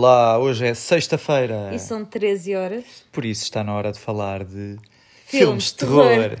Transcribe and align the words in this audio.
olá! 0.00 0.38
Hoje 0.38 0.66
é 0.66 0.72
sexta-feira. 0.72 1.74
E 1.74 1.78
são 1.78 2.06
13 2.06 2.56
horas. 2.56 2.84
Por 3.12 3.22
isso 3.22 3.42
está 3.42 3.62
na 3.62 3.74
hora 3.74 3.92
de 3.92 3.98
falar 3.98 4.44
de 4.44 4.78
Filmes 5.26 5.64
de 5.64 5.70
de 5.72 5.76
terror. 5.76 6.38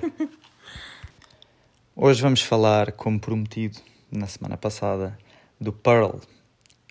Hoje 1.94 2.22
vamos 2.22 2.40
falar, 2.40 2.92
como 2.92 3.20
prometido 3.20 3.78
na 4.10 4.26
semana 4.26 4.56
passada, 4.56 5.18
do 5.60 5.74
Pearl, 5.74 6.20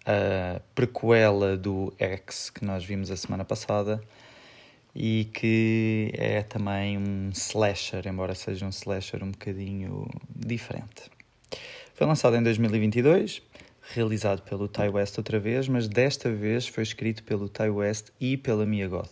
a 0.06 0.62
prequela 0.76 1.58
do 1.58 1.92
X 1.98 2.52
que 2.52 2.64
nós 2.64 2.86
vimos 2.86 3.10
a 3.10 3.18
semana 3.18 3.44
passada 3.44 4.00
e 4.94 5.28
que 5.34 6.12
é 6.14 6.44
também 6.44 7.00
um 7.00 7.32
slasher, 7.34 8.08
embora 8.08 8.36
seja 8.36 8.68
um 8.68 8.70
slasher 8.70 9.24
um 9.24 9.32
bocadinho 9.32 10.08
diferente. 10.36 11.10
Foi 11.96 12.06
lançado 12.06 12.36
em 12.36 12.44
2022, 12.44 13.42
realizado 13.94 14.42
pelo 14.44 14.68
Ty 14.68 14.90
West 14.90 15.18
outra 15.18 15.40
vez, 15.40 15.68
mas 15.68 15.88
desta 15.88 16.32
vez 16.32 16.68
foi 16.68 16.84
escrito 16.84 17.24
pelo 17.24 17.50
Ty 17.50 17.70
West 17.70 18.10
e 18.20 18.38
pela 18.38 18.66
Mia 18.66 18.88
Goth. 18.88 19.12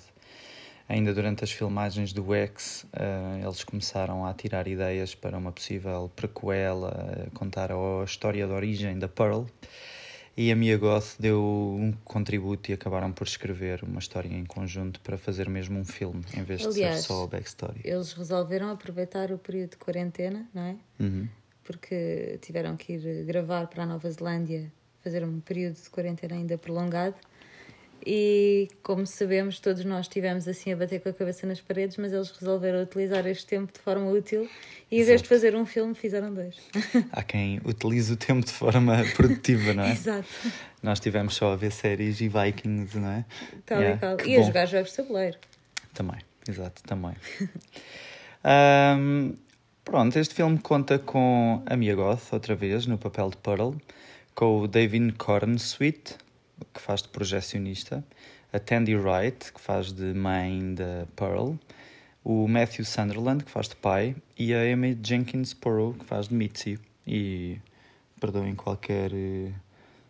Ainda 0.90 1.14
durante 1.14 1.44
as 1.44 1.52
filmagens 1.52 2.14
do 2.14 2.34
X, 2.34 2.86
eh, 2.94 3.42
eles 3.44 3.64
começaram 3.64 4.26
a 4.26 4.34
tirar 4.34 4.68
ideias 4.68 5.14
para 5.14 5.38
uma 5.38 5.52
possível 5.52 6.10
prequela, 6.16 7.28
a 7.28 7.38
contar 7.38 7.72
a 7.72 8.04
história 8.06 8.48
de 8.48 8.54
origem 8.54 8.98
da 8.98 9.08
Pearl. 9.08 9.44
E 10.38 10.52
a 10.52 10.56
Mia 10.56 10.78
Goth 10.78 11.16
deu 11.20 11.42
um 11.42 11.92
contributo 12.06 12.70
e 12.70 12.74
acabaram 12.74 13.12
por 13.12 13.26
escrever 13.26 13.84
uma 13.84 13.98
história 14.00 14.30
em 14.30 14.46
conjunto 14.46 15.02
para 15.02 15.18
fazer 15.18 15.50
mesmo 15.50 15.80
um 15.80 15.84
filme, 15.84 16.24
em 16.34 16.44
vez 16.44 16.62
de 16.62 16.68
Aliás, 16.68 16.98
ser 16.98 17.08
só 17.08 17.24
a 17.24 17.28
backstory. 17.28 17.82
Eles 17.84 18.14
resolveram 18.14 18.70
aproveitar 18.70 19.32
o 19.32 19.40
período 19.40 19.72
de 19.72 19.78
quarentena, 19.78 20.48
não 20.54 20.62
é? 20.62 20.76
Uhum. 21.00 21.28
Porque 21.68 22.40
tiveram 22.42 22.78
que 22.78 22.94
ir 22.94 23.26
gravar 23.26 23.68
para 23.68 23.84
a 23.84 23.86
Nova 23.86 24.10
Zelândia, 24.10 24.72
fazer 25.04 25.22
um 25.22 25.42
período 25.42 25.76
de 25.76 25.90
quarentena 25.90 26.34
ainda 26.36 26.58
prolongado. 26.58 27.16
E, 28.06 28.70
como 28.82 29.06
sabemos, 29.06 29.60
todos 29.60 29.84
nós 29.84 30.06
estivemos 30.06 30.48
assim 30.48 30.72
a 30.72 30.78
bater 30.78 31.02
com 31.02 31.10
a 31.10 31.14
cabeça 31.14 31.46
nas 31.46 31.60
paredes, 31.60 31.98
mas 31.98 32.14
eles 32.14 32.32
resolveram 32.32 32.82
utilizar 32.82 33.28
este 33.28 33.46
tempo 33.46 33.74
de 33.74 33.80
forma 33.80 34.10
útil 34.10 34.50
e, 34.90 35.02
em 35.02 35.04
vez 35.04 35.22
de 35.22 35.28
fazer 35.28 35.56
um 35.58 35.66
filme, 35.66 35.94
fizeram 35.94 36.34
dois. 36.34 36.56
Há 37.12 37.22
quem 37.22 37.60
utilize 37.66 38.14
o 38.14 38.16
tempo 38.16 38.46
de 38.46 38.54
forma 38.54 39.04
produtiva, 39.14 39.74
não 39.74 39.84
é? 39.84 39.92
Exato. 39.92 40.28
Nós 40.82 41.02
tivemos 41.02 41.36
só 41.36 41.52
a 41.52 41.56
ver 41.58 41.72
séries 41.74 42.22
e 42.22 42.30
Vikings, 42.30 42.98
não 42.98 43.10
é? 43.10 43.26
Tal 43.66 43.82
Yeah, 43.82 43.98
e 43.98 44.00
qual. 44.00 44.18
que 44.18 44.30
E 44.30 44.36
a 44.38 44.40
bom. 44.40 44.48
jogar 44.48 44.66
jogos 44.68 44.92
de 44.92 44.96
tabuleiro. 44.96 45.38
Também, 45.94 46.20
exato, 46.48 46.82
também. 46.84 47.14
Ahm, 48.44 49.34
pronto, 49.88 50.20
este 50.20 50.36
filme 50.36 50.60
conta 50.60 51.00
com 51.00 51.64
a 51.66 51.78
Mia 51.78 51.96
Goth, 51.96 52.34
outra 52.34 52.54
vez, 52.56 52.86
no 52.86 52.98
papel 52.98 53.30
de 53.30 53.38
Pearl, 53.38 53.72
com 54.36 54.60
o 54.60 54.68
David 54.68 55.14
Cornsweet, 55.14 56.18
que 56.74 56.82
faz 56.82 57.02
de 57.04 57.08
projecionista, 57.08 58.04
a 58.52 58.60
Tandy 58.60 58.98
Wright, 58.98 59.54
que 59.54 59.62
faz 59.62 59.94
de 59.94 60.14
mãe 60.14 60.76
da 60.76 61.08
Pearl, 61.16 61.54
o 62.22 62.50
Matthew 62.50 62.84
Sunderland, 62.84 63.46
que 63.46 63.50
faz 63.50 63.70
de 63.70 63.78
pai, 63.78 64.14
e 64.38 64.54
a 64.54 64.62
Amy 64.62 65.00
Jenkins 65.02 65.54
Porrow, 65.54 65.94
que 65.94 66.04
faz 66.04 66.28
de 66.28 66.36
Mitzi. 66.36 66.78
E 67.08 67.58
perdoem 68.20 68.56
qualquer 68.56 69.14
eh, 69.14 69.54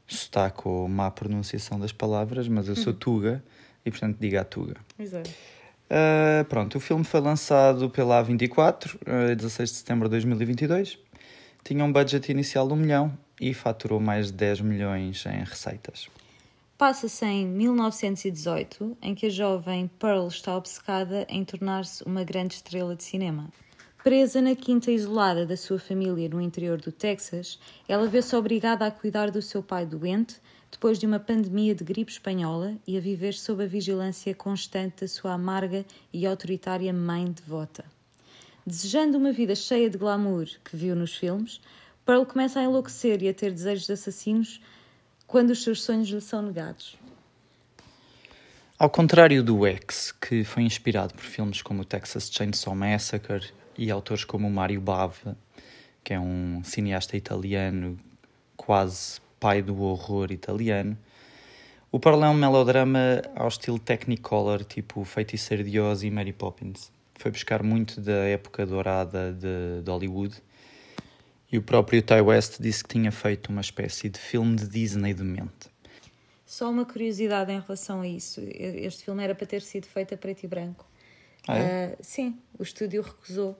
sotaque 0.08 0.68
ou 0.68 0.88
má 0.88 1.12
pronunciação 1.12 1.80
das 1.80 1.92
palavras, 1.92 2.48
mas 2.48 2.68
eu 2.68 2.76
sou 2.76 2.94
Tuga 2.94 3.44
e, 3.86 3.92
portanto, 3.92 4.18
diga 4.20 4.42
a 4.42 4.44
Tuga. 4.44 4.78
Exato. 4.98 5.30
Uh, 5.90 6.44
pronto, 6.46 6.78
o 6.78 6.80
filme 6.82 7.04
foi 7.04 7.22
lançado 7.22 7.90
pela 7.90 8.22
A24, 8.24 8.96
uh, 8.96 9.36
16 9.36 9.70
de 9.70 9.76
setembro 9.78 10.08
de 10.08 10.12
2022. 10.12 11.00
Tinha 11.64 11.84
um 11.84 11.92
budget 11.92 12.30
inicial 12.32 12.68
de 12.68 12.74
1 12.74 12.76
milhão 12.76 13.18
e 13.40 13.54
faturou 13.54 14.00
mais 14.00 14.28
de 14.28 14.34
10 14.34 14.62
milhões 14.62 15.26
em 15.26 15.44
receitas. 15.44 16.10
Passa-se 16.78 17.26
em 17.26 17.48
1918, 17.48 18.98
em 19.02 19.16
que 19.16 19.26
a 19.26 19.30
jovem 19.30 19.90
Pearl 19.98 20.28
está 20.28 20.56
obcecada 20.56 21.26
em 21.28 21.44
tornar-se 21.44 22.04
uma 22.04 22.24
grande 22.24 22.56
estrela 22.56 22.96
de 22.96 23.04
cinema. 23.04 23.50
Presa 24.04 24.42
na 24.42 24.56
quinta 24.56 24.92
isolada 24.92 25.46
da 25.46 25.58
sua 25.58 25.80
família 25.80 26.30
no 26.30 26.40
interior 26.40 26.80
do 26.80 26.92
Texas, 26.92 27.60
ela 27.88 28.08
vê-se 28.08 28.36
obrigada 28.36 28.86
a 28.86 28.92
cuidar 28.92 29.32
do 29.32 29.42
seu 29.42 29.64
pai 29.64 29.86
doente 29.86 30.36
depois 30.72 31.00
de 31.00 31.06
uma 31.06 31.20
pandemia 31.20 31.74
de 31.74 31.84
gripe 31.84 32.12
espanhola 32.12 32.76
e 32.86 32.98
a 32.98 33.02
viver 33.02 33.34
sob 33.34 33.64
a 33.64 33.68
vigilância 33.68 34.34
constante 34.36 35.02
da 35.02 35.08
sua 35.08 35.34
amarga 35.34 35.86
e 36.12 36.26
autoritária 36.26 36.92
mãe 36.94 37.32
devota. 37.32 37.86
Desejando 38.66 39.18
uma 39.18 39.32
vida 39.32 39.56
cheia 39.56 39.90
de 39.90 39.98
glamour 39.98 40.46
que 40.64 40.76
viu 40.76 40.96
nos 40.96 41.16
filmes, 41.16 41.62
Pearl 42.06 42.26
começa 42.26 42.60
a 42.60 42.64
enlouquecer 42.64 43.22
e 43.24 43.30
a 43.30 43.34
ter 43.34 43.52
desejos 43.52 43.86
de 43.86 43.94
assassinos 43.94 44.62
quando 45.26 45.52
os 45.52 45.64
seus 45.64 45.82
sonhos 45.82 46.10
lhe 46.10 46.22
são 46.22 46.42
negados. 46.42 46.98
Ao 48.80 48.90
contrário 48.90 49.44
do 49.44 49.66
X, 49.66 50.12
que 50.12 50.44
foi 50.44 50.64
inspirado 50.64 51.14
por 51.14 51.24
filmes 51.24 51.62
como 51.62 51.82
o 51.82 51.86
Texas 51.86 52.30
Chainsaw 52.32 52.76
Massacre 52.76 53.52
e 53.78 53.90
autores 53.90 54.24
como 54.24 54.50
Mario 54.50 54.80
Bava, 54.80 55.38
que 56.04 56.14
é 56.14 56.20
um 56.20 56.62
cineasta 56.64 57.18
italiano 57.18 58.00
quase 58.56 59.20
pai 59.40 59.62
do 59.62 59.82
horror 59.82 60.32
italiano, 60.32 60.98
o 61.90 62.00
Pearl 62.00 62.24
é 62.24 62.30
um 62.30 62.34
melodrama 62.34 63.22
ao 63.36 63.48
estilo 63.48 63.80
Technicolor, 63.80 64.64
tipo 64.66 65.04
Feiticeiro 65.06 65.64
de 65.64 65.80
Oz 65.80 66.04
e 66.04 66.12
Mary 66.12 66.34
Poppins. 66.34 66.92
Foi 67.16 67.32
buscar 67.32 67.64
muito 67.64 68.02
da 68.02 68.26
época 68.26 68.66
dourada 68.66 69.32
de, 69.32 69.82
de 69.82 69.90
Hollywood. 69.90 70.36
E 71.52 71.58
o 71.58 71.62
próprio 71.62 72.02
Ty 72.02 72.22
West 72.22 72.58
disse 72.60 72.84
que 72.84 72.90
tinha 72.90 73.12
feito 73.12 73.48
uma 73.50 73.62
espécie 73.62 74.10
de 74.10 74.20
filme 74.20 74.58
de 74.58 74.68
Disney 74.68 75.14
de 75.14 75.24
mente. 75.24 75.70
Só 76.46 76.70
uma 76.70 76.86
curiosidade 76.86 77.52
em 77.52 77.60
relação 77.60 78.02
a 78.02 78.08
isso: 78.08 78.42
este 78.46 79.06
filme 79.06 79.24
era 79.24 79.34
para 79.34 79.48
ter 79.48 79.62
sido 79.62 79.86
feito 79.86 80.14
a 80.14 80.18
preto 80.18 80.44
e 80.44 80.48
branco. 80.48 80.86
Ah, 81.48 81.58
é? 81.58 81.86
Ah, 81.94 81.98
sim, 82.02 82.38
o 82.60 82.64
estúdio 82.64 83.02
recusou 83.02 83.58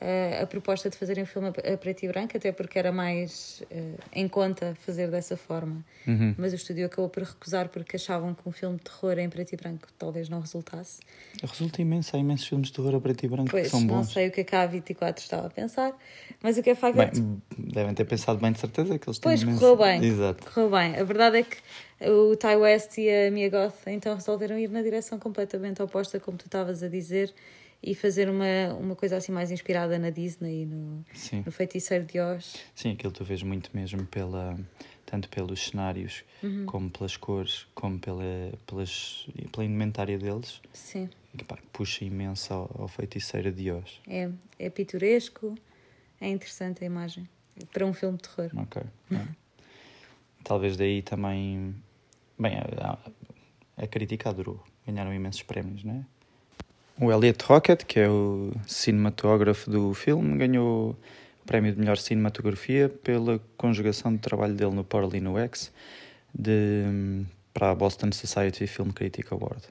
ah, 0.00 0.42
a 0.42 0.46
proposta 0.46 0.90
de 0.90 0.96
fazerem 0.96 1.22
um 1.22 1.26
filme 1.26 1.48
a 1.48 1.76
preto 1.78 2.02
e 2.04 2.08
branco, 2.08 2.36
até 2.36 2.50
porque 2.52 2.78
era 2.78 2.90
mais 2.92 3.62
ah, 3.70 4.04
em 4.12 4.26
conta 4.28 4.76
fazer 4.84 5.08
dessa 5.10 5.36
forma. 5.36 5.84
Uhum. 6.06 6.34
Mas 6.36 6.52
o 6.52 6.56
estúdio 6.56 6.86
acabou 6.86 7.08
por 7.08 7.22
recusar 7.22 7.68
porque 7.68 7.96
achavam 7.96 8.34
que 8.34 8.48
um 8.48 8.52
filme 8.52 8.76
de 8.76 8.84
terror 8.84 9.18
em 9.18 9.28
preto 9.28 9.52
e 9.52 9.56
branco 9.56 9.88
talvez 9.98 10.28
não 10.28 10.40
resultasse. 10.40 11.00
Resulta 11.42 11.80
imenso, 11.80 12.14
há 12.16 12.18
imensos 12.18 12.46
filmes 12.46 12.68
de 12.68 12.74
terror 12.74 12.94
a 12.94 13.00
preto 13.00 13.24
e 13.24 13.28
branco 13.28 13.50
Pois, 13.50 13.64
que 13.64 13.70
são 13.70 13.80
não 13.80 13.86
bons. 13.98 14.12
sei 14.12 14.28
o 14.28 14.30
que 14.32 14.40
é 14.40 14.44
que 14.44 14.54
a 14.56 14.68
A24 14.68 15.18
estava 15.18 15.46
a 15.46 15.50
pensar, 15.50 15.92
mas 16.42 16.58
o 16.58 16.62
que 16.62 16.70
é 16.70 16.74
facto 16.74 17.00
é 17.00 17.06
que 17.06 17.20
Bem, 17.20 17.42
devem 17.58 17.94
ter 17.94 18.04
pensado 18.04 18.38
bem 18.40 18.52
de 18.52 18.58
certeza 18.60 18.98
que 18.98 19.08
eles 19.08 19.18
têm 19.18 19.30
Pois, 19.30 19.42
imenso- 19.42 19.60
correu 19.60 19.76
bem. 19.76 20.04
Exato. 20.04 20.50
Correu 20.50 20.70
bem. 20.70 20.96
A 20.96 21.04
verdade 21.04 21.38
é 21.38 21.42
que 21.42 21.56
o 22.10 22.36
Ty 22.36 22.56
West 22.56 22.98
e 22.98 23.08
a 23.08 23.30
Mia 23.30 23.48
Goth 23.48 23.86
então 23.86 24.14
resolveram 24.14 24.58
ir 24.58 24.68
na 24.68 24.82
direção 24.82 25.18
completamente 25.18 25.80
oposta, 25.82 26.18
como 26.20 26.36
tu 26.36 26.46
estavas 26.46 26.82
a 26.82 26.88
dizer, 26.88 27.32
e 27.86 27.94
fazer 27.94 28.28
uma, 28.30 28.74
uma 28.78 28.96
coisa 28.96 29.16
assim 29.16 29.30
mais 29.32 29.50
inspirada 29.50 29.98
na 29.98 30.10
Disney 30.10 30.62
e 30.62 30.66
no, 30.66 31.04
Sim. 31.12 31.42
no 31.44 31.52
Feiticeiro 31.52 32.04
de 32.04 32.18
Oz. 32.18 32.56
Sim, 32.74 32.92
aquilo 32.92 33.12
tu 33.12 33.24
vês 33.24 33.42
muito 33.42 33.70
mesmo 33.74 34.06
pela 34.06 34.58
tanto 35.04 35.28
pelos 35.28 35.66
cenários 35.68 36.24
Uhum. 36.42 36.66
como 36.66 36.90
pelas 36.90 37.16
cores, 37.16 37.66
como 37.74 37.98
pela, 37.98 38.22
pelas, 38.66 39.26
pela 39.52 39.64
indumentária 39.64 40.18
deles, 40.18 40.60
Sim, 40.72 41.08
pá, 41.46 41.58
puxa 41.72 42.04
imenso 42.04 42.52
ao, 42.54 42.70
ao 42.82 42.88
feiticeiro 42.88 43.52
de 43.52 43.70
Oz. 43.70 44.00
é, 44.08 44.30
é 44.58 44.70
pitoresco, 44.70 45.54
é 46.20 46.28
interessante 46.28 46.82
a 46.82 46.86
imagem. 46.86 47.28
Para 47.72 47.86
um 47.86 47.92
filme 47.92 48.16
de 48.18 48.24
terror. 48.28 48.50
Ok. 48.56 48.82
é. 49.12 49.26
Talvez 50.42 50.76
daí 50.76 51.02
também. 51.02 51.74
Bem, 52.38 52.52
a, 52.58 52.98
a, 53.78 53.82
a 53.84 53.86
crítica 53.86 54.28
adorou. 54.30 54.62
Ganharam 54.86 55.14
imensos 55.14 55.42
prémios, 55.42 55.84
não 55.84 55.94
é? 55.94 56.04
O 57.00 57.10
Elliot 57.10 57.44
Rocket, 57.44 57.84
que 57.84 58.00
é 58.00 58.08
o 58.08 58.52
cinematógrafo 58.66 59.70
do 59.70 59.92
filme, 59.94 60.36
ganhou 60.38 60.90
o 60.90 61.46
prémio 61.46 61.72
de 61.72 61.78
melhor 61.78 61.96
cinematografia 61.96 62.88
pela 62.88 63.40
conjugação 63.56 64.12
de 64.12 64.18
trabalho 64.18 64.54
dele 64.54 64.74
no 64.74 64.84
Pearl 64.84 65.14
e 65.14 65.20
no 65.20 65.38
X 65.38 65.72
de, 66.32 67.24
para 67.52 67.70
a 67.70 67.74
Boston 67.74 68.12
Society 68.12 68.66
Film 68.66 68.90
Critic 68.90 69.32
Award. 69.32 69.62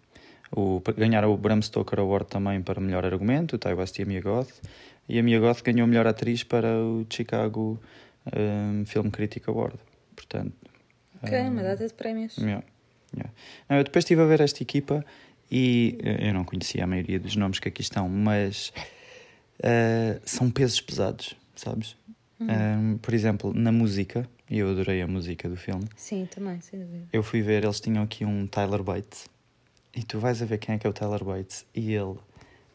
O, 0.55 0.81
ganharam 0.95 1.33
o 1.33 1.37
Bram 1.37 1.61
Stoker 1.61 1.99
Award 1.99 2.27
também 2.27 2.61
para 2.61 2.79
melhor 2.79 3.05
argumento, 3.05 3.55
o 3.55 3.59
Ty 3.59 3.73
West 3.73 3.97
e 3.99 4.03
a 4.03 4.05
Mia 4.05 4.21
Goth. 4.21 4.61
E 5.07 5.17
a 5.17 5.23
Mia 5.23 5.39
Goth 5.39 5.63
ganhou 5.63 5.87
melhor 5.87 6.05
atriz 6.05 6.43
para 6.43 6.77
o 6.77 7.05
Chicago 7.09 7.79
um, 8.35 8.85
Film 8.85 9.09
Critic 9.09 9.47
Award. 9.47 9.75
Portanto, 10.15 10.53
Ok, 11.23 11.39
um, 11.39 11.51
uma 11.51 11.63
data 11.63 11.87
de 11.87 11.93
prémios. 11.93 12.37
Yeah, 12.37 12.63
yeah. 13.15 13.33
Não, 13.69 13.77
eu 13.77 13.83
depois 13.83 14.03
estive 14.03 14.21
a 14.21 14.25
ver 14.25 14.41
esta 14.41 14.61
equipa 14.61 15.05
e 15.53 15.99
eh, 16.01 16.29
eu 16.29 16.33
não 16.33 16.43
conhecia 16.43 16.83
a 16.83 16.87
maioria 16.87 17.19
dos 17.19 17.35
nomes 17.35 17.59
que 17.59 17.67
aqui 17.67 17.81
estão, 17.83 18.09
mas 18.09 18.73
eh, 19.61 20.19
são 20.25 20.49
pesos 20.49 20.81
pesados, 20.81 21.35
sabes? 21.55 21.95
Um, 22.41 22.97
por 22.97 23.13
exemplo, 23.13 23.53
na 23.53 23.71
música, 23.71 24.27
e 24.49 24.57
eu 24.57 24.69
adorei 24.69 25.01
a 25.01 25.07
música 25.07 25.47
do 25.47 25.55
filme, 25.55 25.85
Sim, 25.95 26.27
também, 26.29 26.59
sem 26.59 26.77
dúvida. 26.79 27.05
eu 27.13 27.23
fui 27.23 27.41
ver, 27.41 27.63
eles 27.63 27.79
tinham 27.79 28.03
aqui 28.03 28.25
um 28.25 28.47
Tyler 28.47 28.83
Bates, 28.83 29.29
e 29.95 30.03
tu 30.03 30.19
vais 30.19 30.41
a 30.41 30.45
ver 30.45 30.57
quem 30.57 30.75
é 30.75 30.77
que 30.79 30.85
é 30.85 30.89
o 30.89 30.93
Tyler 30.93 31.23
Bates, 31.23 31.65
e 31.73 31.93
ele, 31.93 32.15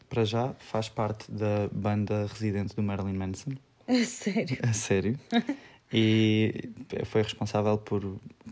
para 0.09 0.23
já, 0.23 0.53
faz 0.57 0.87
parte 0.89 1.29
da 1.29 1.69
banda 1.71 2.25
residente 2.27 2.75
do 2.75 2.81
Marilyn 2.81 3.13
Manson. 3.13 3.51
A 3.87 4.03
sério. 4.05 4.57
A 4.63 4.73
sério. 4.73 5.19
E 5.91 6.69
foi 7.05 7.23
responsável 7.23 7.77
por, 7.77 8.01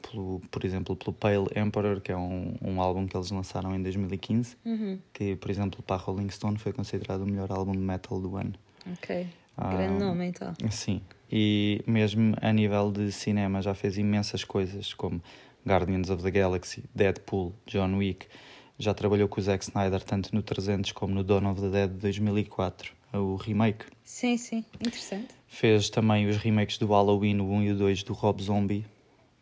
pelo, 0.01 0.41
por 0.49 0.65
exemplo, 0.65 0.95
pelo 0.95 1.13
Pale 1.13 1.47
Emperor, 1.55 2.01
que 2.01 2.11
é 2.11 2.17
um, 2.17 2.55
um 2.61 2.81
álbum 2.81 3.05
que 3.05 3.15
eles 3.15 3.29
lançaram 3.29 3.75
em 3.75 3.81
2015, 3.83 4.57
Uhum. 4.65 4.99
que, 5.13 5.35
por 5.35 5.51
exemplo, 5.51 5.83
para 5.83 5.97
Rolling 5.97 6.29
Stone 6.29 6.57
foi 6.57 6.73
considerado 6.73 7.21
o 7.21 7.25
melhor 7.27 7.51
álbum 7.51 7.73
de 7.73 7.77
metal 7.79 8.19
do 8.19 8.35
ano. 8.37 8.53
Ok. 8.91 9.27
Ah, 9.55 9.69
Grande 9.69 10.03
nome, 10.03 10.25
então. 10.27 10.53
Sim, 10.69 11.01
e 11.31 11.83
mesmo 11.87 12.35
a 12.41 12.51
nível 12.51 12.91
de 12.91 13.11
cinema 13.11 13.61
já 13.61 13.73
fez 13.75 13.97
imensas 13.97 14.43
coisas, 14.43 14.93
como 14.93 15.21
Guardians 15.65 16.09
of 16.09 16.23
the 16.23 16.31
Galaxy, 16.31 16.83
Deadpool, 16.95 17.53
John 17.67 17.95
Wick. 17.97 18.27
Já 18.79 18.93
trabalhou 18.93 19.27
com 19.27 19.39
o 19.39 19.43
Zack 19.43 19.63
Snyder 19.63 20.03
tanto 20.03 20.33
no 20.35 20.41
300 20.43 20.91
como 20.91 21.13
no 21.13 21.23
Dawn 21.23 21.49
of 21.51 21.59
the 21.61 21.69
Dead 21.69 21.89
de 21.89 21.97
2004, 21.97 22.93
o 23.13 23.35
remake. 23.35 23.85
Sim, 24.03 24.37
sim. 24.37 24.63
Interessante. 24.79 25.29
Fez 25.47 25.89
também 25.89 26.27
os 26.27 26.37
remakes 26.37 26.77
do 26.77 26.85
Halloween, 26.87 27.39
o 27.39 27.49
1 27.49 27.63
e 27.63 27.71
o 27.71 27.75
2 27.77 28.03
do 28.03 28.13
Rob 28.13 28.41
Zombie, 28.43 28.85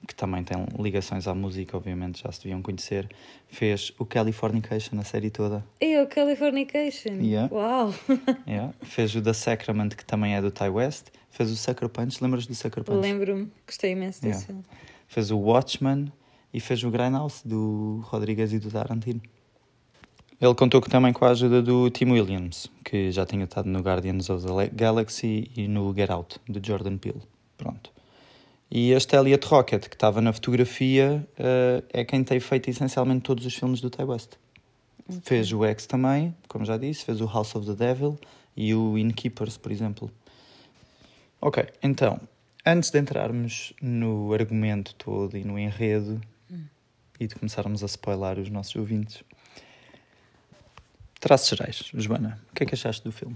que 0.08 0.16
também 0.16 0.44
tem 0.44 0.56
ligações 0.80 1.28
à 1.28 1.34
música, 1.34 1.76
obviamente 1.76 2.22
já 2.24 2.32
se 2.32 2.44
deviam 2.44 2.62
conhecer. 2.62 3.10
Fez 3.50 3.92
o 4.00 4.06
Californication, 4.06 5.00
a 5.00 5.04
série 5.04 5.30
toda. 5.30 5.66
E 5.82 5.98
o 6.00 6.08
Californication. 6.08 7.14
Yeah. 7.22 7.54
Uau! 7.54 7.94
Yeah. 8.48 8.74
Fez 8.84 9.14
o 9.16 9.22
The 9.22 9.34
Sacrament, 9.34 9.90
que 9.90 10.06
também 10.06 10.36
é 10.36 10.42
do 10.42 10.52
Ty 10.52 10.70
West. 10.70 11.08
Fez 11.30 11.52
o 11.52 11.56
Sucker 11.58 11.90
Punch, 11.90 12.24
lembras 12.24 12.48
do 12.48 12.56
Sucker 12.56 12.84
Punch? 12.84 13.02
Lembro-me. 13.02 13.52
Gostei 13.68 13.92
imenso 13.92 14.22
desse 14.22 14.46
Yeah. 14.46 14.46
filme. 14.46 14.64
Fez 15.08 15.32
o 15.32 15.38
Watchmen 15.38 16.12
e 16.56 16.60
fez 16.62 16.82
o 16.86 16.90
Grindhouse 16.90 17.46
do 17.46 18.00
Rodrigues 18.06 18.54
e 18.54 18.60
do 18.60 18.72
Tarantino. 18.72 19.22
Ele 20.40 20.56
contou 20.56 20.82
que 20.82 20.90
também 20.90 21.12
com 21.12 21.26
a 21.26 21.32
ajuda 21.32 21.62
do 21.62 21.90
Tim 21.90 22.12
Williams, 22.12 22.72
que 22.82 23.12
já 23.12 23.26
tinha 23.26 23.44
estado 23.44 23.68
no 23.68 23.80
Guardians 23.80 24.30
of 24.30 24.46
the 24.46 24.70
Galaxy 24.70 25.52
e 25.58 25.68
no 25.68 25.94
Get 25.94 26.10
Out, 26.10 26.40
do 26.48 26.66
Jordan 26.66 26.98
Peele. 26.98 27.22
Pronto. 27.58 27.92
E 28.72 28.92
este 28.92 29.18
Elliot 29.18 29.46
Rocket, 29.48 29.90
que 29.90 29.96
estava 29.96 30.22
na 30.22 30.32
fotografia, 30.32 31.28
eh, 31.38 31.84
é 31.92 32.06
quem 32.06 32.24
tem 32.24 32.40
feito 32.40 32.70
essencialmente 32.70 33.22
todos 33.22 33.46
os 33.46 33.54
filmes 33.54 33.82
do 33.82 33.90
Ty 33.90 34.04
West. 34.04 34.34
Fez 35.24 35.52
o 35.52 35.66
X 35.66 35.86
também, 35.86 36.34
como 36.48 36.64
já 36.64 36.78
disse, 36.78 37.04
fez 37.04 37.20
o 37.20 37.26
House 37.26 37.54
of 37.54 37.66
the 37.66 37.74
Devil 37.74 38.18
e 38.56 38.74
o 38.74 38.98
Innkeepers, 38.98 39.58
por 39.58 39.74
exemplo. 39.74 40.10
Ok, 41.42 41.68
então, 41.84 42.18
antes 42.66 42.92
de 42.92 43.00
entrarmos 43.00 43.74
no 43.82 44.34
argumento 44.34 44.96
todo 44.96 45.36
e 45.38 45.44
no 45.44 45.60
enredo 45.60 46.22
e 47.20 47.28
de 47.28 47.36
começarmos 47.36 47.84
a 47.84 47.86
spoiler 47.86 48.40
os 48.40 48.50
nossos 48.50 48.76
ouvintes, 48.76 49.24
traços 51.20 51.50
gerais, 51.50 51.92
Joana, 51.94 52.42
o 52.52 52.56
que 52.56 52.64
é 52.64 52.66
que 52.66 52.76
achaste 52.76 53.04
do 53.04 53.12
filme? 53.12 53.36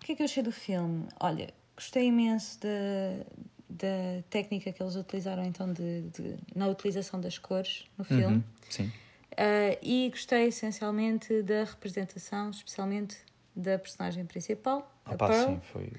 O 0.00 0.04
que 0.06 0.12
é 0.12 0.16
que 0.16 0.22
eu 0.22 0.26
achei 0.26 0.42
do 0.42 0.52
filme? 0.52 1.06
Olha, 1.18 1.52
gostei 1.74 2.06
imenso 2.06 2.60
da, 2.60 3.24
da 3.68 4.22
técnica 4.30 4.72
que 4.72 4.82
eles 4.82 4.94
utilizaram 4.94 5.44
então 5.44 5.72
de, 5.72 6.02
de- 6.02 6.36
na 6.54 6.68
utilização 6.68 7.20
das 7.20 7.38
cores 7.38 7.84
no 7.98 8.04
filme. 8.04 8.36
Uhum, 8.36 8.42
sim. 8.70 8.92
Ah, 9.36 9.76
e 9.82 10.08
gostei 10.10 10.46
essencialmente 10.46 11.42
da 11.42 11.64
representação, 11.64 12.50
especialmente 12.50 13.16
da 13.54 13.78
personagem 13.78 14.24
principal, 14.24 14.90
a 15.04 15.14
Opa, 15.14 15.28
Pearl. 15.28 15.46
sim, 15.54 15.60
foi 15.72 15.92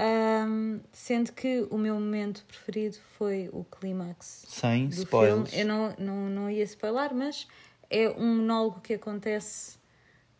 Ahm, 0.00 0.80
sendo 0.92 1.32
que 1.32 1.66
o 1.70 1.78
meu 1.78 1.94
momento 1.94 2.44
preferido 2.46 2.96
foi 3.16 3.48
o 3.52 3.62
clímax 3.64 4.44
Sem 4.48 4.88
do 4.88 4.94
spoilers. 4.94 5.50
filme. 5.50 5.62
Eu 5.62 5.66
não, 5.68 5.94
não, 5.98 6.28
não 6.28 6.50
ia 6.50 6.64
spoiler, 6.64 7.14
mas 7.14 7.46
é 7.88 8.08
um 8.10 8.36
monólogo 8.38 8.80
que 8.80 8.94
acontece 8.94 9.78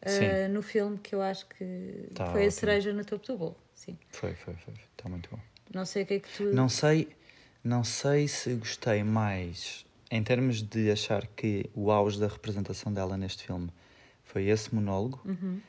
Sim. 0.05 0.49
no 0.53 0.63
filme 0.63 0.99
que 0.99 1.15
eu 1.15 1.23
acho 1.23 1.47
que 1.47 2.09
Tá 2.15 2.27
foi 2.33 2.43
a 2.43 2.47
ótimo. 2.47 2.51
cereja 2.51 2.93
no 2.93 3.05
topo 3.05 3.27
do 3.27 3.37
bolo. 3.39 3.57
Sim. 3.75 3.97
Foi, 4.11 4.35
foi, 4.35 4.55
foi. 4.55 4.75
Está 4.97 5.09
muito 5.09 5.31
bom. 5.31 5.39
Não 5.73 5.85
sei 5.85 6.03
o 6.03 6.07
que 6.07 6.15
é 6.15 6.21
que 6.21 6.29
tu. 6.37 6.45
Não 6.53 6.69
sei, 6.69 7.09
não 7.63 7.85
sei 7.85 8.27
se 8.29 8.53
gostei 8.55 9.03
mais 9.05 9.85
em 10.11 10.23
termos 10.23 10.63
de 10.63 10.91
achar 10.91 11.27
que 11.27 11.69
o 11.75 11.91
auge 11.91 12.19
da 12.21 12.29
representação 12.29 12.93
dela 12.93 13.17
neste 13.17 13.45
filme 13.45 13.71
foi 14.25 14.47
esse 14.47 14.73
monólogo 14.75 15.21
Uhum. 15.25 15.61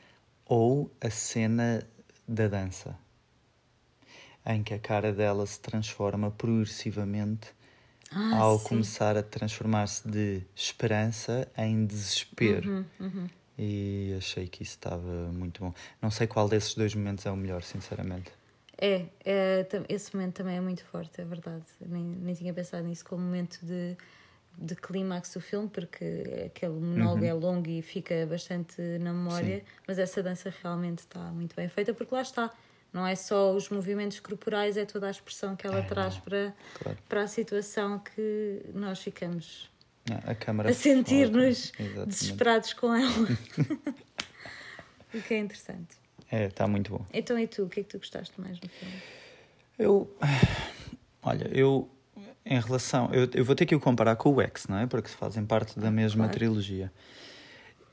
ou 0.46 0.90
a 1.00 1.10
cena 1.10 1.82
da 2.26 2.46
dança 2.48 2.96
em 4.48 4.62
que 4.62 4.74
a 4.74 4.78
cara 4.78 5.12
dela 5.12 5.46
se 5.46 5.60
transforma 5.60 6.30
progressivamente 6.30 7.48
Ah, 8.10 8.38
ao 8.38 8.58
sim. 8.58 8.64
começar 8.68 9.16
a 9.16 9.22
transformar-se 9.22 10.08
de 10.08 10.42
esperança 10.56 11.46
em 11.56 11.84
desespero. 11.86 12.68
Uhum, 12.70 12.84
uhum. 13.00 13.26
E 13.58 14.14
achei 14.16 14.46
que 14.48 14.62
isso 14.62 14.76
estava 14.76 15.30
muito 15.32 15.60
bom. 15.62 15.74
Não 16.00 16.10
sei 16.10 16.26
qual 16.26 16.48
desses 16.48 16.74
dois 16.74 16.94
momentos 16.94 17.26
é 17.26 17.30
o 17.30 17.36
melhor, 17.36 17.62
sinceramente. 17.62 18.30
É, 18.80 19.06
é, 19.24 19.66
esse 19.88 20.14
momento 20.14 20.36
também 20.36 20.56
é 20.56 20.60
muito 20.60 20.84
forte, 20.84 21.20
é 21.20 21.24
verdade. 21.24 21.64
Nem, 21.84 22.04
nem 22.04 22.34
tinha 22.34 22.54
pensado 22.54 22.86
nisso 22.86 23.04
como 23.04 23.20
momento 23.22 23.58
de, 23.66 23.96
de 24.56 24.76
clímax 24.76 25.34
do 25.34 25.40
filme, 25.40 25.68
porque 25.68 26.04
aquele 26.46 26.74
monólogo 26.74 27.24
Uhum. 27.24 27.28
é 27.28 27.32
longo 27.34 27.68
e 27.68 27.82
fica 27.82 28.24
bastante 28.26 28.80
na 29.00 29.12
memória, 29.12 29.64
mas 29.86 29.98
essa 29.98 30.22
dança 30.22 30.54
realmente 30.62 31.00
está 31.00 31.18
muito 31.32 31.56
bem 31.56 31.68
feita, 31.68 31.92
porque 31.92 32.14
lá 32.14 32.22
está. 32.22 32.52
Não 32.92 33.06
é 33.06 33.14
só 33.14 33.54
os 33.54 33.68
movimentos 33.68 34.18
corporais, 34.20 34.76
é 34.76 34.84
toda 34.84 35.06
a 35.06 35.10
expressão 35.10 35.54
que 35.54 35.66
ela 35.66 35.78
É, 35.78 35.82
traz 35.82 36.16
para, 36.18 36.54
Claro. 36.82 36.98
para 37.08 37.22
a 37.22 37.26
situação 37.26 37.98
que 37.98 38.62
nós 38.74 39.00
ficamos 39.00 39.70
A 40.26 40.34
câmara 40.34 40.70
a 40.70 40.74
sentir-nos 40.74 41.72
desesperados 42.06 42.72
com 42.72 42.94
ela. 42.94 43.12
o 45.14 45.20
que 45.20 45.34
é 45.34 45.38
interessante. 45.38 45.96
É, 46.30 46.46
está 46.46 46.66
muito 46.66 46.90
bom. 46.92 47.06
Então, 47.12 47.38
e 47.38 47.46
tu? 47.46 47.64
O 47.64 47.68
que 47.68 47.80
é 47.80 47.82
que 47.82 47.88
tu 47.90 47.98
gostaste 47.98 48.38
mais 48.40 48.58
no 48.60 48.68
filme? 48.68 48.94
Eu. 49.78 50.16
Olha, 51.22 51.48
eu. 51.52 51.88
Em 52.44 52.58
relação. 52.60 53.10
Eu, 53.12 53.28
eu 53.34 53.44
vou 53.44 53.54
ter 53.54 53.66
que 53.66 53.74
o 53.74 53.80
comparar 53.80 54.16
com 54.16 54.34
o 54.34 54.40
X, 54.40 54.66
não 54.66 54.78
é? 54.78 54.86
Porque 54.86 55.08
fazem 55.08 55.44
parte 55.44 55.78
da 55.78 55.90
mesma 55.90 56.24
claro. 56.24 56.38
trilogia. 56.38 56.90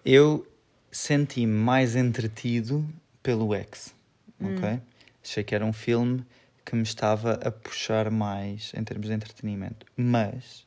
Eu 0.06 0.47
senti-me 0.92 1.51
mais 1.51 1.95
entretido 1.95 2.88
pelo 3.21 3.53
X, 3.53 3.94
ok? 4.40 4.82
Achei 5.24 5.44
que 5.44 5.56
era 5.56 5.66
um 5.66 5.74
filme 5.74 6.26
que 6.66 6.76
me 6.76 6.84
estava 6.84 7.34
a 7.34 7.52
puxar 7.52 8.10
mais 8.10 8.72
em 8.76 8.84
termos 8.84 9.08
de 9.08 9.14
entretenimento. 9.14 9.86
Mas, 9.96 10.66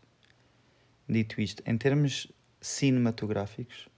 dito 1.09 1.41
isto, 1.41 1.63
em 1.67 1.77
termos 1.77 2.31
cinematográficos, 2.61 3.89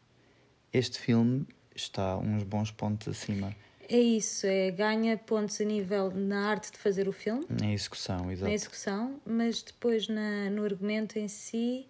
este 0.73 0.99
filme 0.99 1.47
está 1.75 2.17
uns 2.17 2.43
bons 2.43 2.71
pontos 2.71 3.09
acima 3.09 3.55
É 3.89 3.99
isso, 3.99 4.47
é 4.47 4.71
ganha 4.71 5.17
pontos 5.17 5.61
a 5.61 5.65
nível 5.65 6.11
na 6.11 6.49
arte 6.49 6.73
de 6.73 6.79
fazer 6.79 7.09
o 7.09 7.13
filme, 7.13 7.45
na 7.49 7.73
execução, 7.73 8.31
exato. 8.31 8.49
na 8.49 8.55
execução, 8.55 9.21
mas 9.27 9.63
depois 9.63 10.09
na, 10.09 10.49
no 10.51 10.65
argumento 10.65 11.19
em 11.19 11.29
si, 11.29 11.87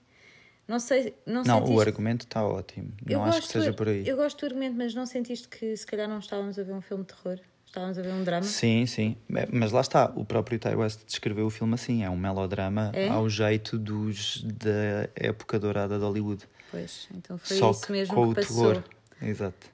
não 0.67 0.79
sei, 0.79 1.15
não, 1.27 1.43
Não, 1.43 1.57
sentiste... 1.57 1.77
o 1.77 1.81
argumento 1.81 2.27
está 2.27 2.45
ótimo. 2.45 2.93
Eu 3.05 3.19
não 3.19 3.25
acho 3.25 3.43
que 3.43 3.49
seja 3.49 3.73
por 3.73 3.89
aí. 3.89 4.07
Eu 4.07 4.17
gosto 4.17 4.39
do 4.39 4.47
argumento, 4.47 4.77
mas 4.77 4.95
não 4.95 5.05
sentiste 5.05 5.49
que 5.49 5.77
se 5.77 5.85
calhar 5.85 6.09
não 6.09 6.21
estávamos 6.21 6.59
a 6.59 6.63
ver 6.63 6.73
um 6.73 6.81
filme 6.81 7.05
de 7.05 7.13
terror? 7.13 7.41
Estávamos 7.71 7.97
a 7.99 8.03
ver 8.03 8.13
um 8.13 8.25
drama? 8.25 8.43
Sim, 8.43 8.85
sim. 8.85 9.17
Mas 9.53 9.71
lá 9.71 9.81
está, 9.81 10.13
o 10.17 10.25
próprio 10.25 10.59
Ty 10.59 10.75
West 10.75 11.05
descreveu 11.07 11.47
o 11.47 11.51
filme 11.51 11.75
assim: 11.75 12.03
é 12.03 12.11
um 12.11 12.17
melodrama 12.17 12.91
É? 12.93 13.09
ao 13.09 13.29
jeito 13.31 13.79
dos 13.79 14.43
da 14.43 15.09
época 15.15 15.57
dourada 15.57 15.97
de 15.97 16.03
Hollywood. 16.05 16.45
Pois, 16.69 17.09
então 17.15 17.39
foi 17.39 17.57
Só 17.57 17.71
isso 17.71 17.87
que 17.87 17.93
mesmo 17.93 18.13
com 18.13 18.25
que 18.25 18.31
o 18.33 18.35
passou. 18.35 18.73
terror. 18.73 18.85
Exato. 19.23 19.69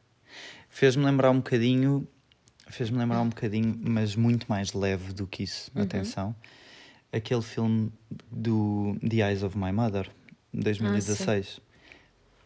Fez-me 0.68 1.06
lembrar 1.06 1.30
um 1.30 1.36
bocadinho, 1.38 2.06
fez-me 2.68 2.98
lembrar 2.98 3.22
um 3.22 3.30
bocadinho, 3.30 3.74
mas 3.82 4.14
muito 4.14 4.44
mais 4.46 4.74
leve 4.74 5.14
do 5.14 5.26
que 5.26 5.44
isso. 5.44 5.70
Uhum. 5.74 5.82
Atenção. 5.82 6.36
Aquele 7.10 7.40
filme 7.40 7.90
do 8.30 8.94
The 9.08 9.26
Eyes 9.26 9.42
of 9.42 9.56
My 9.56 9.72
Mother, 9.72 10.10
de 10.52 10.60
2016. 10.60 11.60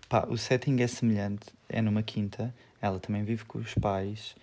Pá, 0.08 0.26
o 0.28 0.38
setting 0.38 0.80
é 0.80 0.86
semelhante, 0.86 1.46
é 1.68 1.82
numa 1.82 2.04
quinta, 2.04 2.54
ela 2.80 3.00
também 3.00 3.24
vive 3.24 3.44
com 3.44 3.58
os 3.58 3.74
pais 3.74 4.36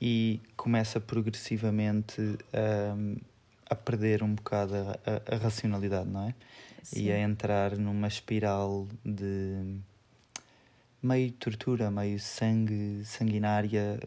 e 0.00 0.40
começa 0.56 1.00
progressivamente 1.00 2.20
hum, 2.96 3.16
a 3.68 3.74
perder 3.74 4.22
um 4.22 4.34
bocado 4.34 4.74
a, 4.74 4.98
a- 5.04 5.34
a 5.34 5.38
racionalidade, 5.38 6.08
não 6.08 6.28
é? 6.28 6.34
Sim. 6.82 7.04
E 7.06 7.10
a 7.12 7.18
entrar 7.18 7.76
numa 7.76 8.06
espiral 8.08 8.86
de 9.04 9.76
meio 11.02 11.30
tortura, 11.32 11.90
meio 11.90 12.18
sangue, 12.18 13.02
sanguinária, 13.04 13.98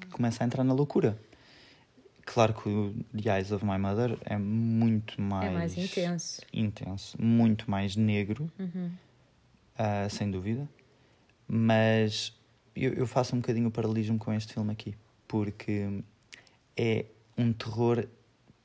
que 0.00 0.06
começa 0.08 0.42
a 0.42 0.46
entrar 0.46 0.64
na 0.64 0.72
loucura. 0.72 1.18
Claro 2.26 2.54
que 2.54 2.68
o 2.68 2.94
The 3.20 3.36
Eyes 3.36 3.52
of 3.52 3.64
My 3.64 3.76
Mother 3.78 4.16
é 4.24 4.38
muito 4.38 5.20
mais, 5.20 5.50
É 5.50 5.52
mais 5.52 5.76
intenso. 5.76 6.40
intenso, 6.52 7.20
muito 7.22 7.70
mais 7.70 7.94
negro, 7.96 8.50
Uhum. 8.58 8.90
ah, 9.76 10.08
sem 10.08 10.30
dúvida. 10.30 10.66
Mas 11.46 12.32
eu, 12.76 12.92
eu 12.94 13.06
faço 13.06 13.34
um 13.34 13.40
bocadinho 13.40 13.68
o 13.68 13.70
paralelismo 13.70 14.18
com 14.18 14.32
este 14.32 14.54
filme 14.54 14.72
aqui, 14.72 14.94
porque 15.28 16.02
é 16.76 17.06
um 17.36 17.52
terror 17.52 18.06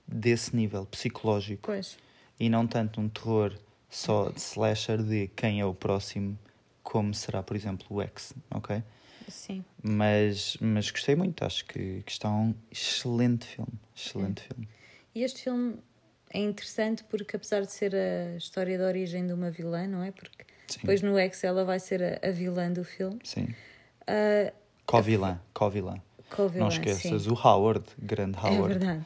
desse 0.07 0.55
nível, 0.55 0.85
psicológico, 0.85 1.63
Pois, 1.63 1.97
e 2.39 2.49
não 2.49 2.65
tanto 2.65 2.99
um 3.01 3.09
terror 3.09 3.57
só 3.89 4.29
de 4.29 4.39
slasher 4.39 5.01
de 5.01 5.27
quem 5.35 5.59
é 5.59 5.65
o 5.65 5.73
próximo, 5.73 6.37
como 6.83 7.13
será, 7.13 7.43
por 7.43 7.55
exemplo, 7.55 7.85
o 7.89 8.01
X, 8.01 8.33
ok? 8.51 8.81
sim. 9.27 9.63
Mas, 9.81 10.57
mas 10.59 10.89
gostei 10.89 11.15
muito, 11.15 11.45
acho 11.45 11.65
que, 11.65 12.01
que 12.03 12.11
está 12.11 12.29
um 12.29 12.53
excelente 12.71 13.45
filme, 13.45 13.73
excelente 13.95 14.41
filme. 14.41 14.67
E 15.13 15.23
este 15.23 15.43
filme 15.43 15.77
é 16.31 16.39
interessante 16.39 17.03
porque, 17.03 17.35
apesar 17.35 17.61
de 17.61 17.71
ser 17.71 17.95
a 17.95 18.37
história 18.37 18.77
de 18.77 18.83
origem 18.83 19.25
de 19.25 19.33
uma 19.33 19.49
vilã, 19.49 19.87
não 19.87 20.03
é? 20.03 20.11
Porque 20.11 20.45
Sim. 20.67 20.79
depois 20.81 21.01
no 21.01 21.17
X 21.17 21.43
ela 21.43 21.63
vai 21.63 21.79
ser 21.79 22.01
a, 22.03 22.27
a 22.27 22.31
vilã 22.31 22.71
do 22.71 22.83
filme. 22.83 23.19
Sim. 23.23 23.53
Uh, 24.09 24.51
Co-vilã, 24.85 25.39
co-vilã. 25.53 26.01
co-vilã, 26.35 26.59
Não 26.63 26.67
esqueças 26.69 27.23
sim. 27.23 27.29
o 27.29 27.33
Howard, 27.33 27.85
grande 27.97 28.37
É 28.39 28.41
Howard. 28.41 28.73
verdade. 28.79 29.05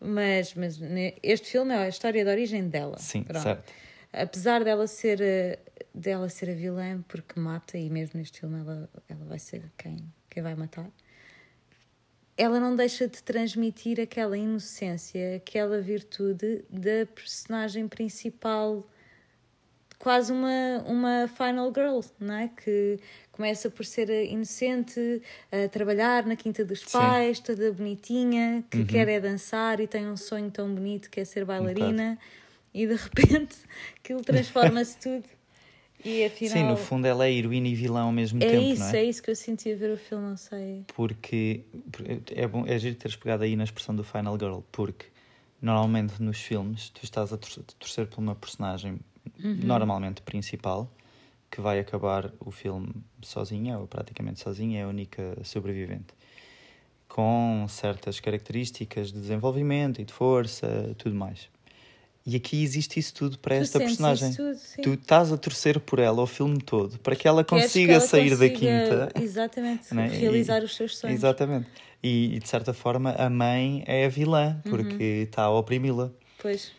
Mas, 0.00 0.52
mas 0.54 0.78
este 1.22 1.50
filme 1.50 1.72
é 1.72 1.78
a 1.78 1.88
história 1.88 2.22
de 2.22 2.30
origem 2.30 2.68
dela. 2.68 2.98
Sim, 2.98 3.22
Pronto. 3.22 3.42
certo. 3.42 3.72
Apesar 4.12 4.62
dela 4.62 4.86
ser, 4.86 5.20
eh, 5.22 5.58
dela 5.94 6.28
ser 6.28 6.50
a 6.50 6.54
vilã, 6.54 7.02
porque 7.08 7.40
mata, 7.40 7.78
e 7.78 7.88
mesmo 7.88 8.18
neste 8.20 8.40
filme 8.40 8.60
ela, 8.60 8.88
ela 9.08 9.24
vai 9.24 9.38
ser 9.38 9.72
quem, 9.78 9.96
quem 10.28 10.42
vai 10.42 10.54
matar, 10.54 10.88
ela 12.36 12.60
não 12.60 12.76
deixa 12.76 13.08
de 13.08 13.22
transmitir 13.22 14.00
aquela 14.00 14.36
inocência, 14.36 15.36
aquela 15.36 15.80
virtude 15.80 16.64
da 16.68 17.06
personagem 17.14 17.88
principal, 17.88 18.84
quase 20.04 20.30
uma, 20.30 20.84
uma 20.86 21.26
final 21.28 21.72
girl, 21.74 22.00
não 22.20 22.34
é? 22.34 22.48
Que 22.48 23.00
começa 23.32 23.70
por 23.70 23.86
ser 23.86 24.10
inocente, 24.26 25.00
a 25.50 25.66
trabalhar 25.66 26.26
na 26.26 26.36
quinta 26.36 26.62
dos 26.62 26.80
Sim. 26.80 26.92
pais, 26.92 27.40
toda 27.40 27.72
bonitinha, 27.72 28.62
que 28.70 28.84
quer 28.84 29.08
é 29.08 29.18
dançar 29.18 29.80
e 29.80 29.86
tem 29.86 30.06
um 30.06 30.16
sonho 30.16 30.50
tão 30.50 30.74
bonito 30.74 31.08
que 31.08 31.20
é 31.20 31.24
ser 31.24 31.46
bailarina, 31.46 32.18
e 32.74 32.86
de 32.86 32.94
repente 32.94 33.56
aquilo 33.96 34.20
transforma-se 34.20 34.98
tudo. 34.98 35.24
E 36.04 36.22
afinal. 36.22 36.58
Sim, 36.58 36.64
no 36.64 36.76
fundo 36.76 37.06
ela 37.06 37.24
é 37.24 37.32
heroína 37.32 37.68
e 37.68 37.74
vilã 37.74 38.02
ao 38.02 38.12
mesmo 38.12 38.42
é 38.42 38.46
tempo, 38.46 38.74
isso, 38.74 38.80
não 38.80 38.88
é? 38.88 38.96
é? 38.98 39.04
isso 39.04 39.22
que 39.22 39.30
eu 39.30 39.36
senti 39.36 39.72
a 39.72 39.76
ver 39.76 39.90
o 39.90 39.96
filme, 39.96 40.28
não 40.28 40.36
sei. 40.36 40.84
Porque 40.94 41.62
é 42.30 42.46
bom, 42.46 42.66
é 42.66 42.78
giro 42.78 42.94
teres 42.94 43.16
pegado 43.16 43.42
aí 43.42 43.56
na 43.56 43.64
expressão 43.64 43.96
do 43.96 44.04
Final 44.04 44.38
Girl, 44.38 44.58
porque 44.70 45.06
normalmente 45.62 46.22
nos 46.22 46.38
filmes 46.38 46.90
tu 46.90 47.02
estás 47.02 47.32
a 47.32 47.38
torcer, 47.38 47.64
torcer 47.78 48.06
por 48.06 48.18
uma 48.18 48.34
personagem 48.34 49.00
Uhum. 49.42 49.56
normalmente 49.62 50.22
principal 50.22 50.90
que 51.50 51.60
vai 51.60 51.78
acabar 51.78 52.32
o 52.40 52.50
filme 52.50 52.92
sozinha 53.22 53.78
ou 53.78 53.86
praticamente 53.86 54.40
sozinha, 54.40 54.80
é 54.80 54.82
a 54.84 54.88
única 54.88 55.36
sobrevivente. 55.44 56.12
Com 57.08 57.66
certas 57.68 58.18
características 58.18 59.12
de 59.12 59.20
desenvolvimento 59.20 60.00
e 60.00 60.04
de 60.04 60.12
força, 60.12 60.94
tudo 60.98 61.14
mais. 61.14 61.48
E 62.26 62.34
aqui 62.36 62.62
existe 62.62 62.98
isso 62.98 63.14
tudo 63.14 63.38
para 63.38 63.54
Tu 63.56 63.62
esta 63.62 63.78
personagem. 63.78 64.30
isso 64.30 64.42
tudo. 64.42 64.82
Tu 64.82 64.94
estás 64.94 65.30
a 65.30 65.36
torcer 65.36 65.78
por 65.78 65.98
ela 65.98 66.22
o 66.22 66.26
filme 66.26 66.58
todo 66.58 66.98
para 66.98 67.14
que 67.14 67.28
ela 67.28 67.44
Queres 67.44 67.64
consiga 67.66 67.86
que 67.86 67.92
ela 67.92 68.00
sair 68.00 68.30
da 68.30 68.36
consiga, 68.36 68.58
quinta. 68.58 69.12
Exatamente, 69.22 69.94
né? 69.94 70.08
realizar 70.08 70.62
E- 70.62 70.64
os 70.64 70.74
seus 70.74 70.96
sonhos. 70.96 71.14
Exatamente. 71.16 71.68
E, 72.02 72.34
e, 72.34 72.38
de 72.40 72.48
certa 72.48 72.72
forma 72.72 73.10
a 73.12 73.28
mãe 73.30 73.84
é 73.86 74.06
a 74.06 74.08
vilã 74.08 74.60
porque 74.68 75.18
Uhum. 75.18 75.22
está 75.22 75.42
a 75.44 75.50
oprimi-la. 75.50 76.10
Pois, 76.38 76.72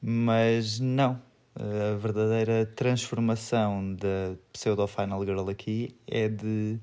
Mas 0.00 0.78
não. 0.78 1.20
A 1.62 1.94
verdadeira 1.96 2.64
transformação 2.64 3.94
da 3.94 4.34
pseudo 4.50 4.86
Final 4.86 5.22
Girl 5.26 5.50
aqui 5.50 5.94
é 6.06 6.26
de 6.26 6.78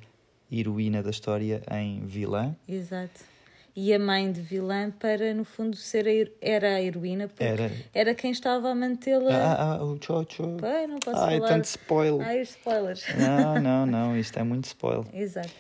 heroína 0.52 1.02
da 1.02 1.10
história 1.10 1.64
em 1.72 2.06
vilã. 2.06 2.56
exato. 2.68 3.22
E 3.80 3.94
a 3.94 4.00
mãe 4.00 4.32
de 4.32 4.42
vilã 4.42 4.90
para, 4.90 5.36
no 5.36 5.44
fundo, 5.46 5.76
ser 5.78 6.08
a, 6.08 6.32
era 6.42 6.68
a 6.78 6.82
heroína, 6.82 7.28
porque 7.28 7.44
era, 7.44 7.72
Era. 7.94 8.16
quem 8.16 8.32
estava 8.32 8.70
a 8.72 8.74
mantê-la. 8.76 9.30
Ah, 9.32 9.74
ah, 9.76 9.84
o 9.84 10.00
Chocho. 10.02 10.58
Pai, 10.60 10.88
não 10.88 10.98
posso 10.98 11.16
Ai, 11.20 11.38
falar. 11.38 11.48
tanto 11.50 11.66
spoiler. 11.66 12.28
Ai, 12.28 12.42
spoilers. 12.42 13.06
Não, 13.16 13.62
não, 13.62 13.86
não. 13.90 14.18
Isto 14.18 14.40
é 14.40 14.44
muito 14.44 14.66
spoiler. 14.66 15.06
Exato. 15.14 15.52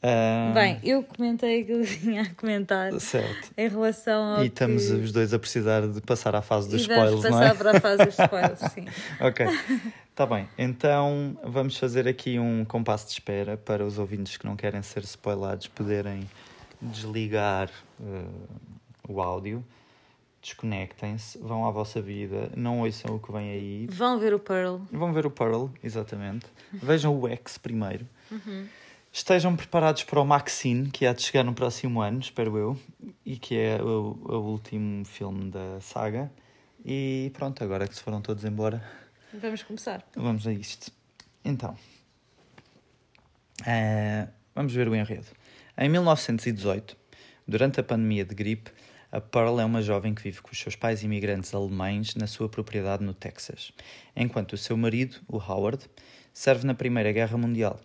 Ah, 0.00 0.52
Bem, 0.54 0.78
eu 0.84 1.02
comentei 1.02 1.64
que 1.64 1.82
tinha 1.98 2.22
a 2.22 2.34
comentar 2.34 2.92
Certo. 3.00 3.50
em 3.56 3.68
relação 3.68 4.36
ao 4.36 4.44
E 4.44 4.46
estamos 4.46 4.86
que... 4.86 4.92
os 4.92 5.10
dois 5.12 5.34
a 5.34 5.38
precisar 5.40 5.88
de 5.88 6.00
passar 6.00 6.36
à 6.36 6.42
fase 6.42 6.68
dos 6.68 6.80
E 6.80 6.82
spoilers, 6.82 7.14
não 7.24 7.30
passar 7.30 7.44
é? 7.46 7.54
para 7.54 7.76
a 7.76 7.80
fase 7.80 8.04
dos 8.04 8.14
spoilers, 8.18 8.60
sim. 8.72 8.84
Ok, 9.20 9.46
está 10.10 10.24
bem. 10.24 10.48
Então 10.56 11.36
vamos 11.42 11.76
fazer 11.76 12.06
aqui 12.06 12.38
um 12.38 12.64
compasso 12.64 13.06
de 13.06 13.12
espera 13.14 13.56
para 13.56 13.84
os 13.84 13.98
ouvintes 13.98 14.36
que 14.36 14.46
não 14.46 14.54
querem 14.54 14.82
ser 14.82 15.02
spoilados 15.02 15.66
poderem 15.66 16.28
desligar 16.80 17.68
eh, 18.00 18.24
o 19.08 19.20
áudio, 19.20 19.64
desconectem-se, 20.40 21.38
vão 21.38 21.66
à 21.66 21.72
vossa 21.72 22.00
vida, 22.00 22.48
não 22.54 22.82
ouçam 22.82 23.16
o 23.16 23.18
que 23.18 23.32
vem 23.32 23.50
aí. 23.50 23.86
Vão 23.90 24.16
ver 24.16 24.32
o 24.32 24.38
Pearl. 24.38 24.78
Vão 24.92 25.12
ver 25.12 25.26
o 25.26 25.30
Pearl, 25.30 25.66
exatamente. 25.82 26.46
Vejam 26.72 27.18
o 27.20 27.26
X 27.28 27.58
primeiro. 27.58 28.06
Estejam 29.18 29.56
preparados 29.56 30.04
para 30.04 30.20
o 30.20 30.24
Maxine, 30.24 30.92
que 30.92 31.04
há 31.04 31.12
de 31.12 31.22
chegar 31.22 31.42
no 31.42 31.52
próximo 31.52 32.00
ano, 32.00 32.20
espero 32.20 32.56
eu, 32.56 32.78
e 33.26 33.36
que 33.36 33.58
é 33.58 33.82
o, 33.82 34.16
o 34.22 34.36
último 34.52 35.04
filme 35.04 35.50
da 35.50 35.80
saga. 35.80 36.30
E 36.84 37.28
pronto, 37.34 37.64
agora 37.64 37.88
que 37.88 37.96
se 37.96 38.00
foram 38.00 38.22
todos 38.22 38.44
embora, 38.44 38.80
Vamos 39.34 39.64
começar. 39.64 40.06
Vamos 40.14 40.46
a 40.46 40.52
isto. 40.52 40.92
Então, 41.44 41.76
eh, 43.66 44.28
vamos 44.54 44.72
ver 44.72 44.88
o 44.88 44.94
enredo. 44.94 45.26
Em 45.76 45.88
1918, 45.88 46.96
durante 47.46 47.80
a 47.80 47.82
pandemia 47.82 48.24
de 48.24 48.36
gripe, 48.36 48.70
a 49.10 49.20
Pearl 49.20 49.58
é 49.58 49.64
uma 49.64 49.82
jovem 49.82 50.14
que 50.14 50.22
vive 50.22 50.40
com 50.40 50.52
os 50.52 50.60
seus 50.60 50.76
pais 50.76 51.02
imigrantes 51.02 51.52
alemães 51.52 52.14
na 52.14 52.28
sua 52.28 52.48
propriedade 52.48 53.02
no 53.02 53.12
Texas, 53.12 53.72
enquanto 54.14 54.52
o 54.52 54.56
seu 54.56 54.76
marido, 54.76 55.16
o 55.26 55.38
Howard, 55.38 55.90
serve 56.32 56.64
na 56.64 56.72
Primeira 56.72 57.10
Guerra 57.10 57.36
Mundial. 57.36 57.80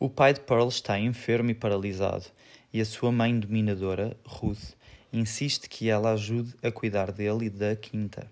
O 0.00 0.08
pai 0.08 0.32
de 0.32 0.38
Pearl 0.38 0.68
está 0.68 0.96
enfermo 0.96 1.50
e 1.50 1.54
paralisado, 1.54 2.26
e 2.72 2.80
a 2.80 2.84
sua 2.84 3.10
mãe 3.10 3.36
dominadora, 3.36 4.16
Ruth, 4.24 4.76
insiste 5.12 5.68
que 5.68 5.90
ela 5.90 6.12
ajude 6.12 6.54
a 6.62 6.70
cuidar 6.70 7.10
dele 7.10 7.46
e 7.46 7.50
da 7.50 7.74
quinta. 7.74 8.30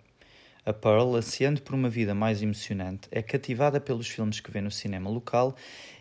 A 0.64 0.72
Pearl, 0.72 1.16
ansiando 1.16 1.60
por 1.60 1.74
uma 1.74 1.90
vida 1.90 2.14
mais 2.14 2.40
emocionante, 2.40 3.08
é 3.10 3.20
cativada 3.20 3.80
pelos 3.80 4.06
filmes 4.06 4.38
que 4.38 4.48
vê 4.48 4.60
no 4.60 4.70
cinema 4.70 5.10
local 5.10 5.56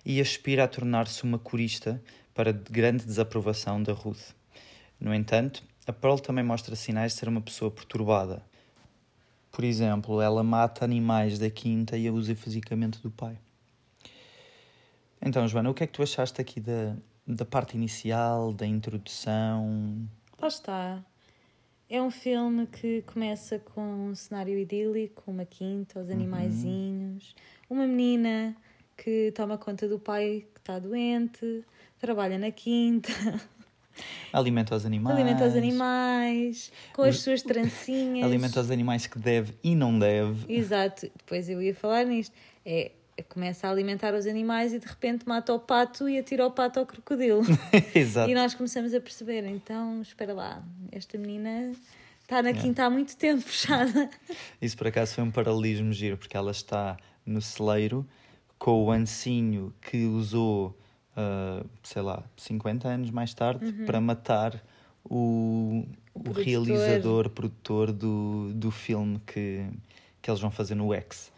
e 0.05 0.21
aspira 0.21 0.65
a 0.65 0.67
tornar-se 0.67 1.23
uma 1.23 1.39
corista 1.39 1.99
para 2.31 2.53
de 2.53 2.71
grande 2.71 3.03
desaprovação 3.03 3.81
da 3.81 3.91
Ruth. 3.91 4.35
No 4.99 5.15
entanto, 5.15 5.63
a 5.87 5.91
Pearl 5.91 6.17
também 6.17 6.43
mostra 6.43 6.75
sinais 6.75 7.13
de 7.13 7.17
ser 7.17 7.27
uma 7.27 7.41
pessoa 7.41 7.71
perturbada. 7.71 8.45
Por 9.51 9.63
exemplo, 9.63 10.21
ela 10.21 10.43
mata 10.43 10.85
animais 10.85 11.39
da 11.39 11.49
quinta 11.49 11.97
e 11.97 12.07
abusa 12.07 12.35
fisicamente 12.35 13.01
do 13.01 13.09
pai. 13.09 13.35
Então, 15.25 15.47
Joana, 15.47 15.71
o 15.71 15.73
que 15.73 15.83
é 15.83 15.87
que 15.87 15.93
tu 15.93 16.03
achaste 16.03 16.39
aqui 16.39 16.59
da, 16.59 16.95
da 17.25 17.43
parte 17.43 17.75
inicial, 17.75 18.53
da 18.53 18.65
introdução? 18.65 20.07
Lá 20.39 20.47
está. 20.47 21.03
É 21.89 21.99
um 21.99 22.11
filme 22.11 22.67
que 22.67 23.01
começa 23.01 23.57
com 23.57 23.81
um 23.81 24.15
cenário 24.15 24.57
idílico, 24.57 25.23
uma 25.25 25.43
quinta, 25.43 25.99
os 25.99 26.11
animaizinhos, 26.11 27.35
uma 27.67 27.87
menina 27.87 28.55
que 28.95 29.31
toma 29.35 29.57
conta 29.57 29.87
do 29.87 29.99
pai 29.99 30.45
que 30.53 30.59
está 30.59 30.77
doente, 30.77 31.63
trabalha 31.99 32.37
na 32.37 32.51
quinta, 32.51 33.09
Alimenta 34.33 34.75
os 34.75 34.85
animais. 34.85 35.15
alimenta 35.15 35.47
os 35.47 35.55
animais, 35.55 36.71
com 36.93 37.03
as 37.03 37.19
suas 37.19 37.41
trancinhas. 37.41 38.25
Alimenta 38.27 38.59
os 38.59 38.69
animais 38.69 39.07
que 39.07 39.17
deve 39.17 39.53
e 39.63 39.73
não 39.75 39.97
deve. 39.97 40.51
Exato, 40.53 41.09
depois 41.15 41.49
eu 41.49 41.61
ia 41.61 41.73
falar 41.73 42.03
nisto. 42.05 42.35
É, 42.65 42.91
começa 43.23 43.67
a 43.67 43.71
alimentar 43.71 44.13
os 44.13 44.25
animais 44.27 44.73
e 44.73 44.79
de 44.79 44.87
repente 44.87 45.27
mata 45.27 45.53
o 45.53 45.59
pato 45.59 46.07
e 46.09 46.19
atira 46.19 46.45
o 46.45 46.51
pato 46.51 46.79
ao 46.79 46.85
crocodilo. 46.85 47.41
Exato. 47.95 48.29
E 48.29 48.33
nós 48.33 48.53
começamos 48.53 48.93
a 48.93 48.99
perceber, 48.99 49.45
então, 49.45 50.01
espera 50.01 50.33
lá, 50.33 50.63
esta 50.91 51.17
menina 51.17 51.71
está 52.21 52.41
na 52.41 52.53
quinta 52.53 52.85
há 52.85 52.89
muito 52.89 53.15
tempo 53.15 53.41
fechada. 53.43 54.09
Isso 54.61 54.77
por 54.77 54.87
acaso 54.87 55.15
foi 55.15 55.23
um 55.23 55.31
paralelismo 55.31 55.93
giro, 55.93 56.17
porque 56.17 56.35
ela 56.35 56.51
está 56.51 56.97
no 57.25 57.41
celeiro 57.41 58.05
com 58.59 58.83
o 58.83 58.91
ancinho 58.91 59.73
que 59.81 60.05
usou, 60.05 60.77
ah, 61.15 61.63
sei 61.83 62.01
lá, 62.01 62.23
50 62.35 62.87
anos 62.87 63.11
mais 63.11 63.33
tarde 63.33 63.71
para 63.85 64.01
matar 64.01 64.61
o, 65.03 65.85
o, 66.13 66.19
produtor. 66.19 66.43
realizador, 66.43 67.29
produtor 67.29 67.91
do, 67.91 68.51
do 68.53 68.71
filme 68.71 69.21
que, 69.25 69.65
que 70.21 70.29
eles 70.29 70.41
vão 70.41 70.51
fazer 70.51 70.75
no 70.75 70.93
X. 70.93 71.31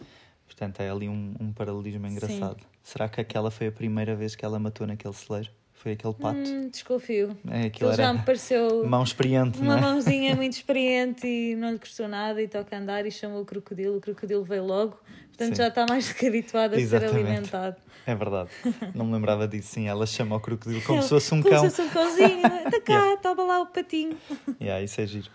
Portanto, 0.57 0.79
é 0.79 0.89
ali 0.89 1.07
um, 1.07 1.35
um 1.39 1.53
paralelismo 1.53 2.07
engraçado. 2.07 2.57
Será 2.81 3.07
que 3.07 3.21
aquela 3.21 3.51
foi 3.51 3.67
a 3.67 3.71
primeira 3.71 4.15
vez 4.15 4.35
que 4.35 4.43
ela 4.43 4.57
matou 4.57 4.87
naquele 4.87 5.13
celeiro? 5.13 5.51
Foi 5.71 5.91
aquele 5.91 6.15
pato? 6.15 6.39
Hum, 6.39 6.69
desconfio. 6.71 7.37
É, 7.47 7.65
aquilo 7.67 7.91
Ele 7.91 7.97
já 7.97 8.11
me 8.11 8.23
pareceu 8.23 8.83
mão 8.87 9.03
experiente, 9.03 9.59
uma 9.59 9.77
é? 9.77 9.81
mãozinha 9.81 10.33
muito 10.35 10.53
experiente 10.53 11.27
e 11.27 11.55
não 11.55 11.69
lhe 11.73 11.77
custou 11.77 12.07
nada 12.07 12.41
e 12.41 12.47
toca 12.47 12.75
a 12.75 12.79
andar 12.79 13.05
e 13.05 13.11
chamou 13.11 13.43
o 13.43 13.45
crocodilo. 13.45 13.97
O 13.97 14.01
crocodilo 14.01 14.43
veio 14.43 14.65
logo, 14.65 14.97
portanto 15.27 15.49
Sim. 15.49 15.55
já 15.61 15.67
está 15.67 15.85
mais 15.87 16.07
do 16.09 16.15
que 16.15 16.25
habituado 16.25 16.73
a 16.73 16.79
Exatamente. 16.79 17.13
ser 17.13 17.19
alimentado. 17.27 17.75
É 18.07 18.15
verdade. 18.15 18.49
Não 18.95 19.05
me 19.05 19.13
lembrava 19.13 19.47
disso, 19.47 19.73
sim. 19.75 19.87
Ela 19.87 20.07
chama 20.07 20.35
o 20.37 20.39
crocodilo 20.39 20.81
como 20.81 21.03
se 21.03 21.09
fosse 21.09 21.31
um 21.35 21.43
Como 21.43 21.53
cão. 21.53 21.69
se 21.69 21.75
fosse 21.75 21.81
um 21.87 21.89
cãozinho. 21.91 22.45
Anda 22.65 22.81
cá, 22.81 22.93
Yeah. 22.93 23.21
toma 23.21 23.43
lá 23.43 23.61
o 23.61 23.67
patinho. 23.67 24.17
Yeah, 24.59 24.81
isso 24.83 24.99
é 24.99 25.05
giro. 25.05 25.29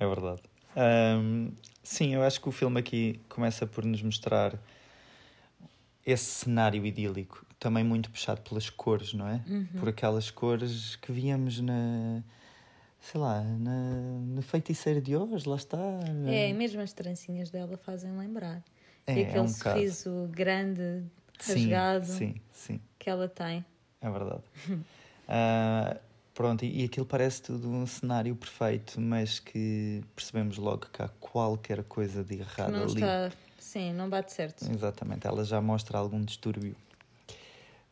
É 0.00 0.06
verdade. 0.08 0.40
Ahm, 0.74 1.50
sim, 1.86 2.14
eu 2.14 2.22
acho 2.22 2.40
que 2.40 2.48
o 2.48 2.52
filme 2.52 2.80
aqui 2.80 3.20
começa 3.28 3.66
por 3.66 3.84
nos 3.84 4.02
mostrar 4.02 4.54
esse 6.04 6.24
cenário 6.24 6.84
idílico, 6.86 7.44
também 7.58 7.82
muito 7.82 8.10
puxado 8.10 8.40
pelas 8.42 8.70
cores, 8.70 9.12
não 9.12 9.26
é? 9.28 9.40
Por 9.78 9.88
aquelas 9.88 10.30
cores 10.30 10.96
que 10.96 11.10
víamos 11.12 11.60
na 11.60 12.22
sei 13.00 13.20
lá, 13.20 13.40
na, 13.42 14.00
no 14.34 14.42
feiticeiro 14.42 15.00
de 15.00 15.16
hoje, 15.16 15.48
lá 15.48 15.56
está. 15.56 15.76
na- 15.76 16.32
É, 16.32 16.52
mesmo 16.52 16.80
as 16.80 16.92
trancinhas 16.92 17.50
dela 17.50 17.76
fazem 17.76 18.16
lembrar. 18.16 18.62
É, 19.06 19.16
e 19.16 19.20
é 19.20 19.22
aquele 19.28 19.40
um 19.44 19.46
bocado. 19.52 19.76
sorriso 19.78 20.28
grande, 20.32 21.04
Sim, 21.38 21.52
rasgado 21.70 22.06
Sim, 22.06 22.34
sim, 22.52 22.80
que 22.98 23.08
ela 23.08 23.28
tem. 23.28 23.64
é 24.00 24.10
verdade. 24.10 24.42
Ah, 25.28 25.96
pronto, 26.36 26.64
e, 26.64 26.82
e 26.82 26.84
aquilo 26.84 27.06
parece 27.06 27.42
tudo 27.42 27.68
um 27.68 27.86
cenário 27.86 28.36
perfeito, 28.36 29.00
mas 29.00 29.40
que 29.40 30.04
percebemos 30.14 30.58
logo 30.58 30.86
que 30.92 31.02
há 31.02 31.08
qualquer 31.18 31.82
coisa 31.82 32.22
de 32.22 32.36
errado 32.40 32.70
não 32.70 32.82
ali. 32.82 32.94
está. 32.94 33.32
Sim, 33.58 33.92
não 33.94 34.08
bate 34.08 34.32
certo. 34.32 34.70
Exatamente, 34.70 35.26
ela 35.26 35.44
já 35.44 35.60
mostra 35.60 35.98
algum 35.98 36.22
distúrbio. 36.22 36.76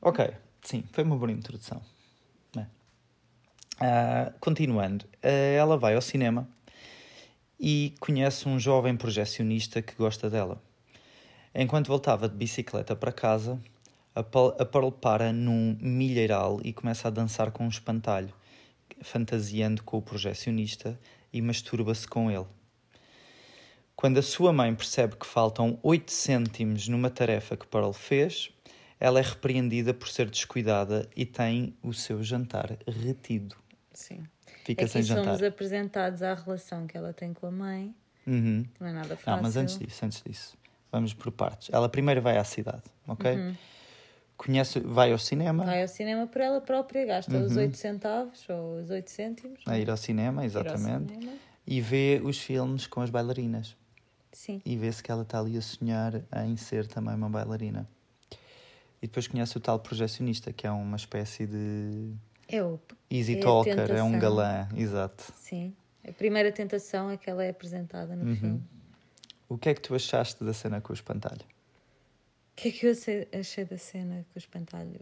Ok, 0.00 0.32
sim, 0.62 0.84
foi 0.92 1.02
uma 1.02 1.16
boa 1.16 1.32
introdução. 1.32 1.82
Ah, 3.80 4.32
continuando, 4.38 5.04
ah, 5.22 5.28
ela 5.28 5.76
vai 5.76 5.94
ao 5.94 6.00
cinema 6.00 6.48
e 7.58 7.94
conhece 7.98 8.48
um 8.48 8.58
jovem 8.58 8.96
projecionista 8.96 9.82
que 9.82 9.94
gosta 9.94 10.30
dela. 10.30 10.62
Enquanto 11.54 11.88
voltava 11.88 12.28
de 12.28 12.36
bicicleta 12.36 12.94
para 12.94 13.12
casa, 13.12 13.60
Pearl 14.23 14.90
para 14.92 15.33
num 15.33 15.76
milheiral 15.80 16.61
e 16.62 16.73
começa 16.73 17.09
a 17.09 17.11
dançar 17.11 17.50
com 17.50 17.64
um 17.64 17.68
espantalho, 17.68 18.33
fantasiando 19.02 19.83
com 19.83 19.99
o 19.99 20.02
projecionista 20.02 20.99
e 21.33 21.42
masturba-se 21.42 22.06
com 22.06 22.30
ele. 22.30 22.47
Quando 23.97 24.18
a 24.18 24.23
sua 24.23 24.52
mãe 24.52 24.75
percebe 24.75 25.16
que 25.16 25.26
faltam 25.26 25.78
8 25.83 26.12
cêntimos 26.12 26.88
numa 26.88 27.11
tarefa 27.11 27.56
que 27.56 27.66
Pearl 27.66 27.92
fez, 27.92 28.50
ela 29.00 29.18
é 29.18 29.23
repreendida 29.23 29.92
por 29.92 30.09
ser 30.09 30.30
descuidada 30.30 31.09
e 31.16 31.26
tem 31.26 31.76
o 31.83 31.92
seu 31.92 32.23
jantar 32.23 32.76
retido. 32.87 33.56
Sim. 33.92 34.25
Fica 34.64 34.87
sem 34.87 35.00
Aqui 35.00 35.09
jantar. 35.09 35.25
somos 35.25 35.42
apresentados 35.42 36.23
à 36.23 36.35
relação 36.35 36.87
que 36.87 36.97
ela 36.97 37.12
tem 37.12 37.35
com 37.35 37.47
a 37.47 37.50
mãe. 37.50 37.94
Uhum. 38.26 38.64
Não 38.80 38.87
é 38.87 38.92
nada 38.92 39.16
fácil. 39.16 39.37
Não, 39.37 39.42
mas 39.42 39.56
antes 39.56 39.78
disso, 39.78 40.04
antes 40.04 40.23
disso, 40.23 40.56
vamos 40.90 41.12
por 41.12 41.30
partes. 41.30 41.68
Ela 41.73 41.88
primeiro 41.88 42.23
vai 42.23 42.38
à 42.38 42.44
cidade, 42.44 42.83
ok? 43.06 43.54
Conhece, 44.36 44.80
vai 44.80 45.12
ao 45.12 45.18
cinema. 45.18 45.64
Vai 45.64 45.82
ao 45.82 45.88
cinema 45.88 46.26
por 46.26 46.40
ela 46.40 46.60
própria, 46.60 47.06
gasta 47.06 47.36
os 47.38 47.52
Uhum. 47.52 47.62
8 47.62 47.76
centavos 47.76 48.44
ou 48.48 48.80
os 48.80 48.90
8 48.90 49.08
cêntimos. 49.10 49.60
a 49.66 49.78
ir 49.78 49.88
ao 49.88 49.96
cinema, 49.96 50.42
Ir 50.42 50.44
ao 50.44 50.46
exatamente, 50.46 51.12
cinema. 51.14 51.32
e 51.66 51.80
vê 51.80 52.20
os 52.22 52.38
filmes 52.38 52.86
com 52.86 53.00
as 53.00 53.10
bailarinas. 53.10 53.76
Sim. 54.32 54.60
E 54.64 54.76
vê-se 54.76 55.00
que 55.02 55.10
ela 55.12 55.22
está 55.22 55.38
ali 55.38 55.56
a 55.56 55.62
sonhar 55.62 56.20
em 56.44 56.56
ser 56.56 56.86
também 56.88 57.14
uma 57.14 57.30
bailarina. 57.30 57.88
E 59.00 59.06
depois 59.06 59.28
conhece 59.28 59.56
o 59.56 59.60
tal 59.60 59.78
projecionista, 59.78 60.52
que 60.52 60.66
é 60.66 60.70
uma 60.70 60.96
espécie 60.96 61.46
de 61.46 62.12
É 62.48 62.60
o. 62.62 62.80
easy 63.10 63.36
É 63.36 63.40
talker, 63.40 63.90
é 63.92 64.02
um 64.02 64.18
galã, 64.18 64.66
exato. 64.76 65.32
Sim. 65.36 65.72
A 66.06 66.10
primeira 66.12 66.50
tentação 66.50 67.08
é 67.10 67.16
que 67.16 67.30
ela 67.30 67.44
é 67.44 67.50
apresentada 67.50 68.16
no 68.16 68.24
Uhum. 68.30 68.36
filme. 68.36 68.62
O 69.48 69.56
que 69.56 69.68
é 69.68 69.74
que 69.74 69.80
tu 69.80 69.94
achaste 69.94 70.42
da 70.42 70.52
cena 70.52 70.80
com 70.80 70.92
o 70.92 70.94
espantalho? 70.94 71.42
O 72.54 72.56
que 72.56 72.68
é 72.68 72.70
que 72.73 72.87
eu 72.87 72.92
achei, 72.92 73.28
achei 73.32 73.64
da 73.64 73.76
cena 73.76 74.25
com 74.32 74.37
o 74.37 74.38
espantalho? 74.38 75.00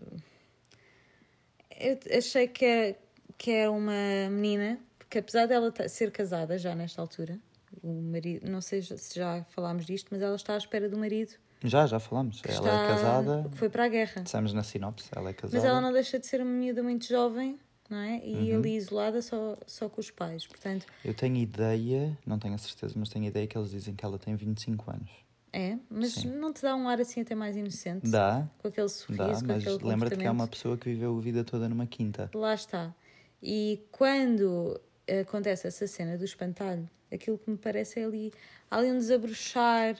Eu 1.79 1.99
achei 2.17 2.49
que 2.49 2.65
era, 2.65 2.97
que 3.37 3.51
era 3.51 3.71
uma 3.71 3.93
menina, 4.31 4.79
porque 4.99 5.19
apesar 5.19 5.47
dela 5.47 5.73
ser 5.89 6.11
casada 6.11 6.57
já 6.59 6.75
nesta 6.75 7.01
altura, 7.03 7.39
o 7.83 7.93
marido, 8.01 8.49
não 8.51 8.61
sei 8.61 8.81
se 8.83 9.15
já 9.19 9.45
falámos 9.51 9.85
disto, 9.87 10.09
mas 10.11 10.23
ela 10.23 10.37
está 10.37 10.55
à 10.55 10.59
espera 10.59 10.89
do 10.89 10.97
marido 10.97 11.33
Já, 11.63 11.87
já 11.87 11.99
falamos. 12.01 12.41
que 12.41 12.51
ela 12.51 12.59
está, 12.59 12.85
é 12.85 12.87
casada, 12.87 13.51
foi 13.55 13.69
para 13.69 13.85
a 13.85 13.89
guerra. 13.89 14.23
dissemos 14.23 14.53
na 14.53 14.63
sinopse, 14.63 15.09
ela 15.15 15.31
é 15.31 15.33
casada. 15.35 15.57
Mas 15.57 15.65
ela 15.65 15.81
não 15.81 15.93
deixa 15.93 16.19
de 16.19 16.27
ser 16.27 16.41
uma 16.41 16.51
miúda 16.53 16.83
muito 16.83 17.07
jovem, 17.07 17.59
não 17.91 17.99
é? 17.99 18.21
E 18.25 18.53
Uhum. 18.53 18.59
ali 18.61 18.77
isolada 18.77 19.21
só, 19.21 19.57
só 19.67 19.89
com 19.89 20.01
os 20.01 20.11
pais. 20.11 20.47
Portanto, 20.47 20.87
Eu 21.05 21.13
tenho 21.15 21.37
ideia, 21.37 22.17
não 22.25 22.39
tenho 22.39 22.55
a 22.55 22.59
certeza, 22.59 22.95
mas 22.97 23.09
tenho 23.11 23.27
ideia 23.27 23.47
que 23.47 23.57
eles 23.59 23.71
dizem 23.71 23.95
que 23.95 24.05
ela 24.05 24.19
tem 24.19 24.35
25 24.37 24.91
anos. 24.91 25.11
É, 25.53 25.77
mas 25.91 26.13
Sim. 26.13 26.31
não 26.31 26.53
te 26.53 26.63
dá 26.63 26.75
um 26.75 26.89
ar 26.89 27.01
assim 27.01 27.21
até 27.21 27.35
mais 27.35 27.57
inocente? 27.57 28.09
Dá, 28.11 28.49
Com 28.59 28.69
aquele 28.69 28.89
sorriso, 28.89 29.25
dá, 29.25 29.41
com 29.41 29.47
mas 29.47 29.67
aquele 29.67 29.85
lembra-te 29.89 30.17
que 30.17 30.25
é 30.27 30.31
uma 30.31 30.49
pessoa 30.49 30.77
que 30.79 30.89
viveu 30.91 31.17
a 31.17 31.21
vida 31.21 31.45
toda 31.45 31.69
numa 31.69 31.87
quinta. 31.87 32.31
Lá 32.35 32.55
está. 32.55 32.95
E 33.43 33.85
quando 33.91 34.81
acontece 35.21 35.67
essa 35.67 35.87
cena 35.87 36.17
do 36.17 36.25
espantalho, 36.25 36.89
aquilo 37.13 37.37
que 37.39 37.51
me 37.51 37.59
parece 37.59 38.01
é 38.01 38.05
ali, 38.05 38.33
há 38.71 38.79
ali 38.79 38.91
um 38.91 38.97
desabrochar 38.99 39.97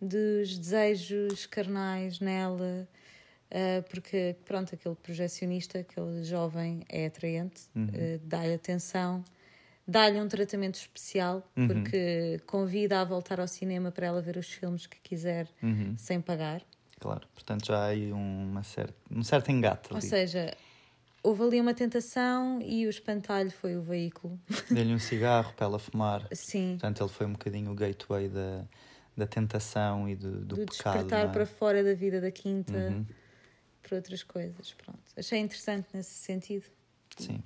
dos 0.00 0.56
desejos 0.58 1.44
carnais 1.46 2.20
nela, 2.20 2.88
ah, 3.50 3.82
porque, 3.90 4.36
pronto, 4.44 4.74
aquele 4.74 4.94
projecionista, 4.94 5.80
aquele 5.80 6.22
jovem 6.22 6.82
é 6.88 7.06
atraente, 7.06 7.62
Uhum. 7.74 7.88
ah, 7.88 8.20
dá-lhe 8.22 8.54
atenção, 8.54 9.24
dá-lhe 9.88 10.20
um 10.20 10.28
tratamento 10.28 10.76
especial, 10.76 11.42
Uhum. 11.56 11.66
porque 11.66 12.38
convida 12.46 13.00
a 13.00 13.04
voltar 13.04 13.40
ao 13.40 13.48
cinema 13.48 13.90
para 13.90 14.06
ela 14.06 14.22
ver 14.22 14.36
os 14.36 14.48
filmes 14.48 14.86
que 14.86 15.00
quiser 15.00 15.48
Uhum, 15.62 15.96
sem 15.96 16.20
pagar. 16.20 16.62
claro, 17.00 17.26
portanto 17.34 17.66
já 17.66 17.78
há 17.84 17.86
aí 17.86 18.12
uma 18.12 18.62
certa, 18.62 18.94
um 19.10 19.22
certo 19.22 19.50
engate 19.50 19.92
Ou 19.92 20.00
ali. 20.00 20.08
seja, 20.08 20.56
houve 21.22 21.42
ali 21.44 21.60
uma 21.60 21.74
tentação 21.74 22.60
e 22.62 22.86
o 22.86 22.90
espantalho 22.90 23.50
foi 23.50 23.76
o 23.76 23.82
veículo. 23.82 24.38
Deu-lhe 24.70 24.94
um 24.94 24.98
cigarro 24.98 25.52
para 25.54 25.66
ela 25.66 25.78
fumar. 25.78 26.28
Sim, 26.32 26.78
Portanto, 26.78 27.02
ele 27.02 27.08
foi 27.10 27.26
um 27.26 27.32
bocadinho 27.32 27.70
o 27.72 27.74
gateway 27.74 28.28
da, 28.28 28.64
da 29.16 29.26
tentação 29.26 30.08
e 30.08 30.14
do, 30.16 30.30
do, 30.44 30.56
do 30.56 30.56
pecado. 30.58 30.66
despertar 30.66 31.28
é? 31.28 31.32
para 31.32 31.46
fora 31.46 31.82
da 31.82 31.94
vida 31.94 32.20
da 32.20 32.30
quinta 32.30 32.76
Uhum, 32.76 33.06
para 33.82 33.96
outras 33.96 34.22
coisas. 34.22 34.72
Pronto. 34.74 35.00
Achei 35.16 35.38
interessante 35.40 35.88
nesse 35.94 36.12
sentido. 36.14 36.66
sim. 37.16 37.42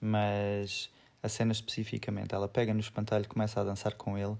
Mas 0.00 0.90
a 1.22 1.28
cena 1.28 1.52
especificamente, 1.52 2.34
ela 2.34 2.48
pega 2.48 2.72
no 2.72 2.80
espantalho, 2.80 3.28
começa 3.28 3.60
a 3.60 3.64
dançar 3.64 3.94
com 3.94 4.16
ele, 4.16 4.36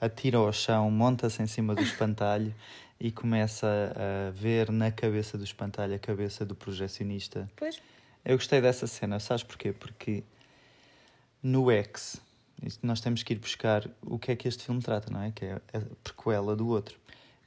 atira 0.00 0.38
ao 0.38 0.52
chão, 0.52 0.90
monta-se 0.90 1.42
em 1.42 1.46
cima 1.46 1.74
do 1.74 1.82
espantalho 1.82 2.54
e 3.00 3.10
começa 3.10 3.66
a 3.96 4.30
ver 4.30 4.70
na 4.70 4.90
cabeça 4.90 5.38
do 5.38 5.44
espantalho 5.44 5.94
a 5.94 5.98
cabeça 5.98 6.44
do 6.44 6.54
projecionista. 6.54 7.48
Pois, 7.56 7.80
Eu 8.24 8.36
gostei 8.36 8.60
dessa 8.60 8.86
cena, 8.86 9.18
sabes 9.20 9.42
porquê? 9.42 9.72
Porque 9.72 10.22
no 11.42 11.70
X, 11.70 12.20
nós 12.82 13.00
temos 13.00 13.22
que 13.22 13.32
ir 13.32 13.38
buscar 13.38 13.88
o 14.02 14.18
que 14.18 14.32
é 14.32 14.36
que 14.36 14.48
este 14.48 14.64
filme 14.64 14.82
trata, 14.82 15.10
não 15.10 15.22
é? 15.22 15.30
Que 15.30 15.44
é 15.46 15.60
a 15.72 15.80
prequela 16.02 16.56
do 16.56 16.68
outro. 16.68 16.98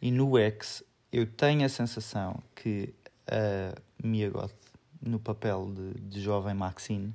E 0.01 0.09
no 0.09 0.37
X, 0.37 0.83
eu 1.11 1.27
tenho 1.27 1.65
a 1.65 1.69
sensação 1.69 2.41
que 2.55 2.93
a 3.27 3.75
Mia 4.01 4.29
Goth, 4.29 4.53
no 5.01 5.19
papel 5.19 5.71
de, 5.73 5.99
de 6.01 6.21
jovem 6.21 6.53
Maxine, 6.53 7.13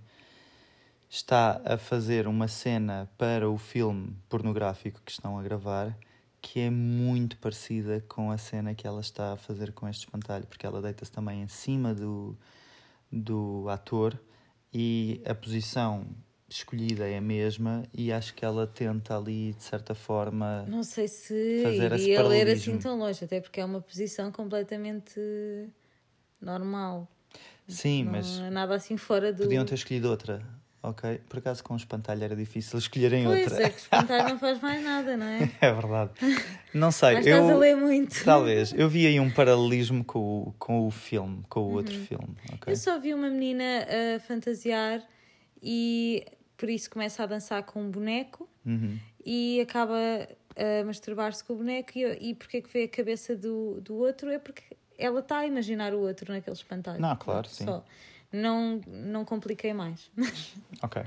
está 1.09 1.61
a 1.64 1.79
fazer 1.79 2.27
uma 2.27 2.49
cena 2.49 3.11
para 3.16 3.49
o 3.49 3.57
filme 3.57 4.16
pornográfico 4.29 5.01
que 5.05 5.11
estão 5.11 5.38
a 5.38 5.42
gravar 5.42 5.97
que 6.40 6.61
é 6.61 6.71
muito 6.71 7.37
parecida 7.38 8.05
com 8.07 8.31
a 8.31 8.38
cena 8.38 8.73
que 8.73 8.87
ela 8.87 9.01
está 9.01 9.33
a 9.33 9.37
fazer 9.37 9.73
com 9.73 9.88
este 9.88 10.05
espantalho, 10.05 10.47
porque 10.47 10.64
ela 10.64 10.81
deita-se 10.81 11.11
também 11.11 11.42
em 11.42 11.49
cima 11.49 11.92
do, 11.92 12.38
do 13.11 13.66
ator 13.69 14.16
e 14.73 15.21
a 15.25 15.35
posição 15.35 16.07
escolhida 16.49 17.09
é 17.09 17.19
a 17.19 17.21
mesma 17.21 17.83
e 17.92 18.12
acho 18.12 18.33
que 18.33 18.45
ela 18.45 18.64
tenta 18.64 19.16
ali 19.16 19.55
de 19.55 19.64
certa 19.64 19.92
forma 19.92 20.64
não 20.69 20.85
sei 20.85 21.09
se 21.09 21.62
Fazer 21.64 21.92
iria 21.92 22.23
ler 22.23 22.49
assim 22.49 22.79
tão 22.79 22.97
longe, 22.97 23.25
até 23.25 23.40
porque 23.40 23.61
é 23.61 23.64
uma 23.64 23.81
posição 23.81 24.31
completamente 24.31 25.19
normal. 26.40 27.09
sim 27.66 28.05
não 28.05 28.12
mas 28.12 28.38
é 28.38 28.51
nada 28.51 28.77
assim 28.77 28.97
fora 28.97 29.33
do. 29.33 29.42
podiam 29.42 29.64
ter 29.64 29.75
escolhido 29.75 30.09
outra 30.09 30.56
ok 30.88 31.20
por 31.29 31.38
acaso 31.38 31.62
com 31.64 31.75
o 31.75 31.77
espantalho 31.77 32.22
era 32.25 32.35
difícil 32.37 32.79
escolherem 32.79 33.25
Pois 33.25 33.42
outra 33.51 33.66
é 33.66 33.70
que 33.70 33.77
o 33.77 33.79
espantalho 33.83 34.29
não 34.31 34.38
faz 34.38 34.61
mais 34.61 34.83
nada, 34.85 35.16
não 35.16 35.27
é? 35.27 35.51
é 35.61 35.72
verdade 35.72 36.11
não 36.72 36.90
sei 36.92 37.14
Mas 37.14 37.27
eu 37.27 37.37
estás 37.37 37.51
a 37.51 37.59
ler 37.59 37.77
muito. 37.77 38.25
talvez 38.25 38.72
eu 38.72 38.88
vi 38.88 39.07
aí 39.07 39.18
um 39.20 39.31
paralelismo 39.31 40.05
com 40.05 40.18
o, 40.18 40.55
com 40.59 40.87
o 40.87 40.90
filme 40.90 41.42
com 41.49 41.61
o 41.61 41.72
outro 41.75 41.94
filme 41.94 42.37
ok 42.55 42.72
Eu 42.72 42.77
só 42.77 42.99
vi 42.99 43.12
uma 43.14 43.29
menina 43.31 43.64
a 44.16 44.20
fantasiar 44.20 45.03
e 45.62 46.25
por 46.57 46.68
isso 46.68 46.88
começa 46.90 47.22
a 47.22 47.27
dançar 47.27 47.62
com 47.64 47.83
um 47.83 47.90
boneco 47.90 48.49
Uhum. 48.64 48.99
e 49.25 49.61
acaba 49.61 49.94
a 50.57 50.85
masturbar-se 50.85 51.44
com 51.44 51.53
o 51.53 51.57
boneco. 51.59 51.92
E, 51.96 52.31
e 52.31 52.35
porque 52.35 52.57
é 52.57 52.61
que 52.61 52.68
vê 52.72 52.83
a 52.83 52.88
cabeça 52.88 53.37
do, 53.37 53.81
do 53.81 53.94
outro? 53.94 54.29
É 54.29 54.40
porque 54.40 54.62
ela 54.99 55.20
está 55.20 55.38
a 55.38 55.46
imaginar 55.46 55.94
o 55.94 56.01
outro 56.01 56.33
naquele 56.33 56.57
espantalho. 56.57 57.01
Não, 57.01 57.14
claro, 57.14 57.46
sim. 57.49 57.64
Só. 57.64 57.85
Não, 58.37 58.81
não 58.87 59.25
compliquei 59.25 59.72
mais. 59.72 60.11
Ok, 60.83 61.03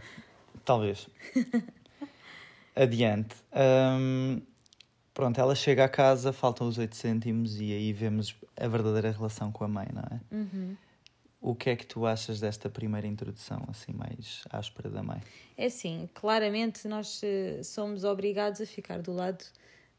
talvez. 0.65 1.07
Adiante. 2.75 3.35
Hum, 3.53 4.41
pronto, 5.13 5.39
ela 5.39 5.53
chega 5.53 5.85
à 5.85 5.89
casa, 5.89 6.33
faltam 6.33 6.67
os 6.67 6.79
8 6.79 6.95
cêntimos 6.95 7.61
e 7.61 7.71
aí 7.71 7.93
vemos 7.93 8.35
a 8.57 8.67
verdadeira 8.67 9.11
relação 9.11 9.51
com 9.51 9.63
a 9.63 9.67
mãe, 9.67 9.87
não 9.93 10.01
é? 10.01 10.19
Uhum. 10.35 10.75
O 11.39 11.53
que 11.53 11.69
é 11.69 11.75
que 11.75 11.85
tu 11.85 12.05
achas 12.05 12.39
desta 12.39 12.67
primeira 12.67 13.05
introdução, 13.05 13.63
assim, 13.69 13.93
mais 13.93 14.43
áspera 14.49 14.89
da 14.89 15.03
mãe? 15.03 15.21
É 15.55 15.67
assim, 15.67 16.09
claramente 16.15 16.87
nós 16.87 17.21
eh, 17.23 17.61
somos 17.63 18.03
obrigados 18.03 18.59
a 18.59 18.65
ficar 18.65 19.01
do 19.01 19.13
lado 19.13 19.45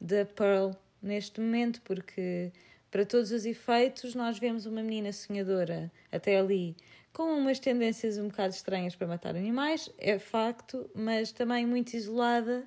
da 0.00 0.24
Pearl 0.24 0.72
neste 1.00 1.40
momento, 1.40 1.80
porque 1.82 2.52
para 2.90 3.06
todos 3.06 3.30
os 3.30 3.46
efeitos, 3.46 4.14
nós 4.16 4.38
vemos 4.38 4.66
uma 4.66 4.82
menina 4.82 5.12
sonhadora 5.12 5.92
até 6.10 6.38
ali 6.38 6.76
com 7.12 7.24
umas 7.38 7.58
tendências 7.58 8.18
um 8.18 8.28
bocado 8.28 8.54
estranhas 8.54 8.94
para 8.94 9.06
matar 9.06 9.36
animais, 9.36 9.90
é 9.98 10.18
facto, 10.18 10.88
mas 10.94 11.32
também 11.32 11.66
muito 11.66 11.94
isolada 11.94 12.66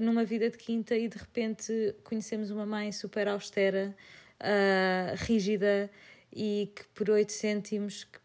numa 0.00 0.24
vida 0.24 0.48
de 0.48 0.56
quinta 0.56 0.96
e 0.96 1.08
de 1.08 1.18
repente 1.18 1.94
conhecemos 2.04 2.50
uma 2.50 2.64
mãe 2.64 2.90
super 2.92 3.28
austera, 3.28 3.94
uh, 4.40 5.16
rígida 5.24 5.90
e 6.32 6.72
que 6.74 6.84
por 6.94 7.10
8 7.10 7.30
cêntimos 7.30 8.04
que, 8.04 8.18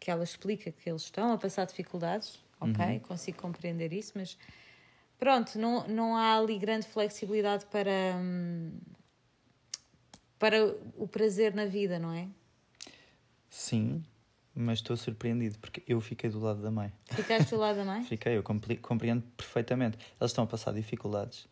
que 0.00 0.10
ela 0.10 0.24
explica 0.24 0.72
que 0.72 0.88
eles 0.88 1.02
estão 1.02 1.32
a 1.32 1.38
passar 1.38 1.66
dificuldades, 1.66 2.42
ok, 2.60 2.84
uhum. 2.84 3.00
consigo 3.00 3.38
compreender 3.38 3.92
isso, 3.92 4.12
mas 4.14 4.38
pronto, 5.18 5.58
não, 5.58 5.86
não 5.86 6.16
há 6.16 6.38
ali 6.38 6.58
grande 6.58 6.86
flexibilidade 6.86 7.66
para, 7.66 8.16
hum, 8.16 8.72
para 10.38 10.64
o 10.96 11.06
prazer 11.06 11.54
na 11.54 11.66
vida, 11.66 11.98
não 11.98 12.12
é? 12.12 12.26
Sim, 13.50 14.02
mas 14.54 14.78
estou 14.78 14.96
surpreendido 14.96 15.58
porque 15.58 15.82
eu 15.86 16.00
fiquei 16.00 16.28
do 16.30 16.40
lado 16.40 16.62
da 16.62 16.70
mãe. 16.70 16.92
Ficaste 17.10 17.50
do 17.50 17.56
lado 17.56 17.76
da 17.76 17.84
mãe? 17.84 18.04
fiquei, 18.06 18.36
eu 18.36 18.42
compreendo 18.42 19.22
perfeitamente. 19.36 19.98
Eles 20.20 20.30
estão 20.30 20.44
a 20.44 20.46
passar 20.46 20.72
dificuldades. 20.72 21.46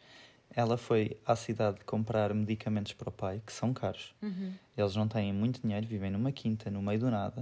Ela 0.54 0.76
foi 0.76 1.16
à 1.24 1.36
cidade 1.36 1.80
comprar 1.84 2.34
medicamentos 2.34 2.92
para 2.92 3.08
o 3.08 3.12
pai, 3.12 3.40
que 3.46 3.52
são 3.52 3.72
caros. 3.72 4.14
Uhum. 4.20 4.52
Eles 4.76 4.96
não 4.96 5.06
têm 5.06 5.32
muito 5.32 5.62
dinheiro, 5.62 5.86
vivem 5.86 6.10
numa 6.10 6.32
quinta, 6.32 6.70
no 6.70 6.82
meio 6.82 6.98
do 6.98 7.10
nada. 7.10 7.40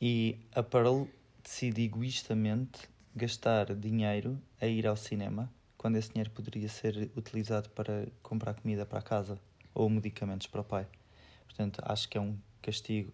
E 0.00 0.38
a 0.54 0.62
Pearl 0.62 1.04
decide 1.42 1.82
egoístamente 1.82 2.88
gastar 3.14 3.74
dinheiro 3.74 4.40
a 4.60 4.66
ir 4.66 4.86
ao 4.86 4.96
cinema, 4.96 5.50
quando 5.78 5.96
esse 5.96 6.10
dinheiro 6.10 6.30
poderia 6.30 6.68
ser 6.68 7.10
utilizado 7.16 7.68
para 7.70 8.08
comprar 8.22 8.54
comida 8.54 8.84
para 8.84 8.98
a 8.98 9.02
casa 9.02 9.38
ou 9.72 9.88
medicamentos 9.88 10.46
para 10.46 10.62
o 10.62 10.64
pai. 10.64 10.86
Portanto, 11.46 11.80
acho 11.84 12.08
que 12.08 12.18
é 12.18 12.20
um 12.20 12.36
castigo 12.60 13.12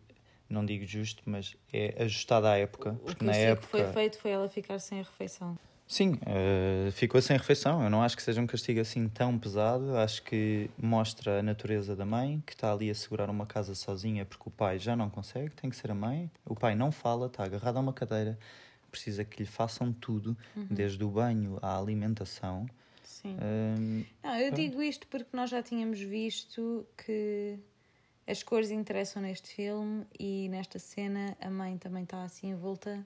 não 0.51 0.65
digo 0.65 0.85
justo, 0.85 1.23
mas 1.25 1.57
é 1.73 2.03
ajustado 2.03 2.47
à 2.47 2.57
época. 2.57 2.99
O 3.03 3.15
que 3.15 3.25
na 3.25 3.35
época 3.35 3.67
que 3.67 3.71
foi 3.71 3.93
feito 3.93 4.19
foi 4.19 4.33
ela 4.33 4.49
ficar 4.49 4.79
sem 4.79 5.01
a 5.01 5.03
refeição. 5.03 5.57
Sim, 5.87 6.13
uh, 6.13 6.93
ficou 6.93 7.21
sem 7.21 7.37
refeição. 7.37 7.83
Eu 7.83 7.91
não 7.91 8.01
acho 8.01 8.17
que 8.17 8.23
seja 8.23 8.41
um 8.41 8.47
castigo 8.47 8.81
assim 8.81 9.09
tão 9.09 9.37
pesado. 9.37 9.97
Acho 9.97 10.23
que 10.23 10.71
mostra 10.79 11.41
a 11.41 11.43
natureza 11.43 11.97
da 11.97 12.05
mãe, 12.05 12.41
que 12.47 12.53
está 12.53 12.73
ali 12.73 12.89
a 12.89 12.95
segurar 12.95 13.29
uma 13.29 13.45
casa 13.45 13.75
sozinha 13.75 14.25
porque 14.25 14.45
o 14.47 14.53
pai 14.53 14.79
já 14.79 14.95
não 14.95 15.11
consegue, 15.11 15.51
tem 15.51 15.69
que 15.69 15.75
ser 15.75 15.91
a 15.91 15.95
mãe. 15.95 16.31
O 16.47 16.55
pai 16.55 16.77
não 16.77 16.93
fala, 16.93 17.27
está 17.27 17.43
agarrado 17.43 17.79
a 17.79 17.81
uma 17.81 17.93
cadeira, 17.93 18.39
precisa 18.89 19.25
que 19.25 19.43
lhe 19.43 19.49
façam 19.49 19.93
tudo, 19.93 20.37
uhum. 20.57 20.67
desde 20.71 21.03
o 21.03 21.09
banho 21.09 21.59
à 21.61 21.77
alimentação. 21.77 22.67
Sim. 23.03 23.37
Não, 24.23 24.37
eu 24.37 24.53
digo 24.53 24.81
isto 24.81 25.09
porque 25.09 25.37
nós 25.37 25.51
já 25.51 25.61
tínhamos 25.61 26.01
visto 26.01 26.87
que 26.97 27.59
as 28.27 28.43
cores 28.43 28.71
interessam 28.71 29.23
neste 29.23 29.55
filme 29.55 30.07
e 30.19 30.49
nesta 30.49 30.79
cena 30.79 31.37
a 31.41 31.51
mãe 31.51 31.77
também 31.79 32.05
está 32.05 32.23
assim 32.23 32.51
envolta 32.51 33.05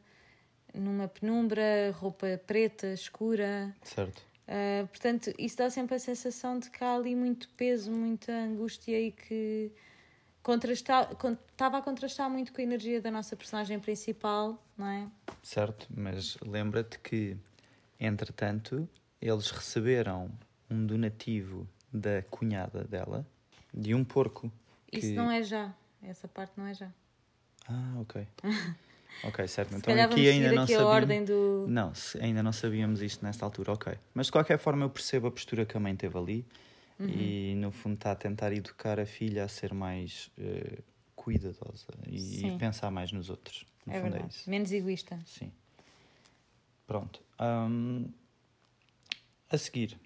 numa 0.75 1.09
penumbra, 1.09 1.93
roupa 1.93 2.41
preta, 2.47 2.89
escura. 2.89 3.75
Certo. 3.83 4.23
Uh, 4.47 4.87
portanto, 4.89 5.33
isso 5.39 5.57
dá 5.57 5.71
sempre 5.71 5.95
a 5.95 5.99
sensação 5.99 6.59
de 6.59 6.69
que 6.71 6.85
há 6.85 6.95
ali 6.95 7.15
muito 7.15 7.49
peso, 7.51 7.91
muita 7.91 8.33
angústia 8.33 9.01
e 9.01 9.13
que 9.13 9.73
estava 10.73 11.79
a 11.79 11.83
contrastar 11.83 12.29
muito 12.29 12.53
com 12.53 12.61
a 12.61 12.65
energia 12.65 13.01
da 13.01 13.11
nossa 13.11 13.35
personagem 13.35 13.81
principal, 13.81 14.63
não 14.77 14.87
é? 14.87 15.09
Certo, 15.43 15.87
mas 15.97 16.37
lembra-te 16.43 16.99
que, 16.99 17.37
entretanto, 17.99 18.87
eles 19.23 19.51
receberam 19.51 20.31
um 20.69 20.85
donativo 20.85 21.67
da 21.91 22.23
cunhada 22.25 22.85
dela 22.85 23.27
de 23.73 23.95
um 23.95 24.05
porco. 24.05 24.53
Isso 24.99 25.15
não 25.15 25.31
é 25.31 25.43
já. 25.43 25.75
Essa 26.03 26.29
parte 26.29 26.53
não 26.57 26.67
é 26.67 26.75
já. 26.75 26.91
Ah, 27.69 27.95
ok. 28.01 28.27
ok, 29.25 29.49
certo. 29.49 29.75
então 29.75 29.95
aqui 30.03 30.29
ainda 30.29 30.53
não 30.53 30.65
aqui 30.65 30.73
sabíamos. 30.73 30.95
ordem 30.95 31.25
do... 31.25 31.67
Não, 31.69 31.93
ainda 32.21 32.43
não 32.43 32.53
sabíamos 32.53 33.01
isto 33.01 33.25
nesta 33.25 33.45
altura, 33.45 33.73
ok. 33.73 33.95
Mas 34.13 34.27
de 34.27 34.33
qualquer 34.33 34.59
forma 34.59 34.85
eu 34.85 34.91
percebo 34.91 35.29
a 35.29 35.31
postura 35.31 35.65
que 35.65 35.77
a 35.77 35.81
mãe 35.81 35.97
teve 35.97 36.17
ali 36.19 36.47
uhum. 36.99 37.09
e 37.09 37.55
no 37.57 37.71
fundo 37.71 37.95
está 37.95 38.13
a 38.13 38.15
tentar 38.15 38.53
educar 38.53 39.01
a 39.01 39.07
filha 39.07 39.45
a 39.45 39.49
ser 39.49 39.73
mais 39.73 40.31
uh, 40.39 40.83
cuidadosa 41.15 41.87
e, 42.07 42.47
e, 42.47 42.59
pensar 42.59 42.91
mais 42.91 43.13
nos 43.13 43.31
outros. 43.31 43.65
No 43.87 43.93
é 43.93 43.97
fundo 43.97 44.09
é 44.09 44.11
verdade. 44.11 44.25
é 44.25 44.39
isso. 44.39 44.51
Menos 44.51 44.73
egoísta. 44.73 45.19
Sim. 45.25 45.51
Pronto. 46.87 47.23
Um, 47.41 48.09
a 49.51 49.57
seguir, 49.57 49.99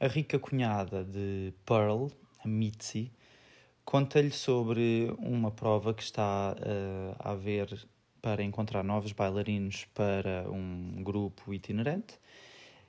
a 0.00 0.06
rica 0.06 0.38
cunhada 0.38 1.04
de 1.04 1.52
Pearl, 1.64 2.08
a 2.42 2.48
Mitzi, 2.48 3.12
Conta-lhe 3.86 4.32
sobre 4.32 5.14
uma 5.16 5.52
prova 5.52 5.94
que 5.94 6.02
está 6.02 6.56
uh, 6.58 7.16
a 7.20 7.30
haver 7.30 7.86
para 8.20 8.42
encontrar 8.42 8.82
novos 8.82 9.12
bailarinos 9.12 9.86
para 9.94 10.44
um 10.50 11.04
grupo 11.04 11.54
itinerante 11.54 12.18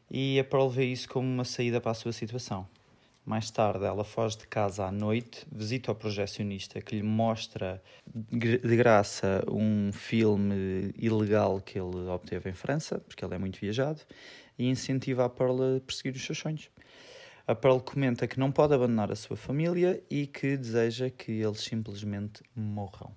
e 0.10 0.40
a 0.40 0.44
Pearl 0.44 0.68
vê 0.68 0.86
isso 0.86 1.08
como 1.08 1.28
uma 1.28 1.46
saída 1.46 1.80
para 1.80 1.92
a 1.92 1.94
sua 1.94 2.12
situação. 2.12 2.68
Mais 3.24 3.52
tarde, 3.52 3.86
ela 3.86 4.04
foge 4.04 4.40
de 4.40 4.48
casa 4.48 4.86
à 4.86 4.92
noite, 4.92 5.46
visita 5.52 5.92
o 5.92 5.96
projecionista 5.96 6.82
que 6.82 6.96
lhe 6.96 7.04
mostra 7.04 7.80
de 8.08 8.76
graça 8.76 9.44
um 9.52 9.92
filme 9.92 10.92
ilegal 10.98 11.62
que 11.62 11.78
ele 11.78 12.10
obteve 12.10 12.50
em 12.50 12.54
França, 12.54 13.00
porque 13.00 13.24
ele 13.24 13.36
é 13.36 13.38
muito 13.38 13.60
viajado, 13.60 14.02
e 14.58 14.68
incentiva 14.68 15.26
a 15.26 15.30
Pearl 15.30 15.62
a 15.62 15.80
perseguir 15.80 16.16
os 16.16 16.26
seus 16.26 16.40
sonhos. 16.40 16.72
A 17.48 17.56
Pearl 17.56 17.80
comenta 17.80 18.28
que 18.28 18.38
não 18.38 18.52
pode 18.52 18.74
abandonar 18.74 19.10
a 19.10 19.16
sua 19.16 19.38
família 19.38 20.04
e 20.10 20.28
que 20.28 20.58
deseja 20.58 21.10
que 21.10 21.32
eles 21.32 21.62
simplesmente 21.62 22.44
morram. 22.54 23.16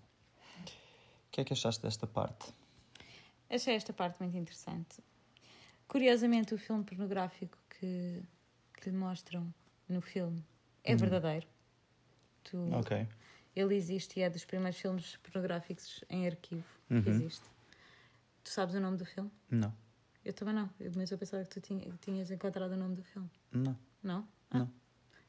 O 0.61 1.33
que 1.33 1.41
é 1.41 1.45
que 1.45 1.53
achaste 1.53 1.83
desta 1.83 2.07
parte? 2.07 2.55
Achei 3.51 3.75
esta 3.75 3.93
parte 3.93 4.21
muito 4.21 4.37
interessante. 4.37 5.03
Curiosamente, 5.89 6.55
o 6.55 6.59
filme 6.59 6.85
pornográfico 6.85 7.59
que, 7.71 8.23
que 8.81 8.93
mostram 8.93 9.53
no 9.89 10.01
filme 10.01 10.45
é 10.85 10.95
hum. 10.95 10.97
verdadeiro. 10.97 11.49
Tu, 12.45 12.57
ok. 12.73 13.09
Ele 13.57 13.75
existe 13.75 14.21
e 14.21 14.23
é 14.23 14.31
dos 14.31 14.45
primeiros 14.45 14.81
filmes 14.81 15.17
pornográficos 15.17 16.05
em 16.09 16.29
arquivo 16.29 16.65
uhum. 16.89 17.03
que 17.03 17.11
existe. 17.11 17.51
Tu 18.45 18.51
sabes 18.51 18.77
o 18.77 18.81
nome 18.81 18.97
do 18.97 19.05
filme? 19.05 19.33
Não. 19.51 19.75
Eu 20.25 20.33
também 20.33 20.55
não, 20.55 20.71
mas 20.95 21.11
eu 21.11 21.19
pensava 21.19 21.45
que 21.45 21.61
tu 21.61 21.97
tinhas 22.01 22.31
encontrado 22.31 22.71
o 22.73 22.77
nome 22.77 22.95
do 22.95 23.03
filme. 23.03 23.29
Não. 23.51 23.77
Não? 24.03 24.27
Ah, 24.51 24.61
não. 24.61 24.71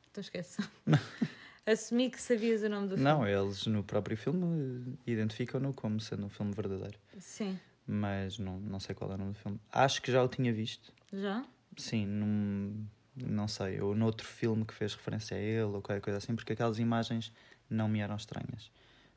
Então 0.09 0.21
esquece. 0.21 0.61
Assumi 1.65 2.09
que 2.09 2.19
sabias 2.19 2.63
o 2.63 2.69
nome 2.69 2.87
do 2.87 2.95
filme. 2.95 3.03
Não, 3.03 3.27
eles 3.27 3.65
no 3.67 3.83
próprio 3.83 4.17
filme 4.17 4.97
identificam-no 5.05 5.73
como 5.73 5.99
sendo 5.99 6.25
um 6.25 6.29
filme 6.29 6.53
verdadeiro. 6.53 6.97
Sim. 7.19 7.59
Mas 7.85 8.39
não, 8.39 8.59
não 8.59 8.79
sei 8.79 8.95
qual 8.95 9.11
é 9.11 9.15
o 9.15 9.17
nome 9.17 9.33
do 9.33 9.37
filme. 9.37 9.59
Acho 9.71 10.01
que 10.01 10.11
já 10.11 10.23
o 10.23 10.27
tinha 10.27 10.51
visto. 10.51 10.91
Já? 11.13 11.45
Sim, 11.77 12.05
num, 12.05 12.85
não 13.15 13.47
sei, 13.47 13.79
ou 13.79 13.95
noutro 13.95 14.27
filme 14.27 14.65
que 14.65 14.73
fez 14.73 14.93
referência 14.95 15.37
a 15.37 15.39
ele 15.39 15.61
ou 15.61 15.81
qualquer 15.81 16.01
coisa 16.01 16.17
assim, 16.17 16.35
porque 16.35 16.53
aquelas 16.53 16.79
imagens 16.79 17.31
não 17.69 17.87
me 17.87 17.99
eram 17.99 18.15
estranhas. 18.15 18.71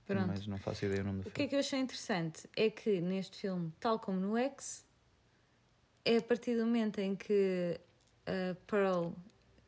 Pronto. 0.07 0.29
Mas 0.29 0.47
não 0.47 0.59
faço 0.59 0.85
ideia 0.85 1.03
do 1.03 1.07
nome 1.07 1.23
do 1.23 1.29
o 1.29 1.31
filme. 1.31 1.33
O 1.33 1.37
que 1.37 1.43
é 1.43 1.49
que 1.49 1.55
eu 1.55 1.61
achei 1.61 1.79
interessante 1.79 2.49
é 2.55 2.69
que 2.69 3.01
neste 3.01 3.39
filme, 3.39 3.73
tal 3.81 3.99
como 3.99 4.21
no 4.21 4.37
X, 4.37 4.85
é 6.05 6.19
a 6.19 6.23
partir 6.23 6.57
do 6.57 6.67
momento 6.67 7.01
em 7.01 7.17
que 7.17 7.81
a 8.27 8.55
Pearl 8.67 9.13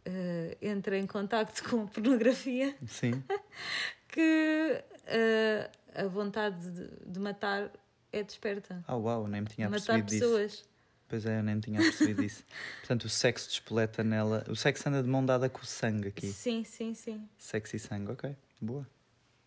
uh, 0.07 0.57
entra 0.63 0.97
em 0.99 1.07
contacto 1.07 1.69
com 1.69 1.87
pornografia 1.87 2.75
Sim. 2.87 3.23
que 4.09 4.83
uh, 5.07 5.71
a 5.95 6.07
vontade 6.07 6.71
de, 6.71 6.89
de, 7.07 7.21
matar 7.21 7.71
é 8.13 8.23
desperta. 8.23 8.83
Ah, 8.87 8.97
uau, 8.97 9.27
nem 9.27 9.43
me 9.43 9.47
tinha 9.47 9.69
matar 9.69 9.99
percebido 9.99 10.11
pessoas. 10.11 10.53
Disso. 10.53 10.77
Pois 11.09 11.25
é, 11.25 11.39
eu 11.39 11.43
nem 11.43 11.55
me 11.55 11.61
tinha 11.61 11.81
percebido 11.81 12.23
isso. 12.25 12.45
Portanto, 12.81 13.05
o 13.05 13.09
sexo 13.09 13.49
despoleta 13.49 14.03
nela. 14.03 14.45
O 14.49 14.57
sexo 14.57 14.89
anda 14.89 15.03
de 15.03 15.09
mão 15.09 15.25
dada 15.25 15.49
com 15.49 15.63
o 15.63 15.67
sangue 15.67 16.09
aqui. 16.09 16.27
Sim, 16.27 16.65
sim, 16.65 16.95
sim. 16.95 17.29
Sexo 17.39 17.77
e 17.77 17.79
sangue, 17.79 18.13
ok. 18.13 18.37
Boa. 18.61 18.87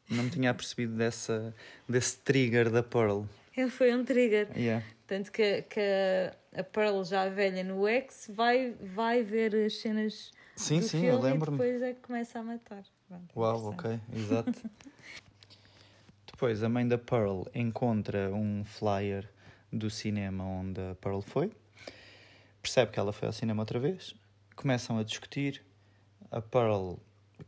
Não 0.10 0.24
me 0.24 0.30
tinha 0.30 0.54
percebido 0.54 0.96
dessa, 0.96 1.54
desse 1.88 2.18
trigger 2.18 2.70
da 2.70 2.82
Pearl. 2.82 3.26
Ele 3.56 3.70
foi 3.70 3.94
um 3.94 4.06
trigger. 4.06 4.48
Yeah. 4.56 4.86
Tanto 5.06 5.32
que, 5.32 5.64
que 5.64 5.82
a 6.56 6.64
Pearl, 6.64 7.04
já 7.04 7.28
velha 7.30 7.64
no 7.64 7.88
X, 7.88 8.32
vai, 8.34 8.74
vai 8.82 9.22
ver 9.22 9.54
as 9.56 9.82
cenas 9.82 10.32
sim, 10.60 10.82
sim, 10.82 11.06
eu 11.06 11.20
lembro 11.20 11.52
e 11.54 11.58
depois 11.58 11.82
é 11.82 11.94
que 11.94 12.02
começa 12.02 12.40
a 12.40 12.44
matar. 12.44 12.84
Pronto, 13.08 13.40
Uau, 13.40 13.66
ok, 13.70 14.00
exato. 14.14 14.70
depois 16.26 16.64
a 16.64 16.70
mãe 16.70 16.88
da 16.88 16.98
Pearl 16.98 17.44
encontra 17.54 18.34
um 18.34 18.64
flyer 18.64 19.28
do 19.72 19.90
cinema 19.90 20.44
onde 20.44 20.80
a 20.82 20.96
Pearl 20.96 21.22
foi, 21.22 21.52
percebe 22.62 22.92
que 22.92 23.00
ela 23.00 23.14
foi 23.14 23.28
ao 23.28 23.34
cinema 23.34 23.62
outra 23.62 23.80
vez, 23.80 24.16
começam 24.56 24.98
a 24.98 25.04
discutir, 25.04 25.64
a 26.32 26.42
Pearl 26.42 26.96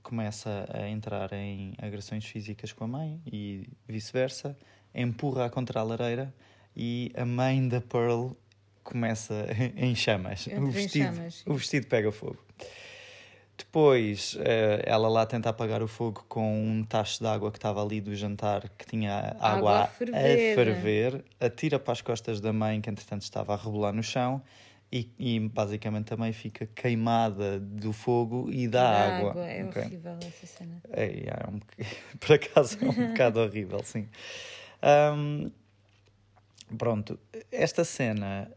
começa 0.02 0.68
a 0.74 0.88
entrar 0.88 1.34
em 1.34 1.74
agressões 1.78 2.26
físicas 2.26 2.72
com 2.72 2.86
a 2.86 2.88
mãe 2.88 3.22
e 3.26 3.68
vice-versa, 3.88 4.58
empurra-a 4.96 5.50
contra 5.50 5.80
a 5.80 5.84
lareira 5.84 6.34
e 6.76 7.12
a 7.16 7.26
mãe 7.26 7.68
da 7.68 7.82
Pearl 7.82 8.32
começa 8.84 9.48
em 9.76 9.96
chamas. 9.96 10.48
o 10.48 10.68
vestido, 10.70 11.06
chamas, 11.06 11.44
o 11.46 11.54
vestido 11.56 11.88
pega 11.88 12.12
fogo. 12.12 12.44
Depois, 13.58 14.36
eh, 14.40 14.82
ela 14.86 15.08
lá 15.08 15.26
tenta 15.26 15.50
apagar 15.50 15.84
o 15.84 15.88
fogo 15.88 16.26
com 16.28 16.52
um 16.66 16.84
tacho 16.84 17.20
de 17.20 17.28
água 17.28 17.52
que 17.52 17.58
estava 17.58 17.82
ali 17.84 18.02
do 18.02 18.14
jantar, 18.16 18.68
que 18.70 18.86
tinha 18.86 19.36
água, 19.40 19.50
Água 19.50 19.80
a 19.80 19.84
a 19.84 19.88
ferver. 19.88 20.56
ferver, 20.56 21.26
atira 21.40 21.78
para 21.80 21.94
as 21.94 22.02
costas 22.02 22.42
da 22.42 22.52
mãe, 22.52 22.82
que 22.82 22.90
entretanto 22.90 23.22
estava 23.22 23.54
a 23.54 23.58
rebolar 23.58 23.94
no 23.94 24.02
chão, 24.02 24.42
e, 24.92 25.10
e 25.18 25.40
basicamente 25.40 26.06
também 26.06 26.34
fica 26.34 26.66
queimada 26.66 27.60
do 27.60 27.94
fogo 27.94 28.50
e 28.52 28.68
da 28.68 28.82
Da 28.84 29.08
água. 29.30 29.42
É 29.46 29.64
ok? 29.64 29.82
horrível 29.84 30.18
essa 30.28 30.48
cena. 30.48 30.82
É, 30.92 31.06
é 31.28 31.48
um, 31.50 31.60
por 32.20 32.34
acaso 32.34 32.78
é 32.82 32.90
um 32.90 32.94
bocado 33.08 33.40
horrível, 33.40 33.82
sim. 33.84 34.10
Ahm, 34.82 35.50
pronto, 36.78 37.18
esta 37.52 37.86
cena 37.86 38.52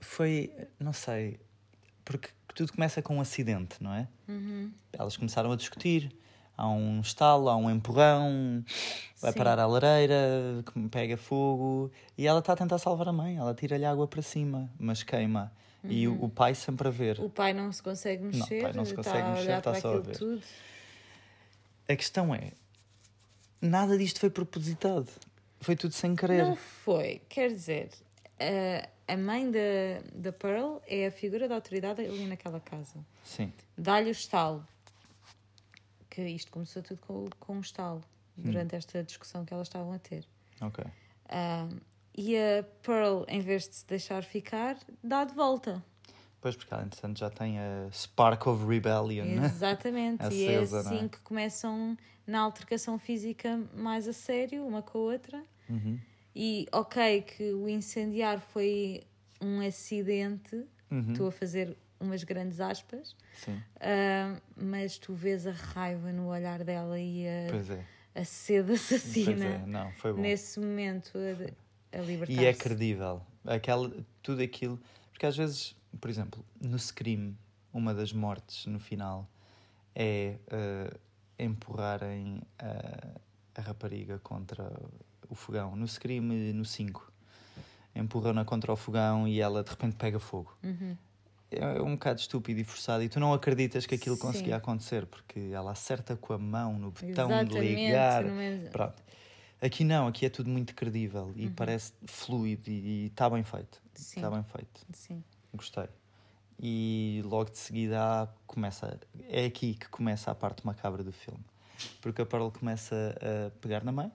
foi, 0.00 0.50
não 0.78 0.92
sei, 0.92 1.38
porque 2.04 2.30
tudo 2.54 2.72
começa 2.72 3.00
com 3.02 3.16
um 3.16 3.20
acidente, 3.20 3.82
não 3.82 3.92
é? 3.92 4.08
Uhum. 4.28 4.72
Elas 4.92 5.16
começaram 5.16 5.52
a 5.52 5.56
discutir. 5.56 6.14
Há 6.56 6.68
um 6.68 7.00
estalo, 7.00 7.48
há 7.48 7.56
um 7.56 7.70
empurrão, 7.70 8.62
vai 9.18 9.32
Sim. 9.32 9.38
parar 9.38 9.58
à 9.58 9.66
lareira, 9.66 10.62
que 10.66 10.88
pega 10.88 11.16
fogo 11.16 11.90
e 12.18 12.26
ela 12.26 12.40
está 12.40 12.52
a 12.52 12.56
tentar 12.56 12.76
salvar 12.78 13.08
a 13.08 13.12
mãe. 13.12 13.38
Ela 13.38 13.54
tira-lhe 13.54 13.86
água 13.86 14.06
para 14.06 14.20
cima, 14.20 14.70
mas 14.78 15.02
queima. 15.02 15.50
E 15.82 16.06
o, 16.06 16.24
o 16.24 16.28
pai 16.28 16.54
sempre 16.54 16.88
a 16.88 16.90
ver. 16.90 17.18
Uhum. 17.18 17.26
O 17.26 17.30
pai 17.30 17.54
não 17.54 17.72
se 17.72 17.82
consegue 17.82 18.22
mexer, 18.22 18.62
pai 18.62 18.72
não 18.74 18.84
se 18.84 18.92
está 18.92 19.02
consegue 19.02 19.26
a 19.26 19.30
mexer, 19.32 19.58
está 19.58 19.74
só 19.74 19.94
a 19.94 20.00
ver. 20.00 20.18
tudo. 20.18 20.42
A 21.88 21.96
questão 21.96 22.34
é: 22.34 22.52
nada 23.60 23.96
disto 23.96 24.20
foi 24.20 24.28
propositado. 24.30 25.08
Foi 25.60 25.76
tudo 25.76 25.92
sem 25.92 26.14
querer. 26.14 26.44
Não 26.44 26.56
foi, 26.56 27.22
quer 27.28 27.48
dizer, 27.48 27.90
a, 28.38 28.88
a 29.12 29.16
mãe 29.16 29.50
da, 29.50 29.58
da 30.14 30.32
Pearl 30.32 30.78
é 30.86 31.06
a 31.06 31.10
figura 31.10 31.48
da 31.48 31.54
autoridade 31.54 32.00
ali 32.00 32.26
naquela 32.26 32.60
casa. 32.60 33.04
Sim. 33.24 33.52
Dá-lhe 33.76 34.08
o 34.08 34.12
estalo. 34.12 34.66
Que 36.08 36.22
isto 36.22 36.50
começou 36.50 36.82
tudo 36.82 37.00
com, 37.00 37.28
com 37.38 37.56
um 37.56 37.60
estalo, 37.60 38.02
Hum. 38.38 38.42
durante 38.44 38.74
esta 38.74 39.02
discussão 39.02 39.44
que 39.44 39.52
elas 39.52 39.68
estavam 39.68 39.92
a 39.92 39.98
ter. 39.98 40.24
Ok. 40.60 40.84
Ah, 41.28 41.68
e 42.16 42.36
a 42.36 42.64
Pearl, 42.82 43.24
em 43.28 43.40
vez 43.40 43.68
de 43.68 43.76
se 43.76 43.86
deixar 43.86 44.22
ficar, 44.24 44.78
dá 45.02 45.24
de 45.24 45.34
volta. 45.34 45.82
Pois, 46.40 46.56
porque 46.56 46.72
ela, 46.72 46.82
entretanto, 46.82 47.18
já 47.18 47.28
tem 47.28 47.58
a 47.58 47.88
Spark 47.92 48.46
of 48.46 48.64
Rebellion, 48.64 49.26
né? 49.26 49.44
Exatamente. 49.44 50.24
e 50.32 50.46
é 50.46 50.54
é? 50.54 50.58
assim 50.58 51.06
que 51.08 51.18
começam 51.20 51.96
na 52.26 52.40
altercação 52.40 52.98
física 52.98 53.60
mais 53.74 54.08
a 54.08 54.12
sério, 54.12 54.66
uma 54.66 54.82
com 54.82 54.98
a 54.98 55.00
outra. 55.02 55.44
Uhum. 55.68 55.98
E 56.34 56.66
ok, 56.72 57.22
que 57.22 57.52
o 57.52 57.68
incendiar 57.68 58.40
foi 58.40 59.02
um 59.40 59.60
acidente, 59.66 60.64
Uhum. 60.90 61.12
estou 61.12 61.28
a 61.28 61.32
fazer 61.32 61.76
umas 62.00 62.24
grandes 62.24 62.60
aspas, 62.60 63.14
ah, 63.80 64.40
mas 64.56 64.98
tu 64.98 65.12
vês 65.14 65.46
a 65.46 65.52
raiva 65.52 66.12
no 66.12 66.28
olhar 66.28 66.64
dela 66.64 66.98
e 66.98 67.26
a, 67.26 67.30
é. 67.30 67.84
a 68.14 68.24
sede 68.24 68.68
Pois 68.68 68.80
assassina 68.92 69.44
é. 69.44 69.66
Não, 69.66 69.92
foi 69.92 70.12
bom. 70.12 70.20
nesse 70.20 70.58
momento 70.58 71.12
a, 71.16 71.98
a 71.98 72.00
libertar-se. 72.02 72.40
E 72.42 72.46
é 72.46 72.54
credível. 72.54 73.22
Aquela, 73.44 73.92
tudo 74.22 74.42
aquilo. 74.42 74.80
Porque 75.12 75.26
às 75.26 75.36
vezes, 75.36 75.76
por 76.00 76.08
exemplo, 76.08 76.44
no 76.60 76.78
Scream, 76.78 77.36
uma 77.72 77.94
das 77.94 78.12
mortes 78.12 78.66
no 78.66 78.80
final 78.80 79.28
é 79.94 80.36
eh, 80.50 80.90
empurrarem 81.38 82.40
a, 82.58 83.60
a 83.60 83.60
rapariga 83.62 84.18
contra 84.20 84.64
o 85.30 85.34
fogão. 85.34 85.74
No 85.76 85.86
Scream, 85.86 86.22
no 86.22 86.64
5, 86.64 87.10
empurram-na 87.94 88.44
contra 88.44 88.72
o 88.72 88.76
fogão 88.76 89.26
e 89.26 89.40
ela 89.40 89.62
de 89.62 89.70
repente 89.70 89.96
pega 89.96 90.18
fogo. 90.18 90.56
Uhum. 90.62 90.96
É 91.50 91.82
um 91.82 91.92
bocado 91.94 92.20
estúpido 92.20 92.60
e 92.60 92.64
forçado 92.64 93.02
e 93.02 93.08
tu 93.08 93.18
não 93.18 93.32
acreditas 93.32 93.84
que 93.84 93.94
aquilo 93.96 94.14
Sim. 94.14 94.22
conseguia 94.22 94.56
acontecer 94.56 95.06
porque 95.06 95.50
ela 95.52 95.72
acerta 95.72 96.16
com 96.16 96.32
a 96.32 96.38
mão 96.38 96.74
no 96.78 96.90
botão 96.92 97.08
de 97.08 97.10
Exatamente, 97.10 97.58
ligar. 97.58 98.24
no 98.24 98.34
mesmo- 98.34 98.68
Pronto. 98.70 99.02
Aqui 99.60 99.84
não, 99.84 100.06
aqui 100.06 100.24
é 100.24 100.30
tudo 100.30 100.48
muito 100.48 100.74
credível 100.74 101.32
e 101.36 101.50
parece 101.50 101.92
fluido 102.06 102.70
e 102.70 103.06
está 103.06 103.28
bem 103.28 103.42
feito. 103.42 103.74
Uhum. 103.84 103.90
Está 103.94 104.30
bem 104.30 104.42
feito. 104.44 104.80
Sim. 104.92 105.24
Gostei. 105.52 105.88
E 106.62 107.20
logo 107.24 107.50
de 107.50 107.58
seguida 107.58 108.28
começa. 108.46 108.98
É 109.28 109.44
aqui 109.46 109.74
que 109.74 109.88
começa 109.88 110.30
a 110.30 110.34
parte 110.34 110.64
macabra 110.64 111.02
do 111.02 111.12
filme. 111.12 111.40
Porque 112.00 112.22
a 112.22 112.26
Pearl 112.26 112.48
começa 112.50 113.14
a 113.20 113.50
pegar 113.60 113.82
na 113.82 113.90
mãe, 113.90 114.12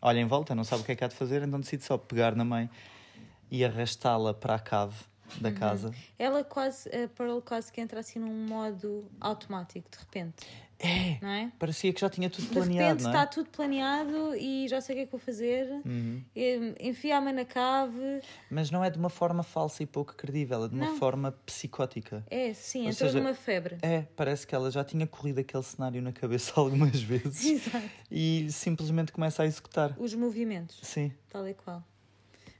olha 0.00 0.20
em 0.20 0.26
volta, 0.26 0.54
não 0.54 0.64
sabe 0.64 0.82
o 0.82 0.84
que 0.84 0.92
é 0.92 0.96
que 0.96 1.04
há 1.04 1.08
de 1.08 1.14
fazer, 1.14 1.42
então 1.42 1.60
decide 1.60 1.84
só 1.84 1.96
pegar 1.98 2.34
na 2.34 2.44
mãe 2.44 2.70
e 3.50 3.64
arrastá-la 3.64 4.34
para 4.34 4.54
a 4.54 4.58
cave 4.58 4.96
da 5.40 5.48
Uhum. 5.50 5.54
casa. 5.54 5.90
Ela 6.18 6.42
quase, 6.44 6.88
a 6.88 7.08
Pearl 7.08 7.40
quase 7.40 7.72
que 7.72 7.80
entra 7.80 8.00
assim 8.00 8.18
num 8.18 8.46
modo 8.46 9.04
automático, 9.20 9.88
de 9.90 9.98
repente, 9.98 10.46
É! 10.78 11.18
não 11.22 11.28
é? 11.30 11.52
Parecia 11.58 11.92
que 11.92 12.00
já 12.00 12.08
tinha 12.10 12.28
tudo 12.30 12.46
De 12.48 12.52
planeado, 12.52 12.88
repente 12.88 13.02
não 13.04 13.10
é? 13.10 13.14
está 13.14 13.26
tudo 13.26 13.48
planeado 13.50 14.34
e 14.36 14.68
já 14.68 14.80
sei 14.80 14.94
o 14.94 14.96
que 14.98 15.02
é 15.02 15.06
que 15.06 15.10
vou 15.12 15.20
fazer. 15.20 15.70
Uhum. 15.84 16.22
Em- 16.34 16.74
Enfia 16.80 17.16
a 17.16 17.20
mãe 17.20 17.32
na 17.32 17.44
cave. 17.44 18.20
Mas 18.50 18.70
não 18.70 18.84
é 18.84 18.90
de 18.90 18.98
uma 18.98 19.08
forma 19.08 19.42
falsa 19.42 19.82
e 19.82 19.86
pouco 19.86 20.14
credível, 20.14 20.64
é 20.64 20.68
de 20.68 20.74
uma 20.74 20.86
Não. 20.86 20.96
forma 20.96 21.32
psicótica. 21.46 22.24
É, 22.30 22.52
sim, 22.54 22.84
Ou 22.84 22.90
entrou 22.90 23.08
seja, 23.10 23.18
numa 23.20 23.34
febre. 23.34 23.78
É, 23.82 24.02
parece 24.16 24.46
que 24.46 24.54
ela 24.54 24.70
já 24.70 24.84
tinha 24.84 25.06
corrido 25.06 25.38
aquele 25.40 25.62
cenário 25.62 26.00
na 26.02 26.12
cabeça 26.12 26.52
algumas 26.60 27.00
vezes 27.02 27.44
Exato. 27.44 27.88
e 28.10 28.46
simplesmente 28.50 29.12
começa 29.12 29.42
a 29.42 29.46
executar. 29.46 29.94
Os 29.98 30.14
movimentos, 30.14 30.78
Sim. 30.82 31.12
tal 31.30 31.46
e 31.48 31.54
qual. 31.54 31.82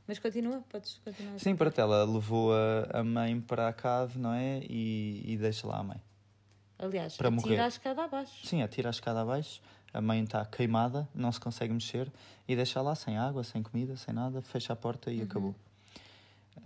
Mas 0.07 0.19
continua, 0.19 0.63
podes 0.69 1.01
continuar. 1.05 1.39
Sim, 1.39 1.57
para 1.57 1.73
ela 1.77 2.05
levou 2.05 2.53
a, 2.55 3.01
a 3.01 3.05
mãe 3.05 3.41
para 3.41 3.69
a 3.69 3.73
cave, 3.73 4.19
não 4.19 4.33
é? 4.33 4.61
E, 4.69 5.23
e 5.27 5.37
deixa 5.37 5.67
lá 5.67 5.79
a 5.79 5.83
mãe. 5.83 6.01
Aliás, 6.79 7.17
para 7.17 7.29
atira 7.29 7.43
morrer. 7.51 7.61
a 7.61 7.69
escada 7.69 8.05
abaixo. 8.05 8.47
Sim, 8.47 8.63
atira 8.63 8.89
a 8.89 8.91
escada 8.91 9.23
abaixo, 9.23 9.61
a 9.93 10.01
mãe 10.01 10.23
está 10.23 10.45
queimada, 10.45 11.09
não 11.15 11.33
se 11.33 11.41
consegue 11.41 11.73
mexer 11.73 12.13
e 12.47 12.55
deixa 12.55 12.81
lá 12.83 12.95
sem 12.95 13.17
água, 13.17 13.43
sem 13.43 13.63
comida, 13.63 13.97
sem 13.97 14.15
nada, 14.15 14.43
fecha 14.43 14.73
a 14.75 14.77
porta 14.77 15.11
Uhum. 15.11 15.17
e 15.17 15.23
acabou. 15.23 15.55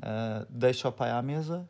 Ah, 0.02 0.46
deixa 0.48 0.88
o 0.88 0.92
pai 0.92 1.10
à 1.10 1.22
mesa 1.22 1.68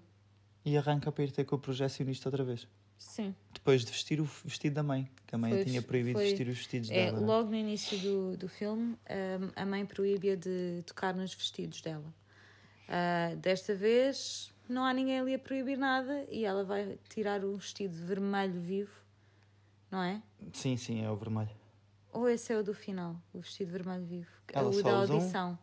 e 0.64 0.76
arranca 0.76 1.10
para 1.12 1.24
ir 1.24 1.30
ter 1.32 1.44
com 1.44 1.56
o 1.56 1.58
projecionista 1.58 2.28
outra 2.28 2.42
vez. 2.44 2.66
Sim. 3.00 3.34
Depois 3.52 3.82
de 3.84 3.90
vestir 3.90 4.20
o 4.20 4.24
vestido 4.44 4.74
da 4.74 4.82
mãe, 4.82 5.10
que 5.26 5.34
a 5.34 5.38
mãe 5.38 5.52
Foi- 5.54 5.64
tinha 5.64 5.80
proibido 5.82 6.18
foi- 6.18 6.26
vestir 6.28 6.46
os 6.48 6.58
vestidos 6.58 6.90
É, 6.90 7.06
dela. 7.06 7.18
é? 7.18 7.20
logo 7.20 7.48
no 7.50 7.56
início 7.56 7.98
do, 7.98 8.36
do 8.36 8.46
filme, 8.48 8.92
hum, 8.92 9.50
a 9.56 9.64
mãe 9.66 9.84
proíbe-a 9.86 10.36
de 10.36 10.82
tocar 10.86 11.14
nos 11.14 11.34
vestidos 11.34 11.80
dela. 11.80 12.14
Ah, 12.86 13.34
desta 13.36 13.74
vez, 13.74 14.52
não 14.68 14.84
há 14.84 14.92
ninguém 14.92 15.18
ali 15.18 15.34
a 15.34 15.38
proibir 15.38 15.78
nada 15.78 16.26
e 16.30 16.44
ela 16.44 16.62
vai 16.62 16.98
tirar 17.08 17.42
o 17.44 17.56
vestido 17.56 17.94
vermelho 17.94 18.60
vivo, 18.60 18.92
não 19.90 20.02
é? 20.02 20.22
Sim, 20.52 20.76
sim, 20.76 21.02
é 21.02 21.10
o 21.10 21.16
vermelho. 21.16 21.50
Ou 22.12 22.28
esse 22.28 22.52
é 22.52 22.58
o 22.58 22.62
do 22.62 22.74
final, 22.74 23.16
o 23.32 23.40
vestido 23.40 23.72
vermelho 23.72 24.04
vivo? 24.04 24.30
Ela 24.52 24.68
o 24.68 24.70
da 24.70 24.76
usa 24.76 24.88
um? 24.90 25.16
audição. 25.16 25.58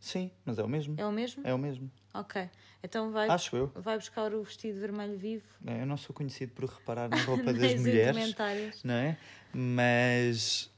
Sim, 0.00 0.30
mas 0.44 0.58
é 0.58 0.64
o 0.64 0.68
mesmo. 0.68 0.94
É 0.98 1.06
o 1.06 1.12
mesmo? 1.12 1.46
É 1.46 1.54
o 1.54 1.58
mesmo. 1.58 1.90
Ok. 2.12 2.48
Então 2.82 3.10
vai, 3.10 3.28
Acho 3.28 3.56
eu. 3.56 3.72
vai 3.74 3.96
buscar 3.96 4.32
o 4.34 4.42
vestido 4.42 4.80
vermelho 4.80 5.16
vivo. 5.16 5.44
Eu 5.66 5.86
não 5.86 5.96
sou 5.96 6.14
conhecido 6.14 6.52
por 6.52 6.64
reparar 6.64 7.08
na 7.08 7.16
roupa 7.24 7.52
das 7.52 7.74
mulheres, 7.74 8.34
não 8.82 8.94
é? 8.94 9.16
Mas 9.52 10.70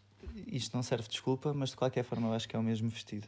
isto 0.47 0.75
não 0.75 0.83
serve 0.83 1.05
de 1.05 1.11
desculpa, 1.11 1.55
mas 1.55 1.71
de 1.71 1.77
qualquer 1.77 2.05
forma 2.05 2.29
eu 2.29 2.35
acho 2.35 2.49
que 2.49 2.57
é 2.57 2.59
o 2.59 2.63
mesmo 2.63 2.89
vestido. 2.89 3.27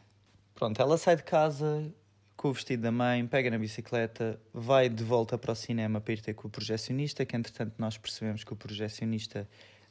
Pronto, 0.53 0.81
ela 0.81 0.97
sai 0.97 1.15
de 1.15 1.23
casa 1.23 1.91
com 2.37 2.49
o 2.49 2.53
vestido 2.53 2.83
da 2.83 2.91
mãe, 2.91 3.25
pega 3.25 3.49
na 3.49 3.57
bicicleta, 3.57 4.39
vai 4.53 4.89
de 4.89 5.03
volta 5.03 5.37
para 5.37 5.51
o 5.51 5.55
cinema 5.55 5.99
para 5.99 6.13
ir 6.13 6.21
ter 6.21 6.33
com 6.33 6.47
o 6.47 6.51
projecionista, 6.51 7.25
que 7.25 7.35
entretanto 7.35 7.73
nós 7.77 7.97
percebemos 7.97 8.43
que 8.43 8.53
o 8.53 8.55
projecionista 8.55 9.47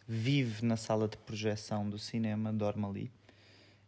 vive 0.07 0.64
na 0.64 0.77
sala 0.77 1.09
de 1.09 1.16
projeção 1.16 1.88
do 1.88 1.98
cinema, 1.98 2.53
dorme 2.53 2.85
ali. 2.85 3.11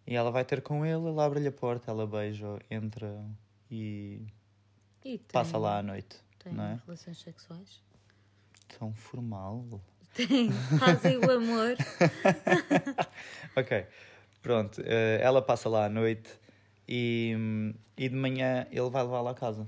E 0.07 0.15
ela 0.15 0.31
vai 0.31 0.45
ter 0.45 0.62
com 0.62 0.85
ele, 0.87 1.09
ele 1.09 1.21
abre-lhe 1.21 1.49
a 1.49 1.53
porta, 1.53 1.91
ela 1.91 2.07
beija, 2.07 2.59
entra 2.71 3.23
e 3.70 4.22
E 5.05 5.18
tem, 5.18 5.20
passa 5.33 5.57
lá 5.59 5.79
à 5.79 5.83
noite, 5.83 6.16
Tem 6.38 6.52
não 6.52 6.64
é? 6.64 6.81
relações 6.85 7.18
sexuais. 7.18 7.83
Tão 8.79 8.92
formal. 8.94 9.64
Tem. 10.14 10.50
Fazem 10.79 11.18
o 11.18 11.31
amor. 11.31 11.76
Ok, 13.57 13.87
pronto. 14.42 14.81
eh, 14.85 15.18
ela 15.22 15.40
passa 15.42 15.68
lá 15.68 15.87
à 15.87 15.88
noite 15.88 16.38
e, 16.88 17.35
e 17.96 18.09
de 18.09 18.14
manhã 18.14 18.66
ele 18.70 18.90
vai 18.90 19.02
levá-la 19.02 19.31
a 19.31 19.35
casa. 19.35 19.66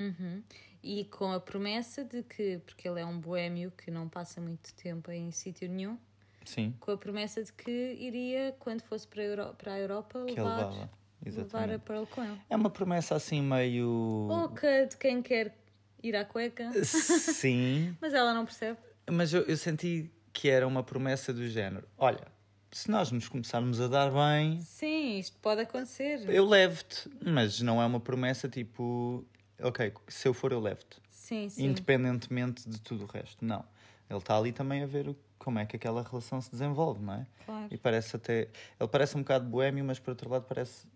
Uhum. 0.00 0.42
E 0.82 1.04
com 1.06 1.32
a 1.32 1.40
promessa 1.40 2.04
de 2.04 2.22
que, 2.22 2.58
porque 2.64 2.86
ele 2.88 3.00
é 3.00 3.06
um 3.06 3.18
boémio 3.18 3.70
que 3.70 3.90
não 3.90 4.08
passa 4.08 4.40
muito 4.40 4.74
tempo 4.74 5.10
em 5.10 5.30
sítio 5.30 5.68
nenhum, 5.68 5.98
Sim, 6.44 6.74
com 6.80 6.90
a 6.90 6.96
promessa 6.98 7.42
de 7.42 7.52
que 7.52 7.70
iria, 7.98 8.54
quando 8.58 8.82
fosse 8.82 9.06
para 9.08 9.22
a, 9.22 9.24
Euro- 9.24 9.54
para 9.54 9.72
a 9.72 9.78
Europa, 9.78 10.18
levar, 10.18 10.90
levar 11.30 11.70
a. 11.70 11.78
Pearl 11.78 12.04
com 12.06 12.22
ele. 12.24 12.38
É 12.50 12.56
uma 12.56 12.70
promessa 12.70 13.14
assim 13.14 13.40
meio. 13.42 14.28
Oca 14.30 14.86
de 14.86 14.96
quem 14.96 15.22
quer 15.22 15.56
ir 16.02 16.14
à 16.16 16.24
cueca, 16.24 16.70
Sim, 16.84 17.96
mas 18.00 18.12
ela 18.12 18.34
não 18.34 18.44
percebe. 18.44 18.78
mas 19.10 19.32
eu, 19.32 19.42
eu 19.42 19.56
senti 19.56 20.10
que 20.32 20.48
era 20.50 20.66
uma 20.66 20.82
promessa 20.82 21.32
do 21.32 21.46
género. 21.48 21.88
Olha, 21.96 22.26
se 22.70 22.90
nós 22.90 23.10
nos 23.10 23.28
começarmos 23.28 23.80
a 23.80 23.88
dar 23.88 24.10
bem, 24.10 24.60
Sim, 24.60 25.18
isto 25.18 25.38
pode 25.38 25.60
acontecer. 25.62 26.28
eu 26.28 26.44
levo-te. 26.44 27.08
Mas 27.24 27.60
não 27.60 27.80
é 27.80 27.86
uma 27.86 28.00
promessa 28.00 28.48
tipo. 28.48 29.24
ok, 29.62 29.92
se 30.08 30.28
eu 30.28 30.34
for 30.34 30.52
eu 30.52 30.60
levo-te. 30.60 30.98
Sim, 31.10 31.48
sim. 31.48 31.64
Independentemente 31.66 32.68
de 32.68 32.80
tudo 32.80 33.04
o 33.04 33.06
resto. 33.06 33.44
Não. 33.44 33.64
Ele 34.10 34.18
está 34.18 34.36
ali 34.36 34.52
também 34.52 34.82
a 34.82 34.86
ver 34.86 35.16
como 35.38 35.58
é 35.58 35.64
que 35.64 35.76
aquela 35.76 36.02
relação 36.02 36.38
se 36.40 36.50
desenvolve, 36.50 37.02
não 37.02 37.14
é? 37.14 37.26
Claro. 37.46 37.68
E 37.70 37.78
parece 37.78 38.16
até. 38.16 38.48
Ele 38.78 38.88
parece 38.90 39.16
um 39.16 39.20
bocado 39.20 39.46
boémio, 39.48 39.82
mas 39.84 39.98
por 39.98 40.10
outro 40.10 40.28
lado 40.28 40.44
parece 40.46 40.86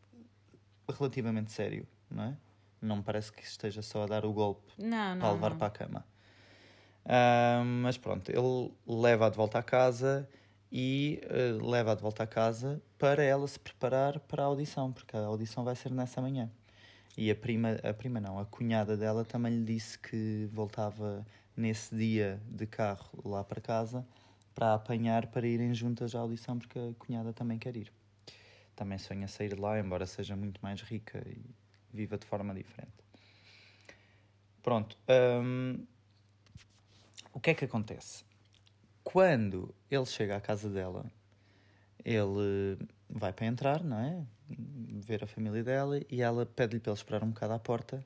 relativamente 0.92 1.52
sério, 1.52 1.86
não 2.10 2.24
é? 2.24 2.36
Não 2.80 2.96
me 2.96 3.02
parece 3.02 3.32
que 3.32 3.42
esteja 3.42 3.82
só 3.82 4.04
a 4.04 4.06
dar 4.06 4.24
o 4.24 4.32
golpe 4.32 4.72
Não, 4.78 5.14
não. 5.14 5.18
para 5.18 5.32
levar 5.32 5.50
não. 5.50 5.58
para 5.58 5.66
a 5.66 5.70
cama. 5.70 6.06
Ah, 7.04 7.62
mas 7.64 7.96
pronto, 7.96 8.30
ele 8.30 8.72
leva-a 8.86 9.30
de 9.30 9.36
volta 9.36 9.58
à 9.58 9.62
casa 9.62 10.28
e 10.70 11.20
eh, 11.24 11.58
leva-a 11.60 11.94
de 11.94 12.02
volta 12.02 12.22
à 12.24 12.26
casa 12.26 12.82
para 12.98 13.22
ela 13.22 13.48
se 13.48 13.58
preparar 13.58 14.20
para 14.20 14.42
a 14.42 14.46
audição, 14.46 14.92
porque 14.92 15.16
a 15.16 15.20
audição 15.20 15.64
vai 15.64 15.74
ser 15.74 15.90
nessa 15.90 16.20
manhã. 16.20 16.50
E 17.16 17.30
a 17.30 17.34
prima, 17.34 17.78
a 17.82 17.92
prima 17.94 18.20
não, 18.20 18.38
a 18.38 18.44
cunhada 18.44 18.96
dela 18.96 19.24
também 19.24 19.52
lhe 19.52 19.64
disse 19.64 19.98
que 19.98 20.48
voltava 20.52 21.26
nesse 21.56 21.94
dia 21.96 22.40
de 22.46 22.66
carro 22.66 23.08
lá 23.24 23.42
para 23.42 23.60
casa 23.60 24.06
para 24.54 24.74
apanhar 24.74 25.26
para 25.28 25.46
irem 25.46 25.72
juntas 25.72 26.14
à 26.14 26.18
audição, 26.20 26.58
porque 26.58 26.78
a 26.78 26.92
cunhada 26.98 27.32
também 27.32 27.58
quer 27.58 27.76
ir. 27.76 27.92
Também 28.78 28.96
sonha 28.96 29.26
sair 29.26 29.48
de 29.48 29.60
lá, 29.60 29.76
embora 29.80 30.06
seja 30.06 30.36
muito 30.36 30.60
mais 30.62 30.80
rica 30.82 31.20
e 31.26 31.44
viva 31.92 32.16
de 32.16 32.24
forma 32.24 32.54
diferente. 32.54 32.92
Pronto. 34.62 34.96
hum, 35.42 35.84
o 37.32 37.40
que 37.40 37.50
é 37.50 37.54
que 37.54 37.64
acontece? 37.64 38.24
Quando 39.02 39.74
ele 39.90 40.06
chega 40.06 40.36
à 40.36 40.40
casa 40.40 40.70
dela, 40.70 41.10
ele 42.04 42.78
vai 43.10 43.32
para 43.32 43.46
entrar, 43.46 43.82
não 43.82 43.98
é? 43.98 44.24
Ver 44.48 45.24
a 45.24 45.26
família 45.26 45.64
dela 45.64 46.00
e 46.08 46.22
ela 46.22 46.46
pede-lhe 46.46 46.78
para 46.78 46.92
ele 46.92 46.98
esperar 46.98 47.24
um 47.24 47.30
bocado 47.30 47.54
à 47.54 47.58
porta 47.58 48.04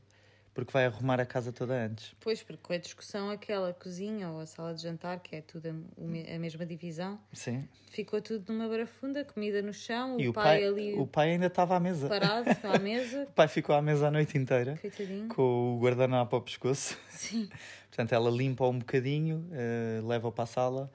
porque 0.54 0.70
vai 0.72 0.84
arrumar 0.84 1.18
a 1.18 1.24
casa 1.24 1.50
toda 1.52 1.74
antes. 1.74 2.14
Pois, 2.20 2.42
porque 2.42 2.60
com 2.62 2.72
a 2.72 2.76
discussão, 2.76 3.30
aquela 3.30 3.72
cozinha 3.72 4.28
ou 4.28 4.40
a 4.40 4.46
sala 4.46 4.74
de 4.74 4.82
jantar, 4.82 5.20
que 5.20 5.36
é 5.36 5.40
tudo 5.40 5.68
a, 5.68 5.72
o 6.00 6.06
a 6.06 6.38
mesma 6.38 6.66
divisão, 6.66 7.18
Sim. 7.32 7.66
ficou 7.90 8.20
tudo 8.20 8.52
numa 8.52 8.68
barafunda, 8.68 9.24
comida 9.24 9.62
no 9.62 9.72
chão, 9.72 10.20
e 10.20 10.28
o 10.28 10.32
pai, 10.32 10.62
ali 10.64 10.94
o 10.94 11.06
pai 11.06 11.30
ainda 11.30 11.46
estava 11.46 11.76
à 11.76 11.80
mesa. 11.80 12.08
parado 12.08 12.50
à 12.64 12.78
mesa. 12.78 13.22
O 13.24 13.32
pai 13.32 13.48
ficou 13.48 13.74
à 13.74 13.80
mesa 13.80 14.08
a 14.08 14.10
noite 14.10 14.36
inteira 14.36 14.76
Coitadinho. 14.80 15.28
com 15.28 15.76
o 15.76 15.80
guardanapo 15.80 16.36
ao 16.36 16.42
pescoço. 16.42 16.98
Sim. 17.08 17.48
Portanto, 17.88 18.12
ela 18.12 18.30
limpa 18.30 18.66
um 18.66 18.78
bocadinho, 18.78 19.46
eh, 19.52 20.00
leva-o 20.02 20.32
para 20.32 20.44
a 20.44 20.46
sala, 20.46 20.90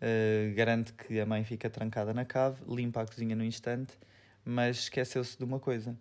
eh, 0.00 0.52
garante 0.56 0.92
que 0.92 1.18
a 1.18 1.26
mãe 1.26 1.44
fica 1.44 1.68
trancada 1.68 2.14
na 2.14 2.24
cave, 2.24 2.62
limpa 2.68 3.02
a 3.02 3.06
cozinha 3.06 3.34
no 3.34 3.44
instante, 3.44 3.92
mas 4.44 4.78
esqueceu-se 4.78 5.36
de 5.36 5.44
uma 5.44 5.58
coisa. 5.58 5.96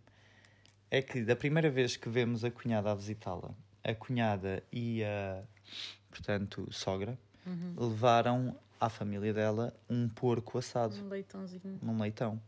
É 0.89 1.01
que 1.01 1.21
da 1.23 1.35
primeira 1.35 1.69
vez 1.69 1.97
que 1.97 2.07
vemos 2.09 2.43
a 2.43 2.51
cunhada 2.51 2.91
a 2.91 2.95
visitá-la, 2.95 3.51
a 3.83 3.93
cunhada 3.93 4.63
e 4.71 5.03
a, 5.03 5.43
portanto, 6.09 6.67
sogra, 6.71 7.17
levaram 7.77 8.55
à 8.79 8.89
família 8.89 9.33
dela 9.33 9.73
um 9.89 10.07
porco 10.07 10.57
assado 10.57 10.95
Um 11.03 11.09
leitãozinho. 11.09 11.79
num 11.81 11.99
leitão 11.99 12.39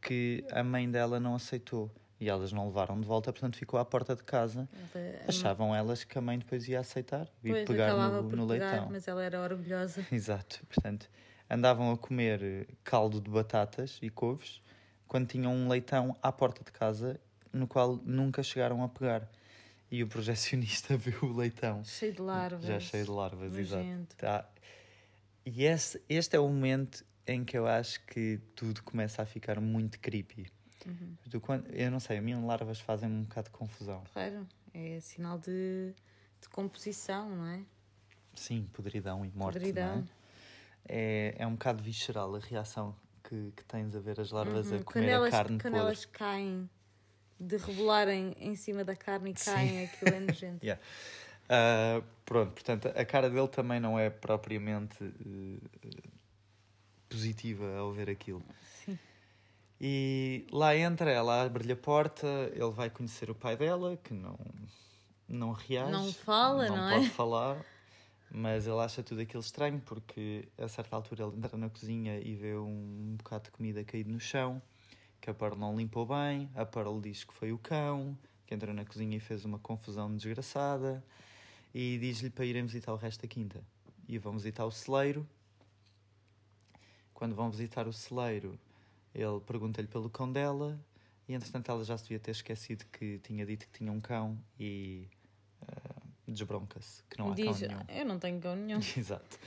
que 0.00 0.44
a 0.50 0.62
mãe 0.62 0.90
dela 0.90 1.18
não 1.20 1.34
aceitou 1.34 1.90
e 2.20 2.28
elas 2.28 2.52
não 2.52 2.66
levaram 2.66 3.00
de 3.00 3.06
volta, 3.06 3.32
portanto 3.32 3.56
ficou 3.56 3.78
à 3.80 3.84
porta 3.84 4.14
de 4.14 4.22
casa. 4.22 4.68
Ela- 4.94 5.20
Achavam 5.28 5.74
elas 5.74 6.04
que 6.04 6.18
a 6.18 6.20
mãe 6.20 6.38
depois 6.38 6.68
ia 6.68 6.80
aceitar 6.80 7.26
e 7.42 7.64
pegar 7.64 7.94
no, 7.94 8.22
no 8.22 8.46
pegar, 8.46 8.70
leitão. 8.72 8.88
mas 8.90 9.08
ela 9.08 9.22
era 9.24 9.40
orgulhosa. 9.40 10.04
Exato, 10.12 10.60
portanto 10.66 11.08
andavam 11.48 11.90
a 11.92 11.96
comer 11.98 12.68
caldo 12.84 13.20
de 13.20 13.28
batatas 13.30 13.98
e 14.02 14.08
couves 14.10 14.60
quando 15.08 15.26
tinham 15.26 15.52
um 15.52 15.68
leitão 15.68 16.14
à 16.22 16.30
porta 16.30 16.62
de 16.62 16.70
casa 16.70 17.18
no 17.52 17.66
qual 17.66 17.96
nunca 18.04 18.42
chegaram 18.42 18.82
a 18.82 18.88
pegar. 18.88 19.28
E 19.90 20.02
o 20.02 20.06
projecionista 20.06 20.94
viu 20.98 21.18
o 21.22 21.36
leitão 21.36 21.84
Cheio 21.84 22.12
de 22.12 22.20
larvas. 22.22 22.64
já 22.64 22.78
cheio 22.78 23.04
de 23.04 23.10
larvas, 23.10 23.56
exato. 23.56 23.84
Tá. 24.16 24.48
E 25.44 25.64
esse, 25.64 26.00
este 26.08 26.36
é 26.36 26.38
o 26.38 26.46
momento 26.48 27.04
em 27.26 27.44
que 27.44 27.56
eu 27.58 27.66
acho 27.66 28.04
que 28.06 28.38
tudo 28.54 28.82
começa 28.82 29.22
a 29.22 29.26
ficar 29.26 29.60
muito 29.60 29.98
creepy. 29.98 30.46
Uhum. 30.86 31.14
Tu, 31.28 31.40
quando- 31.40 31.66
eu 31.72 31.90
não 31.90 31.98
sei, 32.00 32.18
a 32.18 32.22
mim 32.22 32.34
larvas 32.44 32.80
fazem 32.80 33.08
um 33.08 33.22
bocado 33.24 33.48
de 33.48 33.52
confusão. 33.52 34.02
Claro, 34.12 34.46
é 34.72 34.98
sinal 35.00 35.38
de, 35.38 35.92
de 36.40 36.48
composição, 36.48 37.28
não 37.36 37.46
é? 37.46 37.60
Sim, 38.34 38.68
podridão 38.72 39.24
e 39.24 39.30
morte. 39.32 39.54
Podridão. 39.58 39.96
Não 39.96 40.02
é? 40.02 40.06
É, 40.88 41.34
é 41.38 41.46
um 41.46 41.52
bocado 41.52 41.82
visceral 41.82 42.34
a 42.34 42.38
reação 42.38 42.96
que, 43.24 43.52
que 43.56 43.64
tens 43.64 43.94
a 43.94 44.00
ver 44.00 44.20
as 44.20 44.30
larvas 44.30 44.72
a 44.72 44.76
Uhum. 44.76 44.82
comer 44.82 44.84
Quando, 44.84 45.08
elas, 45.08 45.28
a 45.34 45.36
carne 45.36 45.58
quando 45.58 45.72
podre. 45.72 45.78
elas 45.86 46.04
caem, 46.06 46.70
de 47.40 47.56
rebolarem 47.56 48.36
em 48.38 48.54
cima 48.54 48.84
da 48.84 48.94
carne 48.94 49.30
e 49.30 49.34
caem, 49.34 49.84
aquilo 49.84 50.14
é 50.14 50.20
nojento. 50.20 50.60
Yeah. 50.62 50.80
Ah, 51.52 52.00
pronto, 52.24 52.52
portanto, 52.52 52.86
a 52.94 53.04
cara 53.04 53.28
dele 53.28 53.48
também 53.48 53.80
não 53.80 53.98
é 53.98 54.08
propriamente 54.08 55.02
eh, 55.02 56.00
positiva 57.08 57.76
ao 57.78 57.90
ver 57.90 58.08
aquilo. 58.08 58.44
Sim. 58.84 58.96
E 59.80 60.46
lá 60.52 60.76
entra, 60.76 61.10
ela 61.10 61.42
abre-lhe 61.42 61.72
a 61.72 61.76
porta, 61.76 62.26
ele 62.52 62.70
vai 62.70 62.88
conhecer 62.88 63.30
o 63.30 63.34
pai 63.34 63.56
dela, 63.56 63.96
que 63.96 64.14
não, 64.14 64.38
não 65.26 65.50
reage. 65.50 65.90
Não 65.90 66.12
fala, 66.12 66.68
não 66.68 66.88
é? 66.88 66.94
pode 66.94 67.10
falar, 67.10 67.64
mas 68.30 68.68
ele 68.68 68.78
acha 68.78 69.02
tudo 69.02 69.20
aquilo 69.20 69.42
estranho, 69.42 69.82
porque 69.84 70.46
a 70.56 70.68
certa 70.68 70.94
altura 70.94 71.24
ele 71.24 71.36
entra 71.36 71.56
na 71.56 71.68
cozinha 71.68 72.20
e 72.20 72.36
vê 72.36 72.54
um 72.54 73.16
bocado 73.18 73.44
de 73.44 73.50
comida 73.50 73.82
caído 73.82 74.12
no 74.12 74.20
chão, 74.20 74.62
que 75.20 75.28
a 75.30 75.34
Pearl 75.34 75.56
não 75.56 75.76
limpou 75.76 76.06
bem, 76.06 76.48
a 76.54 76.64
Pearl 76.64 76.98
diz 77.00 77.24
que 77.24 77.34
foi 77.34 77.52
o 77.52 77.58
cão, 77.58 78.16
que 78.46 78.54
entrou 78.54 78.74
na 78.74 78.84
cozinha 78.84 79.16
e 79.16 79.20
fez 79.20 79.44
uma 79.44 79.58
confusão 79.58 80.14
desgraçada, 80.14 81.04
e 81.74 81.98
diz-lhe 81.98 82.30
para 82.30 82.44
irem 82.44 82.64
visitar 82.64 82.92
o 82.92 82.96
resto 82.96 83.22
da 83.22 83.28
quinta. 83.28 83.62
E 84.08 84.18
vão 84.18 84.32
visitar 84.32 84.64
o 84.64 84.70
celeiro. 84.72 85.26
Quando 87.14 87.34
vão 87.34 87.50
visitar 87.50 87.86
o 87.86 87.92
celeiro, 87.92 88.58
ele 89.14 89.40
pergunta-lhe 89.46 89.86
pelo 89.86 90.08
cão 90.08 90.32
dela 90.32 90.80
e 91.28 91.34
entretanto 91.34 91.70
ela 91.70 91.84
já 91.84 91.96
se 91.96 92.04
devia 92.04 92.18
ter 92.18 92.30
esquecido 92.32 92.84
que 92.90 93.18
tinha 93.18 93.44
dito 93.46 93.66
que 93.66 93.78
tinha 93.78 93.92
um 93.92 94.00
cão 94.00 94.36
e 94.58 95.06
ah, 95.62 96.00
desbronca-se, 96.26 97.02
que 97.10 97.18
não 97.18 97.30
há 97.30 97.34
Diz, 97.34 97.58
cão 97.60 97.68
nenhum. 97.68 97.80
eu 97.88 98.04
não 98.06 98.18
tenho 98.18 98.40
cão 98.40 98.56
nenhum. 98.56 98.80
Exato, 98.96 99.38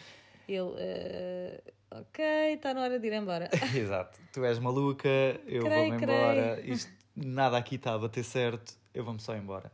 Ele, 0.47 0.73
eh, 0.77 1.63
ok, 1.99 2.53
está 2.53 2.73
na 2.73 2.81
hora 2.81 2.99
de 2.99 3.07
ir 3.07 3.13
embora. 3.13 3.49
exato. 3.75 4.19
Tu 4.31 4.43
és 4.43 4.59
maluca, 4.59 5.09
eu 5.45 5.61
vou-me 5.61 6.03
embora, 6.03 6.61
isto, 6.61 6.91
nada 7.15 7.57
aqui 7.57 7.75
está 7.75 7.93
a 7.93 7.99
bater 7.99 8.23
certo, 8.23 8.77
eu 8.93 9.03
vou-me 9.03 9.19
só 9.19 9.35
embora. 9.35 9.71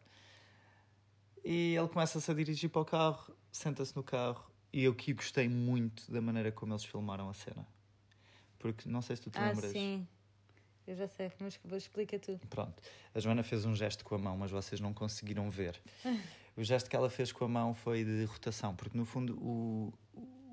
E 1.43 1.75
ele 1.75 1.87
começa-se 1.87 2.29
a 2.29 2.33
dirigir 2.33 2.69
para 2.69 2.81
o 2.81 2.85
carro, 2.85 3.33
senta-se 3.51 3.95
no 3.95 4.03
carro 4.03 4.49
e 4.71 4.83
eu 4.83 4.93
que 4.93 5.13
gostei 5.13 5.47
muito 5.47 6.11
da 6.11 6.21
maneira 6.21 6.51
como 6.51 6.73
eles 6.73 6.83
filmaram 6.83 7.29
a 7.29 7.33
cena. 7.33 7.65
Porque 8.59 8.89
não 8.89 9.01
sei 9.01 9.15
se 9.15 9.21
tu 9.21 9.29
te 9.29 9.39
ah, 9.39 9.49
lembras. 9.49 9.71
sim. 9.71 10.07
Eu 10.85 10.95
já 10.95 11.07
sei, 11.07 11.31
mas 11.39 11.59
vou 11.63 11.77
explica 11.77 12.17
tu. 12.17 12.39
Pronto. 12.49 12.81
A 13.13 13.19
Joana 13.19 13.43
fez 13.43 13.63
um 13.63 13.75
gesto 13.75 14.03
com 14.03 14.15
a 14.15 14.17
mão, 14.17 14.35
mas 14.35 14.51
vocês 14.51 14.81
não 14.81 14.93
conseguiram 14.93 15.49
ver. 15.49 15.79
O 16.57 16.63
gesto 16.63 16.89
que 16.89 16.95
ela 16.95 17.09
fez 17.09 17.31
com 17.31 17.45
a 17.45 17.47
mão 17.47 17.73
foi 17.73 18.03
de 18.03 18.25
rotação, 18.25 18.75
porque 18.75 18.97
no 18.97 19.05
fundo 19.05 19.33
o, 19.41 19.93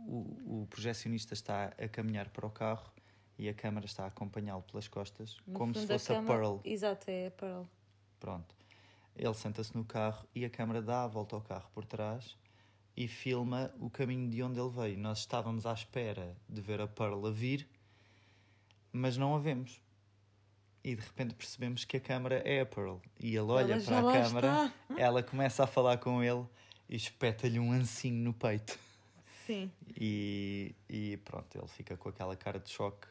o, 0.06 0.62
o 0.62 0.66
projecionista 0.68 1.34
está 1.34 1.66
a 1.78 1.88
caminhar 1.88 2.28
para 2.30 2.46
o 2.46 2.50
carro 2.50 2.90
e 3.38 3.48
a 3.48 3.54
câmara 3.54 3.86
está 3.86 4.04
a 4.04 4.06
acompanhá-lo 4.06 4.62
pelas 4.62 4.88
costas, 4.88 5.36
No 5.46 5.54
como 5.58 5.74
se 5.74 5.86
fosse 5.86 6.12
a, 6.12 6.22
Pearl. 6.22 6.58
Exato, 6.64 7.10
é 7.10 7.26
a 7.26 7.30
Pearl. 7.30 7.64
Pronto. 8.18 8.54
Ele 9.14 9.34
senta-se 9.34 9.74
no 9.76 9.84
carro 9.84 10.26
e 10.34 10.44
a 10.44 10.50
câmara 10.50 10.80
dá 10.80 11.04
a 11.04 11.06
volta 11.06 11.36
ao 11.36 11.42
carro 11.42 11.68
por 11.74 11.84
trás 11.84 12.36
e 12.96 13.06
filma 13.08 13.72
o 13.78 13.90
caminho 13.90 14.28
de 14.30 14.42
onde 14.42 14.58
ele 14.58 14.70
veio. 14.70 14.98
Nós 14.98 15.18
estávamos 15.18 15.66
à 15.66 15.72
espera 15.72 16.36
de 16.48 16.60
ver 16.60 16.80
a 16.80 16.86
Pearl 16.86 17.26
a 17.26 17.30
vir, 17.30 17.68
mas 18.92 19.16
não 19.16 19.34
a 19.34 19.38
vemos. 19.38 19.80
E 20.82 20.94
de 20.94 21.02
repente 21.02 21.34
percebemos 21.34 21.84
que 21.84 21.96
a 21.96 22.00
câmara 22.00 22.36
é 22.44 22.60
a 22.60 22.66
Pearl. 22.66 22.98
E 23.18 23.30
ele 23.36 23.50
olha 23.50 23.74
Ela 23.74 23.82
para 23.82 23.98
a 23.98 24.12
câmara, 24.22 24.46
está. 24.66 25.00
ela 25.00 25.22
começa 25.22 25.64
a 25.64 25.66
falar 25.66 25.98
com 25.98 26.22
ele 26.22 26.46
e 26.88 26.96
espeta-lhe 26.96 27.58
um 27.58 27.72
ancinho 27.72 28.22
no 28.22 28.32
peito. 28.32 28.78
Sim. 29.46 29.70
E, 29.98 30.74
e 30.88 31.16
pronto, 31.18 31.56
ele 31.56 31.68
fica 31.68 31.96
com 31.96 32.08
aquela 32.08 32.36
cara 32.36 32.58
de 32.58 32.68
choque. 32.70 33.06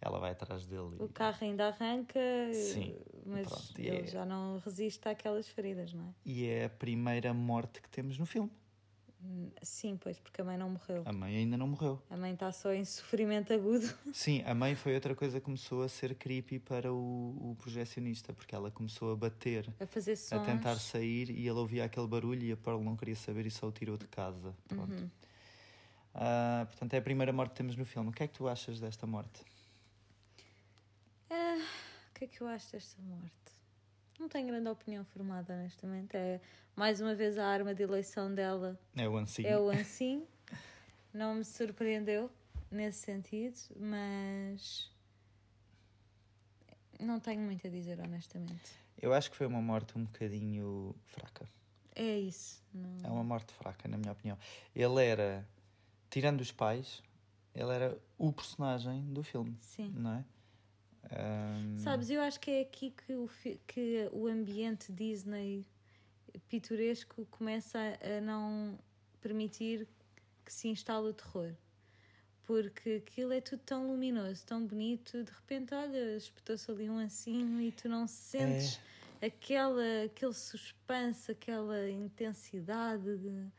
Ela 0.00 0.20
vai 0.20 0.30
atrás 0.30 0.64
dele. 0.66 0.96
O 1.00 1.06
e- 1.06 1.08
carro 1.08 1.38
ainda 1.40 1.66
arranca, 1.68 2.20
Sim, 2.52 2.94
mas 3.26 3.48
pronto, 3.48 3.80
ele 3.80 3.96
é- 4.02 4.06
já 4.06 4.24
não 4.24 4.58
resiste 4.64 5.08
àquelas 5.08 5.48
feridas, 5.48 5.92
não 5.92 6.04
é? 6.04 6.14
E 6.24 6.46
é 6.46 6.66
a 6.66 6.70
primeira 6.70 7.34
morte 7.34 7.82
que 7.82 7.88
temos 7.88 8.16
no 8.16 8.24
filme. 8.24 8.50
Sim, 9.62 9.96
pois, 10.00 10.20
porque 10.20 10.40
a 10.40 10.44
mãe 10.44 10.56
não 10.56 10.70
morreu. 10.70 11.02
A 11.04 11.12
mãe 11.12 11.36
ainda 11.36 11.56
não 11.56 11.66
morreu. 11.66 12.00
A 12.08 12.16
mãe 12.16 12.32
está 12.34 12.52
só 12.52 12.72
em 12.72 12.84
sofrimento 12.84 13.52
agudo. 13.52 13.84
Sim, 14.14 14.42
a 14.46 14.54
mãe 14.54 14.76
foi 14.76 14.94
outra 14.94 15.12
coisa 15.16 15.40
que 15.40 15.44
começou 15.44 15.82
a 15.82 15.88
ser 15.88 16.14
creepy 16.14 16.60
para 16.60 16.92
o, 16.92 17.50
o 17.50 17.56
projecionista, 17.58 18.32
porque 18.32 18.54
ela 18.54 18.70
começou 18.70 19.10
a 19.12 19.16
bater, 19.16 19.68
A 19.80 19.86
fazer 19.86 20.14
sons. 20.14 20.40
a 20.40 20.44
tentar 20.44 20.76
sair 20.76 21.30
e 21.30 21.40
ele 21.40 21.58
ouvia 21.58 21.84
aquele 21.84 22.06
barulho 22.06 22.44
e 22.44 22.52
a 22.52 22.56
Pearl 22.56 22.80
não 22.80 22.96
queria 22.96 23.16
saber 23.16 23.44
e 23.46 23.50
só 23.50 23.66
o 23.66 23.72
tirou 23.72 23.96
de 23.96 24.06
casa. 24.06 24.54
Pronto. 24.68 24.92
Uhum. 24.92 25.10
Ah, 26.14 26.64
portanto, 26.66 26.94
é 26.94 26.98
a 26.98 27.02
primeira 27.02 27.32
morte 27.32 27.50
que 27.50 27.56
temos 27.56 27.76
no 27.76 27.84
filme. 27.84 28.10
O 28.10 28.12
que 28.12 28.22
é 28.22 28.26
que 28.28 28.34
tu 28.34 28.48
achas 28.48 28.80
desta 28.80 29.06
morte? 29.06 29.42
Ah, 31.30 31.58
o 32.10 32.14
que 32.14 32.24
é 32.24 32.28
que 32.28 32.40
eu 32.40 32.48
acho 32.48 32.72
desta 32.72 33.00
morte? 33.02 33.32
Não 34.18 34.28
tenho 34.28 34.46
grande 34.48 34.68
opinião 34.68 35.04
formada, 35.04 35.54
honestamente. 35.54 36.16
É 36.16 36.40
mais 36.74 37.00
uma 37.00 37.14
vez 37.14 37.38
a 37.38 37.46
arma 37.46 37.74
de 37.74 37.82
eleição 37.82 38.34
dela 38.34 38.78
É 38.96 39.08
o 39.08 39.16
ancinho. 39.16 39.48
é 39.48 39.58
o 39.58 39.68
Ansim. 39.70 40.26
Não 41.12 41.36
me 41.36 41.44
surpreendeu 41.44 42.30
nesse 42.70 42.98
sentido, 42.98 43.56
mas 43.76 44.90
não 47.00 47.20
tenho 47.20 47.40
muito 47.40 47.66
a 47.66 47.70
dizer, 47.70 47.98
honestamente. 48.00 48.72
Eu 49.00 49.12
acho 49.14 49.30
que 49.30 49.36
foi 49.36 49.46
uma 49.46 49.62
morte 49.62 49.96
um 49.96 50.04
bocadinho 50.04 50.94
fraca. 51.06 51.48
É 51.94 52.18
isso. 52.18 52.62
Não... 52.74 52.98
É 53.04 53.08
uma 53.12 53.24
morte 53.24 53.52
fraca, 53.54 53.88
na 53.88 53.96
minha 53.96 54.12
opinião. 54.12 54.36
Ele 54.74 55.04
era, 55.04 55.46
tirando 56.10 56.40
os 56.40 56.52
pais, 56.52 57.02
ele 57.54 57.72
era 57.72 57.98
o 58.16 58.32
personagem 58.32 59.04
do 59.12 59.22
filme, 59.22 59.56
Sim. 59.60 59.92
não 59.96 60.14
é? 60.14 60.24
Ahm, 61.10 61.78
Sabes, 61.78 62.10
eu 62.10 62.20
acho 62.20 62.38
que 62.40 62.50
é 62.50 62.60
aqui 62.60 62.90
que 62.90 63.14
o, 63.14 63.30
que 63.66 64.08
o 64.12 64.26
ambiente 64.26 64.92
Disney 64.92 65.66
pitoresco 66.48 67.26
começa 67.30 67.78
a, 67.78 68.20
não 68.20 68.78
permitir 69.20 69.86
que 70.44 70.52
se 70.52 70.68
instale 70.68 71.08
o 71.08 71.12
terror. 71.12 71.52
Porque 72.46 73.02
aquilo 73.06 73.32
é 73.32 73.40
tudo 73.40 73.60
tão 73.60 73.86
luminoso, 73.86 74.44
tão 74.46 74.66
bonito, 74.66 75.22
de 75.22 75.30
repente, 75.30 75.74
olha, 75.74 76.16
espetou-se 76.16 76.70
ali 76.70 76.88
um 76.88 76.98
ancinho 76.98 77.60
e 77.60 77.70
tu 77.70 77.88
não 77.88 78.06
sentes 78.06 78.80
aquela, 79.20 80.04
aquele 80.06 80.32
suspense, 80.32 81.30
aquela 81.30 81.90
intensidade 81.90 83.18
de, 83.18 83.52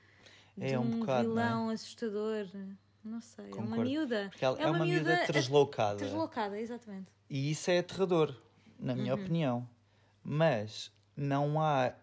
de 0.59 0.73
É 0.73 0.79
um 0.79 0.83
um, 0.83 0.99
bocado, 0.99 1.27
vilão 1.29 1.69
assustador. 1.69 2.47
Não 3.03 3.21
sei, 3.21 3.45
é 3.45 3.47
uma 3.47 3.61
Concordo. 3.61 3.83
miúda. 3.89 4.31
Ela 4.39 4.59
é 4.61 4.69
uma 4.69 4.85
miúda 4.85 5.25
deslocada. 5.31 5.99
Deslocada, 5.99 6.59
exatamente. 6.59 7.07
E 7.29 7.51
isso 7.51 7.71
é 7.71 7.79
aterrador, 7.79 8.35
na 8.79 8.93
minha 8.95 9.15
Uhum. 9.15 9.21
opinião. 9.21 9.69
Mas 10.23 10.91
não 11.15 11.61
há. 11.61 11.93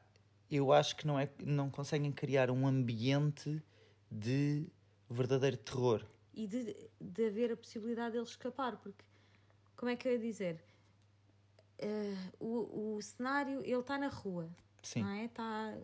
Eu 0.50 0.72
acho 0.72 0.96
que 0.96 1.06
não, 1.06 1.18
é, 1.18 1.28
não 1.44 1.68
conseguem 1.68 2.10
criar 2.12 2.50
um 2.50 2.66
ambiente 2.66 3.62
de 4.10 4.66
verdadeiro 5.10 5.56
terror. 5.56 6.04
e 6.32 6.46
de, 6.46 6.76
de 7.00 7.26
haver 7.26 7.52
a 7.52 7.56
possibilidade 7.56 8.12
dele 8.12 8.24
escapar, 8.24 8.76
porque 8.76 9.04
como 9.76 9.90
é 9.90 9.96
que 9.96 10.06
eu 10.08 10.12
ia 10.12 10.18
dizer? 10.18 10.62
Eh, 11.78 12.14
o, 12.40 12.94
o 12.96 13.02
cenário, 13.02 13.60
ele 13.62 13.80
está 13.80 13.98
na 13.98 14.08
rua, 14.08 14.48
Sim. 14.82 15.02
não 15.02 15.10
é? 15.10 15.24
Está 15.24 15.74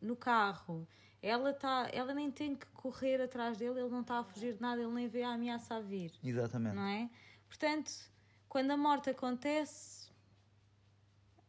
no 0.00 0.16
carro, 0.16 0.86
ela, 1.26 1.52
tá, 1.52 1.88
ela 1.92 2.12
nem 2.12 2.30
tem 2.30 2.54
que 2.54 2.66
correr 2.74 3.20
atrás 3.20 3.56
dele, 3.56 3.80
ele 3.80 3.88
não 3.88 4.02
está 4.02 4.18
a 4.18 4.24
fugir 4.24 4.54
de 4.54 4.60
nada, 4.60 4.80
ele 4.82 4.92
nem 4.92 5.08
vê 5.08 5.22
a 5.22 5.30
ameaça 5.30 5.74
a 5.76 5.80
vir, 5.80 6.12
Exatamente. 6.22 6.74
não 6.76 6.86
é? 6.86 7.08
Portanto, 7.48 7.90
quando 8.48 8.70
a 8.70 8.76
morte 8.76 9.08
acontece, 9.10 10.08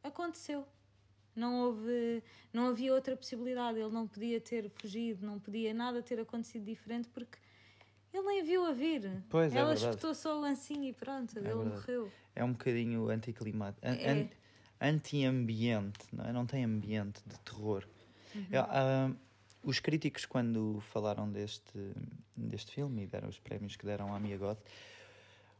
aconteceu. 0.04 0.66
Não 1.36 1.60
houve, 1.64 2.24
não 2.54 2.68
havia 2.70 2.94
outra 2.94 3.16
possibilidade. 3.18 3.78
Ele 3.80 3.92
não 3.92 4.08
podia 4.08 4.40
ter 4.40 4.70
fugido, 4.70 5.26
não 5.26 5.38
podia 5.40 5.74
nada 5.74 6.02
ter 6.02 6.20
acontecido 6.20 6.64
diferente 6.64 7.10
porque 7.10 7.38
ele 8.14 8.24
nem 8.26 8.44
viu 8.44 8.66
a 8.66 8.72
vir. 8.72 9.22
Pois, 9.30 9.54
é 9.54 9.58
Ela 9.58 9.70
verdade. 9.74 9.90
espetou 9.90 10.16
só 10.16 10.38
o 10.38 10.40
lancinho 10.40 10.86
e 10.86 10.94
pronto, 10.94 11.38
ele 11.38 11.48
verdade. 11.50 11.70
morreu. 11.70 12.12
É 12.34 12.44
um 12.44 12.54
bocadinho 12.54 13.10
anticlimático. 13.10 13.86
An- 13.86 13.96
É. 13.96 14.12
an- 14.12 14.30
Anti-ambiente, 14.82 16.06
não 16.14 16.26
é? 16.26 16.34
Não 16.34 16.46
tem 16.46 16.64
ambiente 16.66 17.22
de 17.26 17.40
terror. 17.40 17.88
Uhum. 18.36 18.46
É, 18.52 18.58
ah, 18.58 19.10
os 19.66 19.80
críticos, 19.80 20.26
quando 20.26 20.80
falaram 20.92 21.30
deste, 21.30 21.94
deste 22.36 22.72
filme 22.72 23.04
e 23.04 23.08
deram 23.08 23.28
os 23.28 23.40
prémios 23.40 23.76
que 23.76 23.86
deram 23.86 24.14
à 24.14 24.20
Mia 24.20 24.38
Goth, 24.38 24.60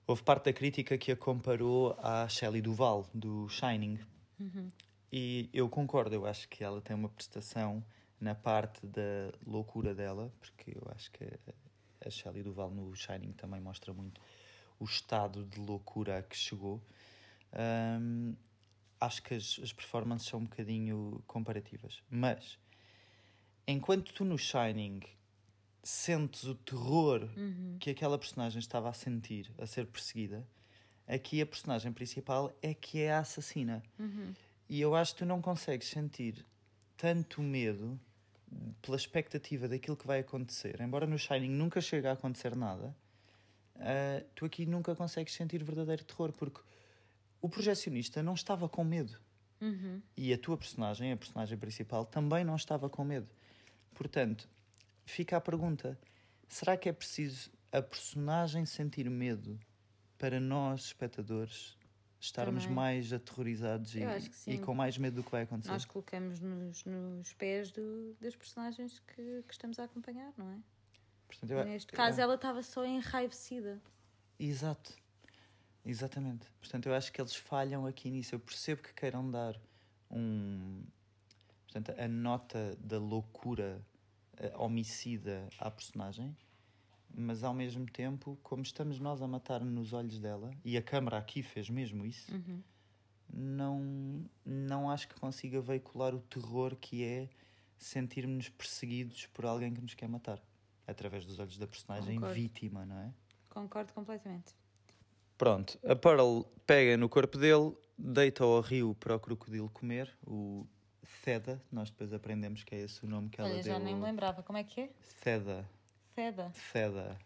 houve 0.06 0.22
parte 0.22 0.46
da 0.46 0.54
crítica 0.54 0.98
que 0.98 1.12
a 1.12 1.16
comparou 1.16 1.98
à 2.00 2.28
Shelley 2.30 2.62
Duval, 2.62 3.10
do 3.14 3.50
Shining. 3.50 4.00
Uhum. 4.40 4.72
E 5.12 5.50
eu 5.52 5.68
concordo, 5.68 6.14
eu 6.14 6.26
acho 6.26 6.48
que 6.48 6.64
ela 6.64 6.82
tem 6.82 6.96
uma 6.96 7.10
prestação 7.10 7.84
na 8.22 8.36
parte 8.36 8.86
da 8.86 9.34
loucura 9.46 9.96
dela, 9.96 10.32
porque 10.40 10.72
eu 10.72 10.84
acho 10.96 11.12
que 11.12 11.26
a 12.06 12.10
Shelley 12.10 12.44
Duval 12.44 12.70
no 12.70 12.96
Shining 12.96 13.32
também 13.34 13.60
mostra 13.60 13.92
muito 13.92 14.22
o 14.80 14.86
estado 14.86 15.46
de 15.46 15.60
loucura 15.60 16.20
a 16.20 16.22
que 16.22 16.38
chegou. 16.38 16.80
Ahm, 17.54 18.36
acho 19.00 19.24
que 19.24 19.34
as, 19.34 19.60
as 19.64 19.74
performances 19.74 20.28
são 20.28 20.40
um 20.42 20.44
bocadinho 20.44 21.24
comparativas, 21.26 22.04
mas 22.10 22.60
enquanto 23.68 24.14
tu 24.14 24.24
no 24.26 24.38
Shining 24.38 25.02
sentes 25.84 26.44
o 26.46 26.56
terror 26.56 27.30
que 27.80 27.92
aquela 27.92 28.18
personagem 28.18 28.60
estava 28.60 28.90
a 28.90 28.94
sentir 28.94 29.52
a 29.58 29.68
ser 29.68 29.86
perseguida, 29.86 30.46
aqui 31.08 31.42
a 31.42 31.46
personagem 31.46 31.94
principal 31.94 32.52
é 32.62 32.74
que 32.74 33.02
é 33.02 33.14
a 33.14 33.20
assassina. 33.20 33.84
E 34.68 34.82
eu 34.82 34.96
acho 34.96 35.14
que 35.14 35.20
tu 35.20 35.26
não 35.26 35.42
consegues 35.42 35.88
sentir 35.88 36.44
tanto 36.98 37.42
medo 37.42 38.00
pela 38.82 38.98
expectativa 38.98 39.68
daquilo 39.68 39.98
que 39.98 40.08
vai 40.08 40.20
acontecer. 40.20 40.82
Embora 40.82 41.06
no 41.06 41.18
Shining 41.18 41.50
nunca 41.50 41.82
chegue 41.82 42.08
a 42.08 42.14
acontecer 42.14 42.56
nada, 42.56 42.96
ah, 43.78 44.24
tu 44.34 44.46
aqui 44.46 44.66
nunca 44.66 44.96
consegues 44.96 45.34
sentir 45.34 45.64
verdadeiro 45.64 46.04
terror, 46.04 46.32
porque 46.32 46.62
o 47.42 47.50
projecionista 47.50 48.24
não 48.24 48.34
estava 48.34 48.68
com 48.68 48.84
medo. 48.84 49.20
Uhum. 49.62 50.02
E 50.18 50.34
a 50.34 50.38
tua 50.38 50.58
personagem, 50.58 51.12
a 51.12 51.18
personagem 51.18 51.58
principal, 51.58 52.06
também 52.06 52.44
não 52.44 52.56
estava 52.56 52.90
com 52.90 53.04
medo. 53.04 53.28
Portanto, 53.96 54.48
fica 55.06 55.36
a 55.38 55.42
pergunta: 55.42 55.98
será 56.48 56.78
que 56.78 56.88
é 56.88 56.94
preciso 56.94 57.50
a 57.72 57.82
personagem 57.82 58.66
sentir 58.66 59.10
medo 59.10 59.60
para 60.18 60.40
nós, 60.40 60.86
espectadores, 60.86 61.76
estarmos 62.20 62.64
Também. 62.64 62.76
mais 62.76 63.12
aterrorizados 63.12 63.96
e, 63.96 64.02
Eu 64.02 64.10
e 64.48 64.58
com 64.60 64.74
mais 64.76 64.98
medo 64.98 65.16
do 65.16 65.24
que 65.24 65.32
vai 65.32 65.42
acontecer? 65.44 65.72
Nós 65.72 65.86
colocamos 65.86 66.40
nos, 66.40 67.34
pés 67.34 67.72
do, 67.72 68.16
das 68.22 68.36
personagens 68.36 69.00
que, 69.00 69.44
que 69.48 69.54
estamos 69.54 69.80
a 69.80 69.86
acompanhar, 69.86 70.32
não 70.38 70.52
é? 70.52 70.58
Portanto, 71.28 71.52
eu- 71.52 71.66
Neste 71.66 71.92
caso, 71.92 72.20
é- 72.20 72.24
ela 72.24 72.36
estava 72.36 72.62
só 72.62 72.86
enraivecida. 72.86 73.82
Exato. 74.40 74.94
Exatamente. 75.84 76.48
Portanto, 76.60 76.88
eu 76.88 76.94
acho 76.96 77.12
que 77.12 77.22
eles 77.22 77.36
falham 77.36 77.86
aqui 77.86 78.10
nisso. 78.10 78.34
Eu 78.36 78.40
percebo 78.40 78.82
que 78.82 78.94
queiram 78.94 79.30
dar 79.30 79.60
um. 80.10 80.84
Portanto, 81.76 82.00
a 82.00 82.08
nota 82.08 82.78
da 82.80 82.98
loucura 82.98 83.86
eh, 84.38 84.54
homicida 84.56 85.50
à 85.60 85.70
personagem, 85.70 86.34
mas 87.14 87.44
ao 87.44 87.54
mesmo 87.54 87.86
tempo, 87.86 88.40
como 88.42 88.64
estamos 88.64 88.98
nós 88.98 89.22
a 89.22 89.28
matar 89.28 89.60
nos 89.60 89.92
olhos 89.92 90.18
dela, 90.18 90.52
e 90.64 90.78
a 90.78 90.82
câmara 90.82 91.18
aqui 91.18 91.44
fez 91.44 91.70
mesmo 91.70 92.06
isso, 92.06 92.32
não, 93.34 94.24
não 94.46 94.90
acho 94.90 95.10
que 95.10 95.20
consiga 95.20 95.60
veicular 95.60 96.16
o 96.16 96.22
terror 96.22 96.78
que 96.78 97.04
é 97.04 97.28
sentirmos 97.78 98.48
perseguidos 98.48 99.26
por 99.26 99.46
alguém 99.46 99.74
que 99.74 99.82
nos 99.82 99.96
quer 99.96 100.08
matar. 100.08 100.42
Através 100.88 101.26
dos 101.26 101.40
olhos 101.40 101.58
da 101.58 101.68
personagem 101.68 102.16
Concordo. 102.16 102.36
vítima, 102.36 102.86
não 102.86 103.00
é? 103.00 103.14
Concordo 103.50 103.92
completamente. 103.92 104.56
Pronto, 105.38 105.78
a 105.86 105.94
Pearl 105.94 106.44
pega 106.66 106.96
no 106.96 107.10
corpo 107.10 107.38
dele, 107.38 107.76
deita-o 107.98 108.48
ao 108.48 108.62
rio 108.62 108.96
para 108.96 109.18
o 109.18 109.20
crocodilo 109.20 109.70
comer, 109.70 110.18
o 110.26 110.66
Theda, 111.24 111.62
nós 111.72 111.90
depois 111.90 112.14
aprendemos 112.14 112.64
que 112.64 112.76
é 112.76 112.80
esse 112.80 113.04
o 113.06 113.08
nome 113.08 113.30
que 113.30 113.40
ela 113.40 113.50
Olha, 113.50 113.64
deu. 113.64 113.74
já 113.74 113.80
nem 113.80 113.96
me 113.96 114.02
lembrava. 114.02 114.42
Como 114.44 114.58
é 114.58 114.64
que 114.64 114.82
é? 114.82 114.90
Theda, 115.22 115.66
Feda. 116.14 116.52
Theda, 116.72 117.18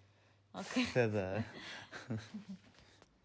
Ok. 0.53 0.85
Theda. 0.87 1.45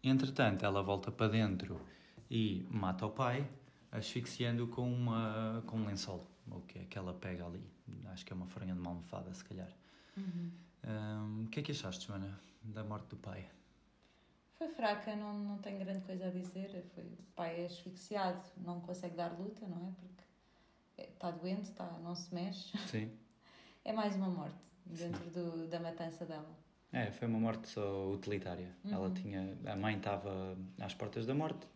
Entretanto, 0.03 0.63
ela 0.65 0.83
volta 0.83 1.11
para 1.11 1.27
dentro 1.31 1.81
e 2.29 2.65
mata 2.69 3.05
o 3.05 3.09
pai, 3.11 3.47
asfixiando 3.91 4.67
com, 4.67 4.87
uma, 4.91 5.63
com 5.65 5.77
um 5.77 5.85
lençol, 5.85 6.25
o 6.51 6.61
que 6.61 6.79
é 6.79 6.85
que 6.85 6.97
ela 6.97 7.13
pega 7.13 7.45
ali. 7.45 7.63
Acho 8.07 8.25
que 8.25 8.31
é 8.31 8.35
uma 8.35 8.45
farinha 8.45 8.73
de 8.73 8.79
uma 8.79 8.91
almofada, 8.91 9.33
se 9.33 9.43
calhar. 9.43 9.71
Hum, 10.17 10.51
O 11.45 11.47
que 11.49 11.59
é 11.59 11.63
que 11.63 11.71
achaste, 11.71 12.05
Joana, 12.07 12.39
da 12.63 12.83
morte 12.83 13.07
do 13.07 13.17
pai? 13.17 13.47
Foi 14.57 14.67
fraca, 14.69 15.15
não, 15.15 15.33
não 15.33 15.57
tenho 15.57 15.79
grande 15.79 16.01
coisa 16.05 16.27
a 16.27 16.29
dizer. 16.31 16.85
Foi, 16.93 17.03
o 17.03 17.23
pai 17.35 17.61
é 17.61 17.65
asfixiado, 17.65 18.41
não 18.57 18.79
consegue 18.81 19.15
dar 19.15 19.33
luta, 19.37 19.67
não 19.67 19.87
é? 19.87 19.91
Porque 19.99 20.14
está 20.97 21.31
doente, 21.31 21.69
está, 21.69 21.85
não 22.03 22.15
se 22.15 22.33
mexe. 22.33 22.77
Sim. 22.87 23.11
É 23.83 23.93
mais 23.93 24.15
uma 24.15 24.29
morte 24.29 24.57
dentro 24.85 25.29
do, 25.29 25.67
da 25.67 25.79
matança 25.79 26.25
dela. 26.25 26.57
É, 26.91 27.11
foi 27.11 27.27
uma 27.27 27.39
morte 27.39 27.67
só 27.67 28.09
utilitária. 28.11 28.73
Ela 28.89 29.11
tinha, 29.11 29.57
a 29.65 29.75
mãe 29.75 29.97
estava 29.97 30.57
às 30.79 30.93
portas 30.93 31.25
da 31.25 31.33
morte. 31.33 31.67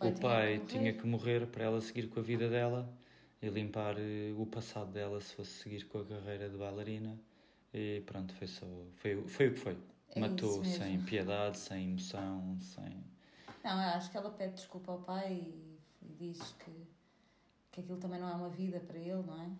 O 0.00 0.08
o 0.08 0.20
pai 0.20 0.58
que 0.60 0.66
tinha 0.66 0.92
que 0.92 1.06
morrer 1.06 1.46
para 1.46 1.64
ela 1.64 1.80
seguir 1.80 2.08
com 2.08 2.20
a 2.20 2.22
vida 2.22 2.48
dela 2.48 2.88
e 3.42 3.48
limpar 3.48 3.96
eh, 3.98 4.32
o 4.36 4.46
passado 4.46 4.90
dela 4.90 5.20
se 5.20 5.34
fosse 5.34 5.50
seguir 5.62 5.84
com 5.84 5.98
a 5.98 6.04
carreira 6.04 6.48
de 6.48 6.56
bailarina. 6.56 7.18
E 7.72 8.02
pronto, 8.06 8.32
foi 8.34 8.46
só 8.46 8.66
foi, 8.94 9.22
foi 9.28 9.48
o 9.48 9.52
que 9.52 9.58
foi. 9.58 9.76
É 10.10 10.20
Matou 10.20 10.64
sem 10.64 11.02
piedade, 11.02 11.58
sem 11.58 11.90
emoção, 11.90 12.56
sem. 12.60 13.04
Não, 13.62 13.72
acho 13.72 14.10
que 14.10 14.16
ela 14.16 14.30
pede 14.30 14.54
desculpa 14.54 14.92
ao 14.92 15.00
pai 15.00 15.34
e 15.34 15.78
diz 16.18 16.40
que, 16.52 16.70
que 17.76 17.80
aquilo 17.82 17.98
também 17.98 18.18
não 18.18 18.28
é 18.28 18.34
uma 18.34 18.48
vida 18.48 18.80
para 18.80 18.98
ele, 18.98 19.22
não 19.22 19.40
é? 19.40 19.50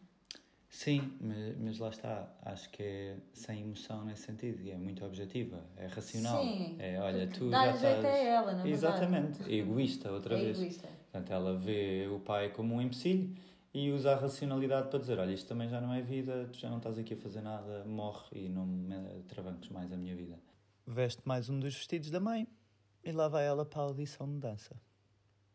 Sim, 0.68 1.12
mas, 1.20 1.56
mas 1.58 1.78
lá 1.78 1.90
está. 1.90 2.28
Acho 2.42 2.70
que 2.70 2.82
é 2.82 3.16
sem 3.32 3.60
emoção 3.60 4.04
nesse 4.04 4.22
sentido. 4.22 4.62
E 4.62 4.70
é 4.70 4.76
muito 4.76 5.04
objetiva, 5.04 5.62
é 5.76 5.86
racional. 5.86 6.42
Sim, 6.42 6.76
é, 6.78 6.98
olha, 6.98 7.26
tu 7.28 7.50
dá 7.50 7.66
já 7.66 7.76
jeito 7.76 7.96
estás... 7.96 8.14
a 8.14 8.18
ela, 8.18 8.52
na 8.52 8.62
verdade. 8.62 8.70
Exatamente. 8.70 9.52
Egoísta, 9.52 10.10
outra 10.10 10.34
é 10.34 10.44
vez. 10.44 10.58
egoísta. 10.58 10.88
Portanto, 10.88 11.32
ela 11.32 11.56
vê 11.56 12.08
o 12.10 12.18
pai 12.20 12.50
como 12.50 12.74
um 12.74 12.80
empecilho 12.80 13.34
e 13.72 13.92
usa 13.92 14.12
a 14.12 14.16
racionalidade 14.16 14.88
para 14.88 14.98
dizer: 14.98 15.18
Olha, 15.18 15.32
isto 15.32 15.46
também 15.46 15.68
já 15.68 15.80
não 15.80 15.92
é 15.92 16.00
vida, 16.00 16.48
tu 16.50 16.58
já 16.58 16.70
não 16.70 16.78
estás 16.78 16.98
aqui 16.98 17.14
a 17.14 17.18
fazer 17.18 17.42
nada, 17.42 17.84
morre 17.84 18.26
e 18.32 18.48
não 18.48 18.66
me 18.66 19.22
travanques 19.28 19.68
mais 19.68 19.92
a 19.92 19.96
minha 19.96 20.16
vida. 20.16 20.38
Veste 20.86 21.20
mais 21.24 21.48
um 21.48 21.60
dos 21.60 21.74
vestidos 21.74 22.10
da 22.10 22.20
mãe 22.20 22.48
e 23.04 23.12
lá 23.12 23.28
vai 23.28 23.46
ela 23.46 23.64
para 23.64 23.82
a 23.82 23.84
audição 23.84 24.26
de 24.26 24.38
dança. 24.38 24.74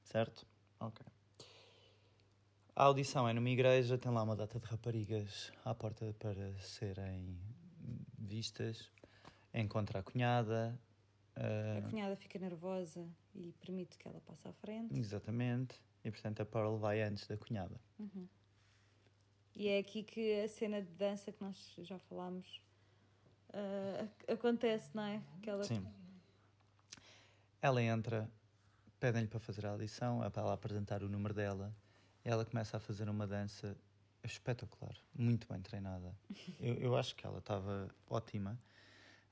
Certo? 0.03 0.45
Ok. 0.79 1.10
A 2.73 2.85
audição 2.85 3.27
é 3.27 3.33
numa 3.33 3.49
igreja, 3.49 3.97
tem 3.97 4.11
lá 4.11 4.23
uma 4.23 4.35
data 4.35 4.57
de 4.59 4.65
raparigas 4.65 5.51
à 5.65 5.75
porta 5.75 6.15
para 6.17 6.57
serem 6.59 7.37
vistas. 8.17 8.89
Encontra 9.53 9.99
a 9.99 10.03
cunhada. 10.03 10.79
A 11.35 11.89
cunhada 11.89 12.15
fica 12.15 12.39
nervosa 12.39 13.05
e 13.35 13.53
permite 13.59 13.97
que 13.97 14.07
ela 14.07 14.21
passe 14.21 14.47
à 14.47 14.53
frente. 14.53 14.97
Exatamente. 14.97 15.75
E 16.03 16.09
portanto 16.09 16.41
a 16.41 16.45
Pearl 16.45 16.77
vai 16.77 17.01
antes 17.01 17.27
da 17.27 17.35
cunhada. 17.35 17.79
Uhum. 17.99 18.27
E 19.53 19.67
é 19.67 19.79
aqui 19.79 20.01
que 20.01 20.41
a 20.41 20.47
cena 20.47 20.81
de 20.81 20.91
dança 20.93 21.31
que 21.31 21.43
nós 21.43 21.73
já 21.77 21.99
falámos 21.99 22.61
uh, 23.49 24.31
acontece, 24.31 24.95
não 24.95 25.03
é? 25.03 25.21
Que 25.41 25.49
ela... 25.49 25.63
Sim. 25.63 25.85
Ela 27.61 27.83
entra, 27.83 28.31
pedem-lhe 28.97 29.27
para 29.27 29.39
fazer 29.39 29.65
a 29.65 29.71
audição, 29.71 30.23
é 30.23 30.29
para 30.29 30.41
ela 30.41 30.53
apresentar 30.53 31.03
o 31.03 31.09
número 31.09 31.33
dela. 31.33 31.75
Ela 32.23 32.45
começa 32.45 32.77
a 32.77 32.79
fazer 32.79 33.09
uma 33.09 33.25
dança 33.25 33.75
espetacular, 34.23 34.95
muito 35.13 35.47
bem 35.47 35.61
treinada. 35.61 36.15
Eu, 36.59 36.75
eu 36.75 36.97
acho 36.97 37.15
que 37.15 37.25
ela 37.25 37.39
estava 37.39 37.89
ótima. 38.07 38.59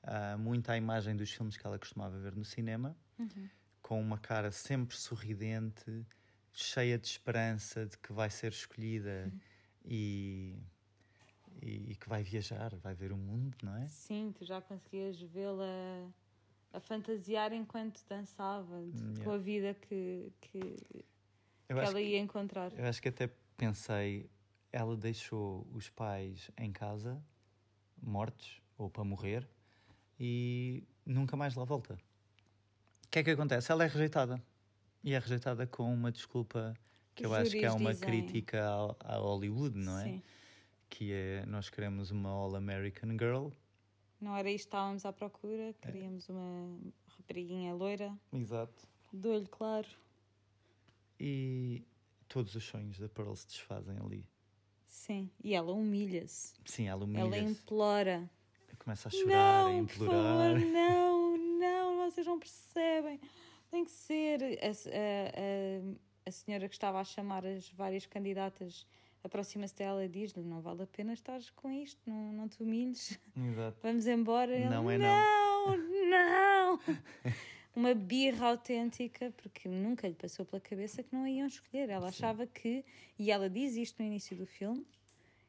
Uh, 0.02 0.38
muito 0.38 0.70
à 0.70 0.76
imagem 0.76 1.14
dos 1.14 1.30
filmes 1.30 1.56
que 1.56 1.66
ela 1.66 1.78
costumava 1.78 2.18
ver 2.18 2.34
no 2.34 2.44
cinema, 2.44 2.96
uhum. 3.18 3.48
com 3.82 4.00
uma 4.00 4.18
cara 4.18 4.50
sempre 4.50 4.96
sorridente, 4.96 6.06
cheia 6.52 6.98
de 6.98 7.06
esperança 7.06 7.86
de 7.86 7.98
que 7.98 8.12
vai 8.12 8.30
ser 8.30 8.50
escolhida 8.50 9.30
uhum. 9.30 9.40
e, 9.84 10.58
e, 11.60 11.92
e, 11.92 11.96
que 11.96 12.08
vai 12.08 12.22
viajar, 12.22 12.74
vai 12.76 12.94
ver 12.94 13.12
o 13.12 13.16
mundo, 13.16 13.56
não 13.62 13.76
é? 13.76 13.84
Sim, 13.86 14.32
tu 14.36 14.44
já 14.44 14.60
conseguias 14.62 15.20
vê-la 15.20 16.10
a 16.72 16.80
fantasiar 16.80 17.52
enquanto 17.52 18.02
dançava, 18.08 18.80
yeah. 18.80 19.24
com 19.24 19.32
a 19.32 19.38
vida 19.38 19.74
que, 19.74 20.32
que, 20.40 20.76
que 21.74 21.80
ela 21.80 22.00
ia 22.00 22.18
encontrar. 22.18 22.72
Eu 22.76 22.86
acho 22.86 23.00
que 23.00 23.08
até 23.08 23.30
pensei, 23.56 24.28
ela 24.72 24.96
deixou 24.96 25.66
os 25.72 25.88
pais 25.88 26.50
em 26.58 26.72
casa, 26.72 27.22
mortos 28.02 28.60
ou 28.76 28.88
para 28.88 29.04
morrer 29.04 29.48
e 30.18 30.82
nunca 31.04 31.36
mais 31.36 31.54
lá 31.54 31.64
volta. 31.64 31.94
O 33.06 33.08
que 33.10 33.18
é 33.18 33.24
que 33.24 33.30
acontece? 33.30 33.72
Ela 33.72 33.84
é 33.84 33.86
rejeitada. 33.86 34.40
E 35.02 35.14
é 35.14 35.18
rejeitada 35.18 35.66
com 35.66 35.92
uma 35.92 36.12
desculpa 36.12 36.74
que 37.14 37.24
eu 37.24 37.34
acho 37.34 37.50
que 37.50 37.64
é 37.64 37.70
uma 37.70 37.92
dizem. 37.92 38.08
crítica 38.08 38.62
a, 39.00 39.16
Hollywood, 39.16 39.76
não 39.76 39.98
é? 39.98 40.04
Sim. 40.04 40.22
Que 40.88 41.12
é, 41.12 41.46
nós 41.46 41.70
queremos 41.70 42.10
uma 42.10 42.28
All-American 42.28 43.10
Girl. 43.12 43.48
Não 44.20 44.36
era 44.36 44.50
isto 44.50 44.64
que 44.64 44.68
estávamos 44.68 45.04
à 45.06 45.12
procura, 45.12 45.74
queríamos 45.80 46.28
é. 46.28 46.32
uma 46.32 46.78
rapariguinha 47.06 47.74
loira. 47.74 48.12
Exato. 48.32 48.86
De 49.12 49.28
olho 49.28 49.48
claro. 49.48 49.88
E 51.20 51.84
todos 52.26 52.54
os 52.54 52.64
sonhos 52.64 52.98
da 52.98 53.08
Pearl 53.08 53.34
se 53.34 53.46
desfazem 53.46 53.96
ali. 53.98 54.26
Sim, 54.86 55.30
e 55.44 55.54
ela 55.54 55.72
humilha-se. 55.72 56.54
Sim, 56.64 56.88
ela 56.88 57.04
humilha-se. 57.04 57.38
Ela 57.38 57.38
implora 57.38 58.30
começa 58.80 59.08
a 59.08 59.10
chorar, 59.10 59.64
não, 59.64 59.66
a 59.66 59.74
implorar. 59.74 60.54
Por 60.54 60.60
favor, 60.60 60.66
não, 60.72 61.36
não, 61.36 62.10
vocês 62.10 62.26
não 62.26 62.38
percebem. 62.38 63.20
Tem 63.70 63.84
que 63.84 63.90
ser. 63.90 64.42
A, 64.42 64.46
a, 64.46 64.70
a, 66.26 66.28
a 66.28 66.30
senhora 66.32 66.68
que 66.68 66.74
estava 66.74 67.00
a 67.00 67.04
chamar 67.04 67.46
as 67.46 67.68
várias 67.70 68.06
candidatas 68.06 68.86
aproxima-se 69.22 69.76
dela 69.76 70.04
e 70.04 70.08
diz-lhe: 70.08 70.42
Não 70.42 70.60
vale 70.60 70.82
a 70.82 70.86
pena 70.86 71.12
estar 71.12 71.40
com 71.54 71.70
isto, 71.70 72.00
não, 72.06 72.32
não 72.32 72.48
te 72.48 72.62
humilhes. 72.62 73.18
Exato. 73.36 73.78
Vamos 73.82 74.06
embora. 74.06 74.70
Não 74.70 74.90
Ele, 74.90 75.04
é 75.04 75.06
não. 75.06 75.76
Não, 75.76 76.10
não. 76.10 76.80
Uma 77.74 77.94
birra 77.94 78.48
autêntica, 78.48 79.32
porque 79.36 79.68
nunca 79.68 80.08
lhe 80.08 80.14
passou 80.14 80.44
pela 80.44 80.60
cabeça 80.60 81.02
que 81.02 81.14
não 81.14 81.24
a 81.24 81.30
iam 81.30 81.46
escolher. 81.46 81.88
Ela 81.88 82.10
Sim. 82.10 82.18
achava 82.18 82.46
que, 82.46 82.84
e 83.18 83.30
ela 83.30 83.48
diz 83.48 83.76
isto 83.76 84.02
no 84.02 84.06
início 84.06 84.36
do 84.36 84.44
filme, 84.44 84.84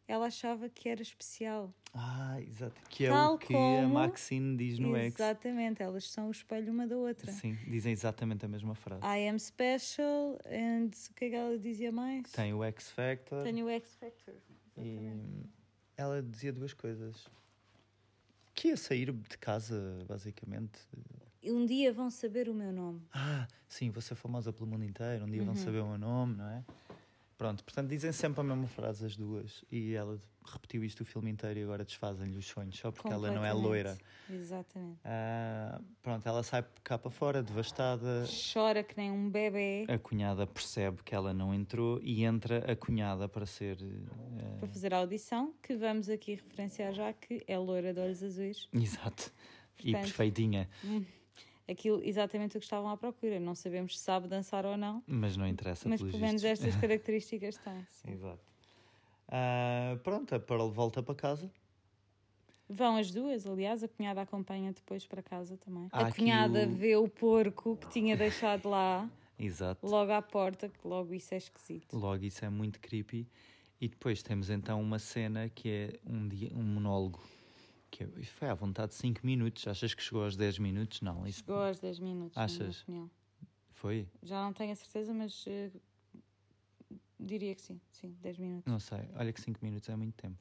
ela 0.07 0.27
achava 0.27 0.69
que 0.69 0.89
era 0.89 1.01
especial. 1.01 1.73
Ah, 1.93 2.39
exato. 2.41 2.79
Que 2.89 3.05
é 3.05 3.09
Tal 3.09 3.35
o 3.35 3.37
que 3.37 3.53
como... 3.53 3.85
a 3.85 3.87
Maxine 3.87 4.57
diz 4.57 4.77
no 4.77 4.95
X. 4.95 5.15
Exatamente, 5.15 5.81
elas 5.81 6.09
são 6.09 6.27
o 6.27 6.31
espelho 6.31 6.71
uma 6.71 6.85
da 6.85 6.97
outra. 6.97 7.31
Sim, 7.31 7.57
dizem 7.67 7.91
exatamente 7.91 8.45
a 8.45 8.47
mesma 8.47 8.75
frase. 8.75 9.01
I 9.03 9.27
am 9.27 9.39
special 9.39 10.37
and 10.45 10.91
o 11.09 11.13
que 11.15 11.25
é 11.25 11.29
que 11.29 11.35
ela 11.35 11.57
dizia 11.57 11.91
mais? 11.91 12.31
Tem 12.31 12.53
o 12.53 12.63
X 12.63 12.91
Factor. 12.91 13.43
Tem 13.43 13.63
o 13.63 13.69
X 13.69 13.95
Factor. 13.95 14.35
E 14.77 15.11
ela 15.97 16.21
dizia 16.21 16.51
duas 16.51 16.73
coisas. 16.73 17.27
Que 18.53 18.69
ia 18.69 18.77
sair 18.77 19.11
de 19.11 19.37
casa, 19.37 20.05
basicamente. 20.07 20.79
Um 21.43 21.65
dia 21.65 21.91
vão 21.91 22.09
saber 22.09 22.49
o 22.49 22.53
meu 22.53 22.71
nome. 22.71 23.01
Ah, 23.13 23.47
sim, 23.67 23.89
vou 23.89 24.01
ser 24.01 24.15
famosa 24.15 24.53
pelo 24.53 24.67
mundo 24.67 24.83
inteiro. 24.85 25.25
Um 25.25 25.29
dia 25.29 25.39
uhum. 25.41 25.47
vão 25.47 25.55
saber 25.55 25.79
o 25.79 25.87
meu 25.87 25.97
nome, 25.97 26.35
não 26.35 26.47
é? 26.47 26.63
Pronto, 27.41 27.63
portanto 27.63 27.89
dizem 27.89 28.11
sempre 28.11 28.39
a 28.39 28.43
mesma 28.43 28.67
frase 28.67 29.03
as 29.03 29.17
duas 29.17 29.65
e 29.71 29.95
ela 29.95 30.15
repetiu 30.45 30.83
isto 30.83 31.01
o 31.01 31.05
filme 31.05 31.31
inteiro 31.31 31.59
e 31.59 31.63
agora 31.63 31.83
desfazem-lhe 31.83 32.37
os 32.37 32.45
sonhos 32.45 32.77
só 32.77 32.91
porque 32.91 33.11
ela 33.11 33.31
não 33.31 33.43
é 33.43 33.51
loira. 33.51 33.97
Exatamente. 34.29 34.99
Uh, 34.99 35.83
pronto, 36.03 36.27
ela 36.27 36.43
sai 36.43 36.63
cá 36.83 36.99
para 36.99 37.09
fora, 37.09 37.41
devastada. 37.41 38.25
Chora 38.53 38.83
que 38.83 38.95
nem 38.95 39.09
um 39.09 39.27
bebê. 39.27 39.87
A 39.89 39.97
cunhada 39.97 40.45
percebe 40.45 41.01
que 41.03 41.15
ela 41.15 41.33
não 41.33 41.51
entrou 41.51 41.99
e 42.03 42.23
entra 42.23 42.71
a 42.71 42.75
cunhada 42.75 43.27
para 43.27 43.47
ser. 43.47 43.77
Uh... 43.81 44.59
Para 44.59 44.67
fazer 44.67 44.93
a 44.93 44.97
audição, 44.97 45.51
que 45.63 45.75
vamos 45.75 46.09
aqui 46.09 46.35
referenciar 46.35 46.93
já 46.93 47.11
que 47.11 47.43
é 47.47 47.57
loira 47.57 47.91
de 47.91 48.01
olhos 48.01 48.21
azuis. 48.21 48.69
Exato. 48.71 49.31
Portanto, 49.75 49.83
e 49.83 49.91
perfeitinha. 49.93 50.69
Aquilo 51.71 52.03
exatamente 52.03 52.57
o 52.57 52.59
que 52.59 52.65
estavam 52.65 52.89
à 52.89 52.97
procura. 52.97 53.39
Não 53.39 53.55
sabemos 53.55 53.97
se 53.97 54.03
sabe 54.03 54.27
dançar 54.27 54.65
ou 54.65 54.75
não. 54.75 55.01
Mas 55.07 55.37
não 55.37 55.47
interessa, 55.47 55.87
Mas 55.87 56.01
pelo 56.01 56.19
menos 56.19 56.43
estas 56.43 56.75
características. 56.81 57.55
Sim. 57.55 58.11
Exato. 58.11 58.41
Uh, 59.27 59.97
pronto, 59.99 60.35
a 60.35 60.39
Pearl 60.39 60.69
volta 60.69 61.01
para 61.01 61.15
casa. 61.15 61.49
Vão 62.67 62.97
as 62.97 63.11
duas, 63.11 63.45
aliás, 63.45 63.83
a 63.83 63.87
cunhada 63.87 64.21
acompanha 64.21 64.71
depois 64.71 65.05
para 65.05 65.21
casa 65.21 65.57
também. 65.57 65.87
Há 65.91 66.07
a 66.07 66.11
cunhada 66.11 66.65
o... 66.65 66.69
vê 66.69 66.95
o 66.95 67.07
porco 67.07 67.77
que 67.77 67.89
tinha 67.89 68.15
deixado 68.15 68.69
lá. 68.69 69.09
Exato. 69.39 69.85
Logo 69.85 70.11
à 70.11 70.21
porta, 70.21 70.69
que 70.69 70.87
logo 70.87 71.13
isso 71.13 71.33
é 71.33 71.37
esquisito. 71.37 71.97
Logo 71.97 72.23
isso 72.23 72.45
é 72.45 72.49
muito 72.49 72.79
creepy. 72.79 73.27
E 73.79 73.87
depois 73.87 74.21
temos 74.21 74.49
então 74.49 74.79
uma 74.79 74.99
cena 74.99 75.49
que 75.49 75.69
é 75.69 75.99
um, 76.05 76.27
dia, 76.27 76.51
um 76.53 76.61
monólogo 76.61 77.19
que 77.91 78.23
foi 78.23 78.47
à 78.47 78.53
vontade 78.53 78.93
de 78.93 78.97
5 78.97 79.25
minutos. 79.25 79.67
Achas 79.67 79.93
que 79.93 80.01
chegou 80.01 80.23
aos 80.23 80.35
10 80.35 80.57
minutos? 80.59 81.01
Não. 81.01 81.27
Isso... 81.27 81.39
Chegou 81.39 81.61
aos 81.61 81.79
10 81.79 81.99
minutos, 81.99 82.37
Achas? 82.37 82.85
Foi? 83.73 84.07
Já 84.23 84.41
não 84.43 84.53
tenho 84.53 84.71
a 84.71 84.75
certeza, 84.75 85.13
mas 85.13 85.45
uh, 85.45 85.81
diria 87.19 87.53
que 87.53 87.61
sim. 87.61 87.79
Sim, 87.91 88.15
10 88.21 88.37
minutos. 88.37 88.71
Não 88.71 88.79
sei. 88.79 89.09
Olha 89.15 89.33
que 89.33 89.41
5 89.41 89.59
minutos 89.61 89.89
é 89.89 89.95
muito 89.95 90.15
tempo. 90.15 90.37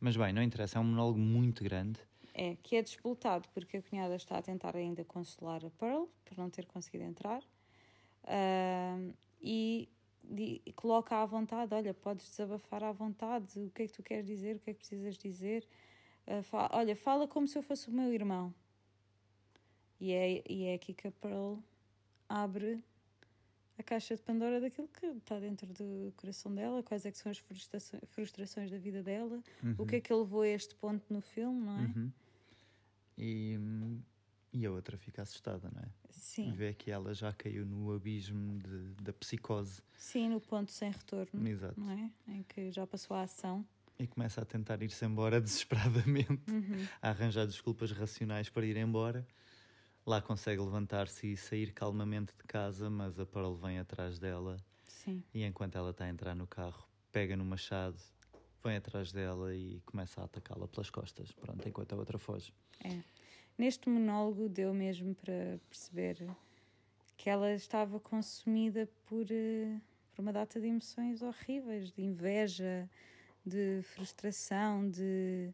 Mas 0.00 0.16
bem, 0.16 0.32
não 0.32 0.42
interessa. 0.42 0.78
É 0.78 0.80
um 0.80 0.84
monólogo 0.84 1.18
muito 1.18 1.62
grande. 1.62 2.00
É, 2.34 2.56
que 2.62 2.76
é 2.76 2.82
despoltado 2.82 3.48
porque 3.52 3.78
a 3.78 3.82
cunhada 3.82 4.14
está 4.14 4.38
a 4.38 4.42
tentar 4.42 4.76
ainda 4.76 5.04
consolar 5.04 5.64
a 5.64 5.70
Pearl 5.70 6.06
por 6.24 6.38
não 6.38 6.48
ter 6.48 6.66
conseguido 6.66 7.04
entrar. 7.04 7.42
Uh, 8.24 9.14
e 9.40 9.88
coloca 10.76 11.16
à 11.16 11.26
vontade, 11.26 11.74
olha, 11.74 11.94
podes 11.94 12.28
desabafar 12.28 12.82
à 12.84 12.92
vontade, 12.92 13.58
o 13.60 13.70
que 13.70 13.82
é 13.82 13.86
que 13.86 13.92
tu 13.92 14.02
queres 14.02 14.26
dizer, 14.26 14.56
o 14.56 14.60
que 14.60 14.70
é 14.70 14.74
que 14.74 14.80
precisas 14.80 15.16
dizer, 15.16 15.66
Uh, 16.28 16.68
olha, 16.72 16.94
fala 16.94 17.26
como 17.26 17.48
se 17.48 17.56
eu 17.56 17.62
fosse 17.62 17.88
o 17.88 17.92
meu 17.92 18.12
irmão. 18.12 18.54
E 19.98 20.12
é, 20.12 20.44
e 20.46 20.64
é 20.66 20.74
aqui 20.74 20.92
que 20.92 21.08
a 21.08 21.10
Pearl 21.10 21.56
abre 22.28 22.84
a 23.78 23.82
caixa 23.82 24.14
de 24.14 24.22
Pandora 24.22 24.60
daquilo 24.60 24.88
que 24.88 25.06
está 25.06 25.40
dentro 25.40 25.66
do 25.72 26.12
coração 26.16 26.54
dela, 26.54 26.82
quais 26.82 27.06
é 27.06 27.10
que 27.10 27.16
são 27.16 27.30
as 27.30 27.38
frustrações, 27.38 28.02
frustrações 28.08 28.70
da 28.70 28.76
vida 28.76 29.02
dela, 29.02 29.42
uhum. 29.62 29.74
o 29.78 29.86
que 29.86 29.96
é 29.96 30.00
que 30.00 30.12
ele 30.12 30.20
levou 30.20 30.42
a 30.42 30.48
este 30.48 30.74
ponto 30.74 31.02
no 31.12 31.20
filme, 31.20 31.60
não 31.64 31.78
é? 31.78 31.82
Uhum. 31.82 32.12
E, 33.16 33.58
e 34.52 34.66
a 34.66 34.70
outra 34.70 34.98
fica 34.98 35.22
assustada, 35.22 35.70
não 35.72 35.82
é? 35.82 35.88
Sim. 36.10 36.52
Vê 36.52 36.74
que 36.74 36.90
ela 36.90 37.14
já 37.14 37.32
caiu 37.32 37.64
no 37.64 37.92
abismo 37.94 38.58
de, 38.58 39.02
da 39.02 39.12
psicose. 39.12 39.80
Sim, 39.96 40.28
no 40.30 40.40
ponto 40.40 40.70
sem 40.72 40.90
retorno. 40.90 41.48
Exato. 41.48 41.80
Não 41.80 41.90
é? 41.90 42.10
Em 42.28 42.42
que 42.42 42.70
já 42.70 42.86
passou 42.86 43.16
a 43.16 43.22
ação. 43.22 43.64
E 43.98 44.06
começa 44.06 44.40
a 44.40 44.44
tentar 44.44 44.80
ir-se 44.82 45.04
embora 45.04 45.40
desesperadamente, 45.42 46.50
uhum. 46.50 46.86
a 47.02 47.08
arranjar 47.10 47.46
desculpas 47.46 47.90
racionais 47.90 48.48
para 48.48 48.64
ir 48.64 48.76
embora. 48.76 49.26
Lá 50.06 50.22
consegue 50.22 50.62
levantar-se 50.62 51.32
e 51.32 51.36
sair 51.36 51.72
calmamente 51.72 52.32
de 52.36 52.44
casa, 52.44 52.88
mas 52.88 53.18
a 53.18 53.26
Pearl 53.26 53.54
vem 53.54 53.78
atrás 53.78 54.18
dela. 54.18 54.56
Sim. 54.84 55.22
E 55.34 55.44
enquanto 55.44 55.76
ela 55.76 55.90
está 55.90 56.04
a 56.04 56.08
entrar 56.08 56.34
no 56.34 56.46
carro, 56.46 56.88
pega 57.12 57.36
no 57.36 57.44
machado, 57.44 57.98
vem 58.64 58.76
atrás 58.76 59.12
dela 59.12 59.54
e 59.54 59.80
começa 59.84 60.20
a 60.20 60.24
atacá-la 60.24 60.66
pelas 60.68 60.90
costas, 60.90 61.32
pronto, 61.32 61.68
enquanto 61.68 61.92
a 61.92 61.96
outra 61.96 62.18
foge. 62.18 62.52
É. 62.84 63.02
Neste 63.56 63.88
monólogo 63.88 64.48
deu 64.48 64.72
mesmo 64.72 65.14
para 65.14 65.58
perceber 65.68 66.24
que 67.16 67.28
ela 67.28 67.52
estava 67.52 67.98
consumida 67.98 68.88
por, 69.06 69.26
eh, 69.30 69.80
por 70.14 70.22
uma 70.22 70.32
data 70.32 70.60
de 70.60 70.68
emoções 70.68 71.20
horríveis, 71.20 71.90
de 71.90 72.02
inveja, 72.02 72.88
de 73.48 73.80
frustração, 73.82 74.88
de 74.90 75.52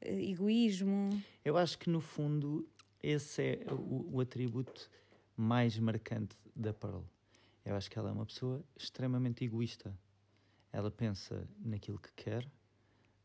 eh, 0.00 0.22
egoísmo. 0.30 1.10
Eu 1.44 1.56
acho 1.56 1.78
que 1.78 1.90
no 1.90 2.00
fundo 2.00 2.68
esse 3.02 3.42
é 3.42 3.66
o, 3.72 4.16
o 4.16 4.20
atributo 4.20 4.88
mais 5.36 5.78
marcante 5.78 6.36
da 6.54 6.72
Pearl. 6.72 7.02
Eu 7.64 7.74
acho 7.74 7.90
que 7.90 7.98
ela 7.98 8.10
é 8.10 8.12
uma 8.12 8.26
pessoa 8.26 8.64
extremamente 8.76 9.44
egoísta. 9.44 9.96
Ela 10.72 10.90
pensa 10.90 11.46
naquilo 11.58 11.98
que 11.98 12.12
quer, 12.14 12.48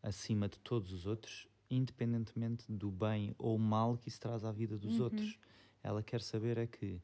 acima 0.04 0.48
de 0.50 0.60
todos 0.60 0.92
os 0.92 1.06
outros, 1.06 1.48
independentemente 1.70 2.66
do 2.72 2.90
bem 2.92 3.34
ou 3.38 3.58
mal 3.58 3.98
que 3.98 4.10
isso 4.10 4.20
traz 4.20 4.44
à 4.44 4.52
vida 4.52 4.78
dos 4.78 4.98
Uhum. 5.00 5.06
outros. 5.06 5.38
Ela 5.84 6.04
quer 6.04 6.22
saber 6.22 6.58
é 6.58 6.68
que 6.68 7.02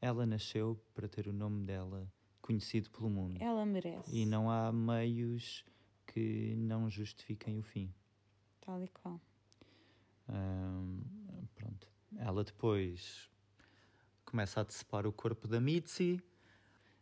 ela 0.00 0.24
nasceu 0.26 0.78
para 0.94 1.08
ter 1.08 1.26
o 1.28 1.32
nome 1.32 1.64
dela 1.66 2.10
conhecido 2.40 2.90
pelo 2.90 3.08
mundo. 3.08 3.40
Ela 3.42 3.64
merece. 3.64 4.14
E 4.14 4.26
não 4.26 4.50
há 4.50 4.70
meios 4.72 5.64
que 6.06 6.54
não 6.56 6.88
justifiquem 6.90 7.58
o 7.58 7.62
fim. 7.62 7.92
Tal 8.60 8.82
e 8.82 8.88
qual. 8.88 9.20
Ahm, 10.28 11.00
pronto. 11.54 11.88
Ela 12.16 12.44
depois 12.44 13.30
começa 14.24 14.60
a 14.60 14.64
decepar 14.64 15.06
o 15.06 15.12
corpo 15.12 15.46
da 15.46 15.60
Mitzi. 15.60 16.20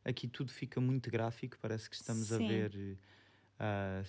Aqui 0.05 0.27
tudo 0.27 0.53
fica 0.53 0.81
muito 0.81 1.11
gráfico, 1.11 1.57
parece 1.61 1.89
que 1.89 1.95
estamos 1.97 2.33
a 2.33 2.39
Sim. 2.39 2.49
ver 2.49 2.99
ah, 3.59 4.03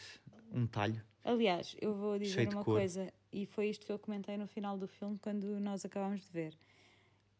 um 0.52 0.66
talho. 0.66 1.04
Aliás, 1.24 1.76
eu 1.80 1.94
vou 1.96 2.18
dizer 2.18 2.48
uma 2.50 2.64
cor. 2.64 2.76
coisa, 2.76 3.14
e 3.32 3.46
foi 3.46 3.70
isto 3.70 3.86
que 3.86 3.92
eu 3.92 4.00
comentei 4.00 4.36
no 4.36 4.48
final 4.48 4.78
do 4.78 4.88
filme 4.88 5.18
quando 5.20 5.60
nós 5.60 5.86
acabámos 5.86 6.22
de 6.22 6.32
ver. 6.32 6.58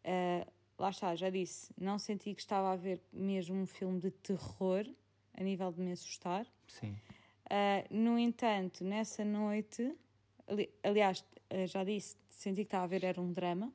Ah, 0.04 0.48
lá 0.78 0.90
está, 0.90 1.16
já 1.16 1.30
disse, 1.30 1.74
não 1.80 1.98
senti 1.98 2.34
que 2.34 2.42
estava 2.42 2.72
a 2.72 2.76
ver 2.76 3.02
mesmo 3.12 3.56
um 3.56 3.66
filme 3.66 4.00
de 4.00 4.12
terror 4.12 4.86
a 5.34 5.44
nível 5.44 5.72
de 5.72 5.82
me 5.82 5.92
assustar. 5.92 6.46
Sim. 6.68 6.96
Ah, 7.56 7.86
no 7.92 8.18
entanto, 8.18 8.84
nessa 8.84 9.24
noite, 9.24 9.96
ali- 10.48 10.72
aliás, 10.82 11.24
ah, 11.52 11.68
já 11.68 11.84
disse, 11.84 12.18
senti 12.28 12.62
que 12.62 12.62
estava 12.64 12.86
a 12.86 12.88
ver 12.88 13.04
era 13.04 13.22
um 13.22 13.32
drama. 13.32 13.72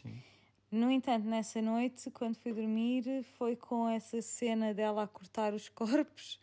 Sim. 0.00 0.22
No 0.70 0.88
entanto, 0.88 1.26
nessa 1.26 1.60
noite, 1.60 2.08
quando 2.12 2.36
fui 2.36 2.52
dormir, 2.52 3.24
foi 3.36 3.56
com 3.56 3.88
essa 3.88 4.22
cena 4.22 4.72
dela 4.72 5.02
a 5.02 5.08
cortar 5.08 5.52
os 5.54 5.68
corpos 5.82 6.38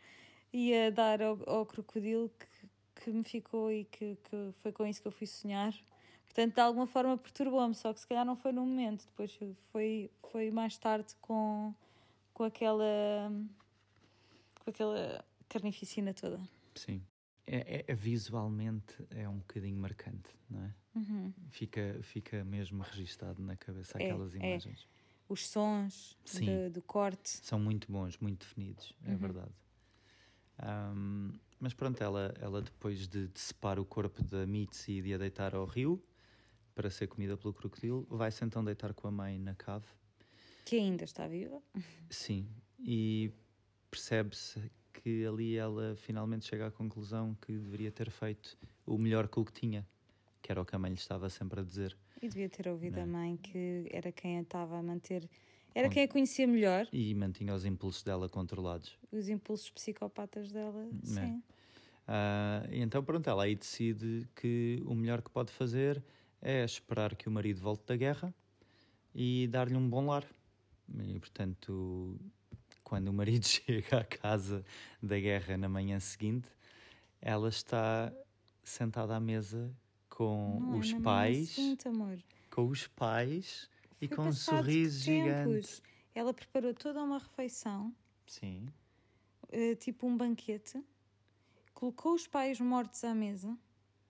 e 0.52 0.74
a 0.76 0.90
dar 0.90 1.22
ao, 1.22 1.40
ao 1.50 1.66
crocodilo 1.66 2.30
que, 2.38 3.02
que 3.02 3.12
me 3.12 3.24
ficou 3.24 3.72
e 3.72 3.86
que, 3.86 4.18
que 4.26 4.52
foi 4.58 4.74
com 4.74 4.86
isso 4.86 5.02
que 5.02 5.08
eu 5.08 5.12
fui 5.14 5.26
sonhar. 5.26 5.74
Portanto, 6.26 6.54
de 6.56 6.60
alguma 6.60 6.86
forma 6.86 7.18
perturbou-me, 7.18 7.76
só 7.76 7.94
que 7.94 8.02
se 8.02 8.08
calhar 8.08 8.26
não 8.26 8.36
foi 8.36 8.52
no 8.52 8.66
momento, 8.66 9.06
depois 9.06 9.40
foi, 9.72 10.12
foi 10.30 10.52
mais 10.52 10.78
tarde 10.78 11.16
com, 11.22 11.74
com 12.34 12.44
aquela 12.44 13.32
com 14.60 14.70
aquela 14.70 15.24
carnificina 15.48 16.14
toda. 16.14 16.57
Sim. 16.78 17.02
É, 17.46 17.78
é- 17.80 17.86
é 17.88 17.96
visualmente 17.96 18.96
é 19.10 19.28
um 19.28 19.38
bocadinho 19.38 19.78
marcante, 19.80 20.30
não 20.50 20.64
é? 20.64 20.74
Fica, 21.50 22.00
fica 22.02 22.44
mesmo 22.44 22.82
registado 22.84 23.42
na 23.42 23.56
cabeça 23.56 23.98
É, 24.00 24.04
aquelas 24.04 24.34
é. 24.34 24.38
imagens. 24.38 24.88
Os 25.30 25.48
sons 25.48 26.18
Sim. 26.26 26.46
de- 26.46 26.70
do 26.70 26.82
corte. 26.82 27.30
São 27.44 27.60
muito 27.60 27.92
bons, 27.92 28.18
muito 28.18 28.40
definidos, 28.46 28.94
é 29.04 29.16
verdade. 29.16 29.52
Ahm, 30.60 31.34
mas 31.60 31.74
pronto, 31.74 32.02
ela, 32.02 32.34
ela 32.40 32.62
depois 32.62 33.08
de 33.08 33.28
decepar 33.28 33.80
o 33.80 33.86
corpo 33.86 34.24
da 34.24 34.46
Mitzi 34.46 34.94
e 34.94 35.02
de 35.02 35.14
a 35.14 35.18
deitar 35.18 35.54
ao 35.56 35.66
rio 35.66 36.04
para 36.74 36.90
ser 36.90 37.08
comida 37.08 37.38
pelo 37.38 37.54
crocodilo, 37.54 38.06
vai-se 38.10 38.44
então 38.44 38.64
deitar 38.64 38.94
com 38.94 39.08
a 39.08 39.12
mãe 39.12 39.38
na 39.40 39.56
cave. 39.56 39.86
Que 40.66 40.76
ainda 40.78 41.04
está 41.06 41.28
viva. 41.28 41.62
Sim, 42.10 42.48
e 42.80 43.32
percebe-se 43.90 44.72
que 45.02 45.26
ali 45.26 45.56
ela 45.58 45.96
finalmente 45.96 46.46
chega 46.46 46.68
à 46.68 46.72
conclusão 46.72 47.36
que 47.46 47.52
deveria 47.58 47.92
ter 47.92 48.10
feito 48.10 48.58
o 48.86 48.98
melhor 48.98 49.28
com 49.28 49.42
o 49.42 49.46
que 49.46 49.54
tinha, 49.54 49.86
que 50.42 50.52
era 50.52 50.62
o 50.62 50.66
que 50.66 50.76
a 50.76 50.80
mãe 50.80 50.92
lhe 50.92 50.98
estava 50.98 51.30
sempre 51.30 51.60
a 51.60 51.64
dizer. 51.64 51.96
E 52.22 52.28
devia 52.28 52.50
ter 52.50 52.68
ouvido 52.68 52.96
Não. 52.98 53.04
a 53.04 53.06
mãe, 53.06 53.38
que 53.38 53.88
era 53.92 54.12
quem 54.12 54.38
a 54.40 54.42
estava 54.42 54.78
a 54.78 54.82
manter. 54.82 55.30
Era 55.76 55.88
Com- 55.88 55.94
quem 55.94 56.04
a 56.04 56.08
conhecia 56.08 56.48
melhor, 56.48 56.88
E 56.92 57.14
mantinha 57.14 57.54
os 57.54 57.64
impulsos 57.66 58.02
dela 58.04 58.28
controlados. 58.28 58.98
os 59.12 59.30
impulsos 59.30 59.70
psicopatas 59.70 60.52
dela. 60.52 60.88
É? 61.04 61.06
Sim. 61.06 61.44
E 62.72 62.80
então, 62.82 63.04
pronto, 63.04 63.30
ela 63.30 63.44
aí 63.44 63.56
decide 63.56 64.28
que 64.36 64.82
o 64.86 64.96
melhor 64.96 65.22
que 65.22 65.30
pode 65.30 65.52
fazer 65.52 66.04
é 66.42 66.64
esperar 66.64 67.16
que 67.16 67.28
o 67.28 67.32
marido 67.32 67.60
volte 67.62 67.86
da 67.86 67.96
guerra 67.96 68.34
e 69.14 69.48
dar-lhe 69.48 69.76
um 69.76 69.88
bom 69.90 70.08
lar. 70.08 70.26
E, 71.04 71.20
portanto, 71.20 72.18
quando 72.88 73.10
o 73.10 73.14
marido 73.14 73.44
chega 73.46 73.98
à 74.00 74.04
casa 74.06 74.64
da 75.04 75.20
guerra 75.20 75.58
na 75.58 75.68
manhã 75.68 76.00
seguinte, 76.00 76.48
ela 77.22 77.50
está 77.50 78.14
sentada 78.64 79.14
à 79.14 79.20
mesa 79.20 79.76
com 80.08 80.58
Não 80.62 80.76
é 80.76 80.80
os 80.80 80.94
pais, 80.94 81.50
seguinte, 81.50 81.86
amor. 81.86 82.18
com 82.50 82.66
os 82.68 82.88
pais 82.88 83.70
e 84.00 84.08
Foi 84.08 84.16
com 84.16 84.24
um 84.28 84.32
sorriso 84.32 85.04
gigante. 85.04 85.84
Ela 86.16 86.34
preparou 86.34 86.74
toda 86.74 87.04
uma 87.04 87.18
refeição, 87.18 87.94
Sim, 88.26 88.70
eh, 89.50 89.76
tipo 89.76 90.08
um 90.08 90.16
banquete, 90.16 90.82
colocou 91.74 92.14
os 92.14 92.26
pais 92.26 92.58
mortos 92.62 93.04
à 93.04 93.14
mesa 93.14 93.56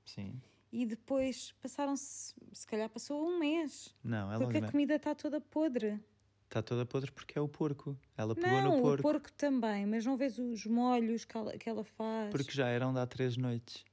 sim. 0.06 0.40
e 0.72 0.86
depois 0.86 1.52
passaram-se, 1.64 2.36
se 2.54 2.68
calhar 2.68 2.90
passou 2.92 3.28
um 3.28 3.40
mês, 3.40 3.94
Não, 4.04 4.32
ela 4.32 4.44
porque 4.46 4.60
a 4.60 4.72
comida 4.72 4.96
está 4.98 5.16
toda 5.16 5.42
podre. 5.42 6.00
Está 6.48 6.62
toda 6.62 6.86
podre 6.86 7.12
porque 7.12 7.38
é 7.38 7.42
o 7.42 7.48
porco. 7.48 7.98
Ela 8.18 8.34
pegou 8.34 8.50
Não, 8.62 8.76
no 8.78 8.82
porco. 8.82 9.00
o 9.08 9.12
porco 9.12 9.32
também, 9.34 9.86
mas 9.86 10.06
não 10.06 10.18
vês 10.18 10.38
os 10.40 10.66
molhos 10.66 11.26
que 11.26 11.38
ela, 11.38 11.58
que 11.58 11.70
ela 11.70 11.84
faz. 11.84 12.32
Porque 12.32 12.52
já 12.52 12.68
eram 12.68 12.94
de 12.94 13.00
há 13.00 13.06
três 13.06 13.38
noites. 13.38 13.84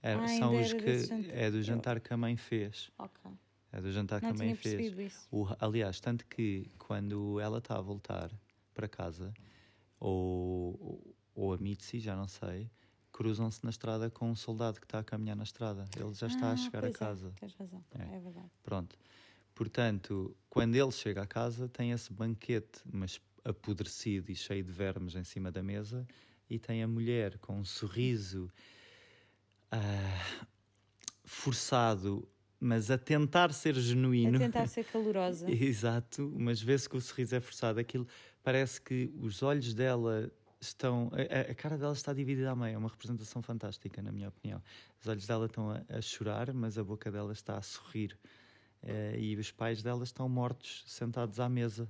Era- 0.00 0.22
Ah, 0.24 0.28
são 0.28 0.58
os 0.60 0.72
que 0.72 1.30
é 1.30 1.50
do 1.50 1.62
jantar 1.62 2.00
que 2.00 2.12
a 2.12 2.16
mãe 2.16 2.36
fez. 2.36 2.90
Ok. 2.98 3.30
É 3.72 3.80
do 3.80 3.90
jantar 3.90 4.20
que 4.20 4.26
Não 4.26 4.32
a 4.32 4.36
mãe 4.38 4.54
tinha 4.54 4.56
fez. 4.56 4.98
isso. 4.98 5.28
O, 5.30 5.46
aliás, 5.58 5.98
tanto 6.00 6.26
que 6.26 6.70
quando 6.78 7.38
ela 7.40 7.58
está 7.58 7.78
a 7.78 7.80
voltar 7.80 8.30
para 8.74 8.88
casa, 8.88 9.32
ou, 9.98 11.14
ou, 11.34 11.52
a 11.52 11.58
Mitzi, 11.58 12.00
já 12.00 12.14
não 12.16 12.26
sei, 12.28 12.70
cruzam-se 13.12 13.62
na 13.64 13.70
estrada 13.70 14.10
com 14.10 14.30
um 14.30 14.34
soldado 14.34 14.78
que 14.80 14.86
está 14.86 14.98
a 14.98 15.04
caminhar 15.04 15.36
na 15.36 15.44
estrada. 15.44 15.88
Ele 15.96 16.12
já 16.14 16.26
está 16.26 16.48
a 16.48 16.52
Ah, 16.52 16.56
chegar 16.56 16.84
a 16.84 16.88
é, 16.88 16.92
casa. 16.92 17.32
tens 17.38 17.54
razão, 17.54 17.84
É. 17.98 18.16
é 18.16 18.20
verdade. 18.20 18.50
Pronto. 18.62 18.98
Portanto, 19.54 20.34
quando 20.48 20.74
ele 20.76 20.90
chega 20.92 21.22
a 21.22 21.26
casa, 21.26 21.68
tem 21.68 21.90
esse 21.92 22.12
banquete, 22.12 22.80
mas 22.90 23.20
apodrecido 23.44 24.30
e 24.30 24.34
cheio 24.36 24.62
de 24.64 24.72
vermes 24.72 25.14
em 25.14 25.24
cima 25.24 25.50
da 25.50 25.62
mesa, 25.62 26.06
e 26.48 26.58
tem 26.58 26.82
a 26.82 26.88
mulher 26.88 27.38
com 27.38 27.58
um 27.58 27.64
sorriso 27.64 28.50
ah, 29.70 30.46
forçado, 31.24 32.28
mas 32.60 32.90
a 32.90 32.98
tentar 32.98 33.52
ser 33.52 33.74
genuíno. 33.74 34.36
A 34.36 34.40
tentar 34.40 34.66
ser 34.68 34.84
calorosa. 34.84 35.50
Exato, 35.50 36.32
mas 36.36 36.60
vê-se 36.62 36.88
que 36.88 36.96
o 36.96 37.00
sorriso 37.00 37.34
é 37.34 37.40
forçado. 37.40 37.80
Aquilo 37.80 38.06
parece 38.42 38.80
que 38.80 39.10
os 39.20 39.42
olhos 39.42 39.74
dela 39.74 40.30
estão. 40.60 41.10
A, 41.12 41.38
a- 41.48 41.50
a 41.52 41.54
cara 41.54 41.76
dela 41.76 41.92
está 41.92 42.12
dividida 42.12 42.50
à 42.50 42.56
meia. 42.56 42.74
É 42.74 42.78
uma 42.78 42.88
representação 42.88 43.42
fantástica, 43.42 44.00
na 44.02 44.12
minha 44.12 44.28
opinião. 44.28 44.62
Os 45.00 45.08
olhos 45.08 45.26
dela 45.26 45.46
estão 45.46 45.70
a, 45.70 45.82
a 45.88 46.00
chorar, 46.00 46.52
mas 46.52 46.78
a 46.78 46.84
boca 46.84 47.10
dela 47.10 47.32
está 47.32 47.56
a 47.56 47.62
sorrir. 47.62 48.16
Eh, 48.82 49.16
e 49.18 49.36
os 49.36 49.50
pais 49.50 49.82
dela 49.82 50.02
estão 50.04 50.28
mortos, 50.28 50.84
sentados 50.86 51.38
à 51.38 51.48
mesa. 51.48 51.88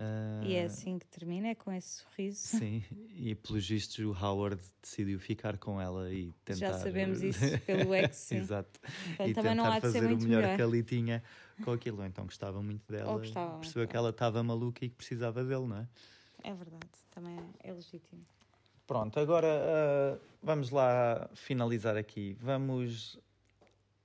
Ah, 0.00 0.40
E 0.44 0.54
é 0.54 0.64
assim 0.64 0.98
que 0.98 1.06
termina, 1.06 1.48
é 1.48 1.54
com 1.54 1.72
esse 1.72 2.02
sorriso. 2.02 2.38
Sim, 2.38 2.84
e 3.16 3.34
pelos 3.34 3.68
vistos 3.68 3.98
o 3.98 4.12
Howard 4.12 4.60
decidiu 4.80 5.18
ficar 5.18 5.58
com 5.58 5.80
ela 5.80 6.12
e 6.12 6.32
tentar. 6.44 6.68
Já 6.72 6.78
sabemos 6.78 7.20
isso 7.22 7.40
pelo 7.66 7.92
ex, 7.96 8.16
sim. 8.16 8.36
Exato. 8.36 8.78
Portanto, 8.80 9.28
e 9.28 9.34
também 9.34 9.54
não 9.56 9.64
tentar 9.64 9.76
há 9.76 9.80
de 9.80 9.90
ser 9.92 10.00
fazer 10.02 10.14
o 10.14 10.18
melhor 10.18 10.42
melhor. 10.42 10.56
que 10.56 10.62
ali 10.62 10.82
tinha 10.84 11.22
com 11.64 11.72
aquilo. 11.72 12.04
Então 12.04 12.24
gostava 12.24 12.62
muito 12.62 12.90
dela. 12.90 13.10
Ou 13.10 13.18
gostava 13.18 13.48
muito 13.50 13.60
percebeu 13.62 13.88
que 13.88 13.96
ela 13.96 14.10
estava 14.10 14.42
maluca 14.42 14.84
e 14.84 14.88
que 14.88 14.94
precisava 14.94 15.42
dele, 15.42 15.66
não 15.66 15.78
é? 15.78 15.88
É 16.44 16.54
verdade, 16.54 16.86
também 17.10 17.36
é, 17.58 17.72
legítimo. 17.72 18.24
Pronto, 18.86 19.18
agora 19.18 19.48
ah, 19.48 20.18
vamos 20.40 20.70
lá 20.70 21.28
finalizar 21.34 21.96
aqui. 21.96 22.36
Vamos 22.40 23.18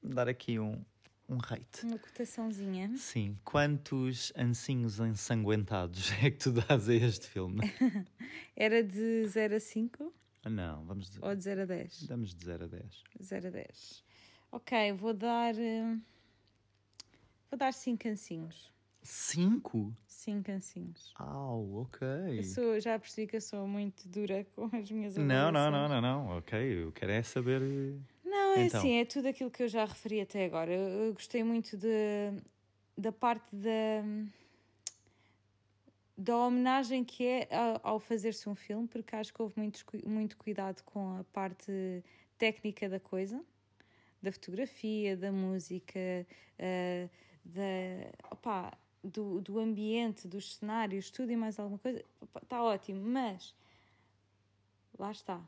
dar 0.01 0.27
aqui 0.27 0.59
um, 0.59 0.83
um 1.29 1.37
rate. 1.37 1.83
Uma 1.85 1.97
cotaçãozinha. 1.97 2.91
Sim, 2.97 3.37
quantos 3.43 4.31
ancinhos 4.37 4.99
ensanguentados 4.99 6.11
é 6.23 6.29
que 6.31 6.37
tu 6.37 6.51
dás 6.51 6.89
a 6.89 6.93
este 6.93 7.27
filme? 7.27 7.59
Era 8.55 8.83
de 8.83 9.25
0 9.27 9.55
a 9.55 9.59
5 9.59 10.13
Ah, 10.43 10.49
Não, 10.49 10.83
vamos 10.85 11.09
dizer. 11.09 11.23
ou 11.25 11.35
de 11.35 11.43
0 11.43 11.61
a 11.61 11.65
10? 11.65 12.03
Damos 12.07 12.33
de 12.35 12.45
0 12.45 12.65
a 12.65 12.67
10. 12.67 13.03
0 13.21 13.47
a 13.47 13.51
10. 13.51 14.03
Ok, 14.51 14.91
vou 14.93 15.13
dar. 15.13 15.55
eh, 15.57 15.97
Vou 17.49 17.57
dar 17.57 17.71
5 17.73 18.03
cancinhos. 18.03 18.71
5? 19.01 19.95
5 20.07 20.43
cancinhos. 20.43 21.13
Au, 21.15 21.81
ok. 21.81 22.07
Eu 22.39 22.43
sou, 22.43 22.79
já 22.79 22.97
percebi 22.97 23.27
que 23.27 23.35
eu 23.35 23.41
sou 23.41 23.67
muito 23.67 24.07
dura 24.07 24.45
com 24.55 24.65
as 24.75 24.89
minhas 24.89 25.15
Não, 25.17 25.51
não, 25.51 25.51
não, 25.51 25.59
avaliações. 25.85 26.01
não, 26.01 26.25
não. 26.27 26.37
Ok, 26.37 26.83
eu 26.83 26.91
quero 26.91 27.11
é 27.11 27.21
saber. 27.23 27.61
Não, 28.33 28.55
é 28.55 28.65
Então. 28.65 28.79
assim, 28.79 28.93
é 28.95 29.05
tudo 29.05 29.27
aquilo 29.27 29.51
que 29.51 29.61
eu 29.61 29.67
já 29.67 29.85
referi 29.85 30.19
até 30.19 30.43
agora. 30.45 30.71
Eu, 30.73 31.05
eu 31.05 31.13
gostei 31.13 31.43
muito 31.43 31.77
de, 31.77 32.33
da 32.97 33.11
parte 33.11 33.55
da, 33.55 34.03
da 36.17 36.35
homenagem 36.37 37.03
que 37.03 37.23
é 37.27 37.47
ao 37.83 37.99
fazer-se 37.99 38.49
um 38.49 38.55
filme, 38.55 38.87
porque 38.87 39.15
acho 39.15 39.31
que 39.31 39.39
houve 39.39 39.53
muito, 39.55 39.85
muito 40.07 40.35
cuidado 40.35 40.81
com 40.83 41.19
a 41.19 41.23
parte 41.25 42.03
técnica 42.35 42.89
da 42.89 42.99
coisa, 42.99 43.39
da 44.19 44.31
fotografia, 44.31 45.15
da 45.15 45.31
música, 45.31 45.99
uh, 46.57 47.09
da, 47.45 48.31
opa, 48.31 48.75
do, 49.03 49.41
do 49.41 49.59
ambiente, 49.59 50.27
dos 50.27 50.55
cenários, 50.55 51.11
tudo 51.11 51.31
e 51.31 51.35
mais 51.35 51.59
alguma 51.59 51.77
coisa. 51.77 52.03
Está 52.41 52.63
ótimo, 52.63 52.99
mas 52.99 53.55
lá 54.97 55.11
está. 55.11 55.39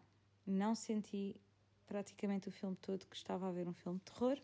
Não 0.45 0.75
senti 0.75 1.36
praticamente 1.88 2.49
o 2.49 2.51
filme 2.51 2.75
todo 2.81 3.05
que 3.07 3.15
estava 3.15 3.47
a 3.47 3.51
ver 3.51 3.67
um 3.67 3.73
filme 3.73 3.99
de 3.99 4.11
terror. 4.11 4.38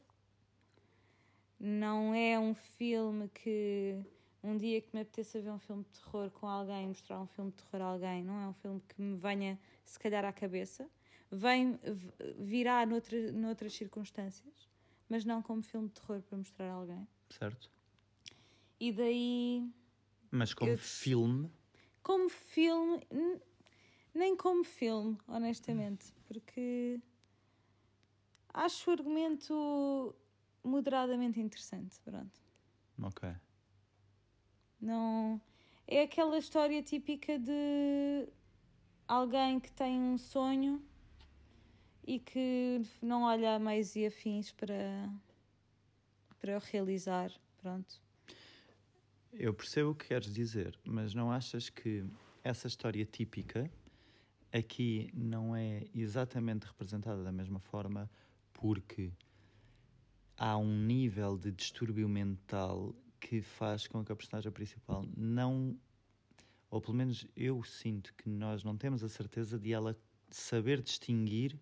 Não 1.59 2.13
é 2.13 2.39
um 2.39 2.55
filme 2.55 3.29
que 3.29 4.03
um 4.43 4.57
dia 4.57 4.81
que 4.81 4.89
me 4.93 5.01
apeteça 5.01 5.39
ver 5.39 5.51
um 5.51 5.59
filme 5.59 5.83
de 5.83 5.99
terror 5.99 6.31
com 6.31 6.47
alguém, 6.47 6.87
mostrar 6.87 7.21
um 7.21 7.27
filme 7.27 7.51
de 7.51 7.57
terror 7.57 7.81
a 7.81 7.91
alguém, 7.91 8.23
não 8.23 8.39
é 8.39 8.47
um 8.47 8.53
filme 8.53 8.81
que 8.87 9.01
me 9.01 9.15
venha, 9.17 9.59
se 9.85 9.99
calhar, 9.99 10.25
à 10.25 10.33
cabeça. 10.33 10.89
Vem, 11.29 11.79
virá 12.37 12.85
noutra, 12.85 13.31
noutras 13.31 13.73
circunstâncias, 13.73 14.69
mas 15.07 15.23
não 15.23 15.41
como 15.41 15.61
filme 15.61 15.87
de 15.87 15.93
terror 15.93 16.21
para 16.23 16.37
mostrar 16.37 16.69
a 16.69 16.73
alguém. 16.73 17.07
Certo. 17.29 17.69
E 18.79 18.91
daí. 18.91 19.71
Mas 20.31 20.53
como 20.53 20.71
eu, 20.71 20.77
filme? 20.77 21.51
Como 22.01 22.27
filme. 22.29 23.05
Nem 24.13 24.35
como 24.35 24.63
filme, 24.63 25.17
honestamente, 25.27 26.13
porque 26.27 26.99
acho 28.53 28.89
o 28.89 28.93
argumento 28.93 30.15
moderadamente 30.63 31.39
interessante. 31.39 31.99
Pronto. 32.01 32.39
Ok. 33.01 33.29
Não. 34.79 35.41
É 35.87 36.03
aquela 36.03 36.37
história 36.37 36.81
típica 36.81 37.37
de 37.37 38.27
alguém 39.07 39.59
que 39.59 39.71
tem 39.71 39.99
um 39.99 40.17
sonho 40.17 40.81
e 42.05 42.19
que 42.19 42.81
não 43.01 43.23
olha 43.23 43.55
a 43.55 43.59
meios 43.59 43.95
e 43.95 44.05
afins 44.05 44.51
para, 44.51 45.09
para 46.39 46.57
o 46.57 46.59
realizar. 46.59 47.31
Pronto. 47.57 48.01
Eu 49.33 49.53
percebo 49.53 49.91
o 49.91 49.95
que 49.95 50.07
queres 50.07 50.33
dizer, 50.33 50.77
mas 50.83 51.13
não 51.13 51.31
achas 51.31 51.69
que 51.69 52.03
essa 52.43 52.67
história 52.67 53.05
típica 53.05 53.71
aqui 54.51 55.09
não 55.13 55.55
é 55.55 55.85
exatamente 55.95 56.65
representada 56.65 57.23
da 57.23 57.31
mesma 57.31 57.59
forma 57.59 58.09
porque 58.61 59.11
há 60.37 60.55
um 60.55 60.77
nível 60.85 61.35
de 61.35 61.51
distúrbio 61.51 62.07
mental 62.07 62.95
que 63.19 63.41
faz 63.41 63.87
com 63.87 64.05
que 64.05 64.11
a 64.11 64.15
personagem 64.15 64.51
principal 64.51 65.03
não. 65.17 65.75
Ou 66.69 66.79
pelo 66.79 66.93
menos 66.93 67.27
eu 67.35 67.63
sinto 67.63 68.13
que 68.13 68.29
nós 68.29 68.63
não 68.63 68.77
temos 68.77 69.03
a 69.03 69.09
certeza 69.09 69.57
de 69.59 69.73
ela 69.73 69.97
saber 70.29 70.81
distinguir 70.81 71.59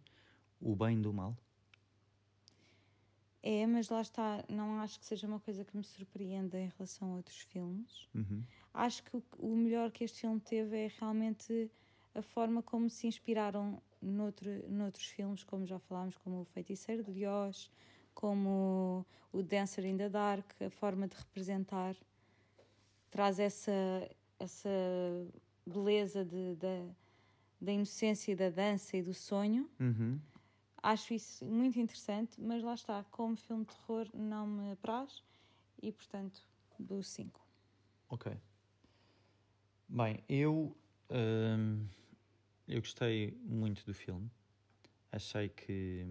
o 0.60 0.76
bem 0.76 1.02
do 1.02 1.14
mal. 1.14 1.38
É, 3.42 3.66
mas 3.66 3.88
lá 3.88 4.02
está, 4.02 4.44
não 4.50 4.80
acho 4.82 5.00
que 5.00 5.06
seja 5.06 5.26
uma 5.26 5.40
coisa 5.40 5.64
que 5.64 5.76
me 5.76 5.84
surpreenda 5.84 6.60
em 6.60 6.68
relação 6.68 7.14
a 7.14 7.16
outros 7.16 7.40
filmes. 7.40 8.10
Uhum. 8.14 8.44
Acho 8.74 9.02
que 9.04 9.16
o, 9.16 9.24
o, 9.38 9.56
melhor 9.56 9.90
que 9.90 10.04
este 10.04 10.20
filme 10.20 10.42
teve 10.42 10.78
é 10.78 10.92
realmente 11.00 11.72
a 12.14 12.22
forma 12.22 12.62
como 12.62 12.90
se 12.90 13.08
inspiraram 13.08 13.82
noutro, 14.02 14.50
noutros 14.70 15.06
filmes, 15.06 15.44
como 15.44 15.66
já 15.66 15.80
falámos, 15.80 16.18
como 16.18 16.42
O 16.42 16.46
Feiticeiro 16.46 17.04
de 17.04 17.26
Oz, 17.26 17.72
como 18.14 19.06
o 19.32 19.44
Dancer 19.44 19.86
in 19.86 19.98
the 19.98 20.10
Dark, 20.10 20.52
a 20.62 20.70
forma 20.70 21.08
de 21.08 21.16
representar, 21.16 21.96
traz 23.10 23.40
essa, 23.40 23.72
essa 24.40 24.70
beleza 25.66 26.26
de, 26.26 26.56
de 26.56 26.92
da 27.60 27.72
inocência 27.72 28.36
da 28.36 28.50
dança 28.50 28.96
e 28.96 29.04
do 29.04 29.14
sonho. 29.14 29.70
Uhum. 29.80 30.20
Acho 30.82 31.14
isso 31.14 31.46
muito 31.46 31.78
interessante, 31.78 32.40
mas 32.40 32.64
lá 32.64 32.74
está, 32.74 33.04
como 33.12 33.36
filme 33.36 33.66
de 33.66 33.76
terror 33.76 34.08
não 34.14 34.48
me 34.48 34.72
apraz 34.72 35.22
e, 35.82 35.92
portanto, 35.92 36.42
dou 36.80 37.04
5. 37.04 37.46
Ok. 38.08 38.32
Bem, 39.90 40.24
eu, 40.30 40.76
hum, 41.10 41.86
eu 42.70 42.80
gostei 42.82 43.36
muito 43.44 43.84
do 43.86 43.94
filme. 43.94 44.30
Achei 45.12 45.50
que 45.50 46.08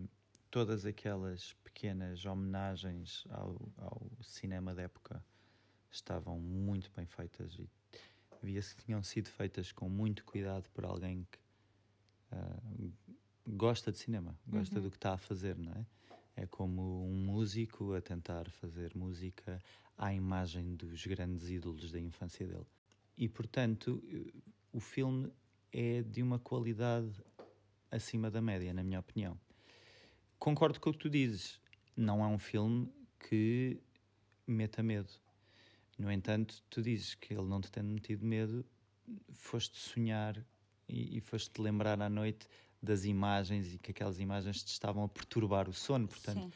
todas 0.50 0.84
aquelas 0.84 1.54
pequenas 1.62 2.24
homenagens 2.26 3.24
ao, 3.30 3.56
ao 3.76 4.10
cinema 4.20 4.74
da 4.74 4.82
época 4.82 5.24
estavam 5.90 6.38
muito 6.38 6.90
bem 6.94 7.06
feitas 7.06 7.54
e 7.58 7.70
via-se 8.42 8.74
que 8.74 8.84
tinham 8.84 9.02
sido 9.02 9.28
feitas 9.28 9.70
com 9.70 9.88
muito 9.88 10.24
cuidado 10.24 10.68
por 10.70 10.84
alguém 10.84 11.26
que 11.30 11.38
uh, 12.36 12.92
gosta 13.46 13.92
de 13.92 13.98
cinema, 13.98 14.36
gosta 14.46 14.76
uhum. 14.76 14.82
do 14.82 14.90
que 14.90 14.96
está 14.96 15.14
a 15.14 15.18
fazer, 15.18 15.56
não 15.56 15.72
é? 15.72 15.86
É 16.36 16.46
como 16.46 17.04
um 17.04 17.24
músico 17.24 17.94
a 17.94 18.00
tentar 18.00 18.48
fazer 18.50 18.94
música 18.94 19.60
à 19.96 20.12
imagem 20.12 20.76
dos 20.76 21.04
grandes 21.06 21.48
ídolos 21.48 21.90
da 21.90 21.98
infância 21.98 22.46
dele. 22.46 22.66
E, 23.16 23.28
portanto, 23.28 24.00
o 24.72 24.78
filme 24.78 25.32
é 25.72 26.02
de 26.02 26.22
uma 26.22 26.38
qualidade 26.38 27.12
acima 27.90 28.30
da 28.30 28.40
média, 28.40 28.72
na 28.72 28.82
minha 28.82 29.00
opinião 29.00 29.38
concordo 30.38 30.80
com 30.80 30.90
o 30.90 30.92
que 30.92 30.98
tu 30.98 31.10
dizes. 31.10 31.60
Não 31.96 32.22
é 32.22 32.26
um 32.26 32.38
filme 32.38 32.90
que 33.28 33.80
meta 34.46 34.82
medo. 34.82 35.12
No 35.98 36.10
entanto, 36.10 36.62
tu 36.70 36.80
dizes 36.80 37.14
que 37.14 37.34
ele 37.34 37.42
não 37.42 37.60
te 37.60 37.70
tem 37.70 37.82
metido 37.82 38.24
medo, 38.24 38.64
foste 39.32 39.76
sonhar 39.76 40.36
e, 40.88 41.18
e 41.18 41.20
foste-te 41.20 41.60
lembrar 41.60 42.00
à 42.00 42.08
noite 42.08 42.46
das 42.80 43.04
imagens 43.04 43.74
e 43.74 43.78
que 43.78 43.90
aquelas 43.90 44.20
imagens 44.20 44.62
te 44.62 44.68
estavam 44.68 45.02
a 45.04 45.08
perturbar 45.08 45.68
o 45.68 45.72
sono. 45.72 46.06
Portanto, 46.06 46.42
Sim. 46.42 46.52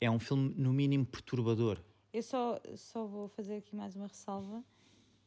é 0.00 0.10
um 0.10 0.18
filme, 0.18 0.54
no 0.56 0.72
mínimo, 0.72 1.04
perturbador. 1.04 1.78
Eu 2.12 2.22
só, 2.22 2.58
só 2.76 3.06
vou 3.06 3.28
fazer 3.28 3.56
aqui 3.56 3.76
mais 3.76 3.94
uma 3.94 4.06
ressalva. 4.06 4.64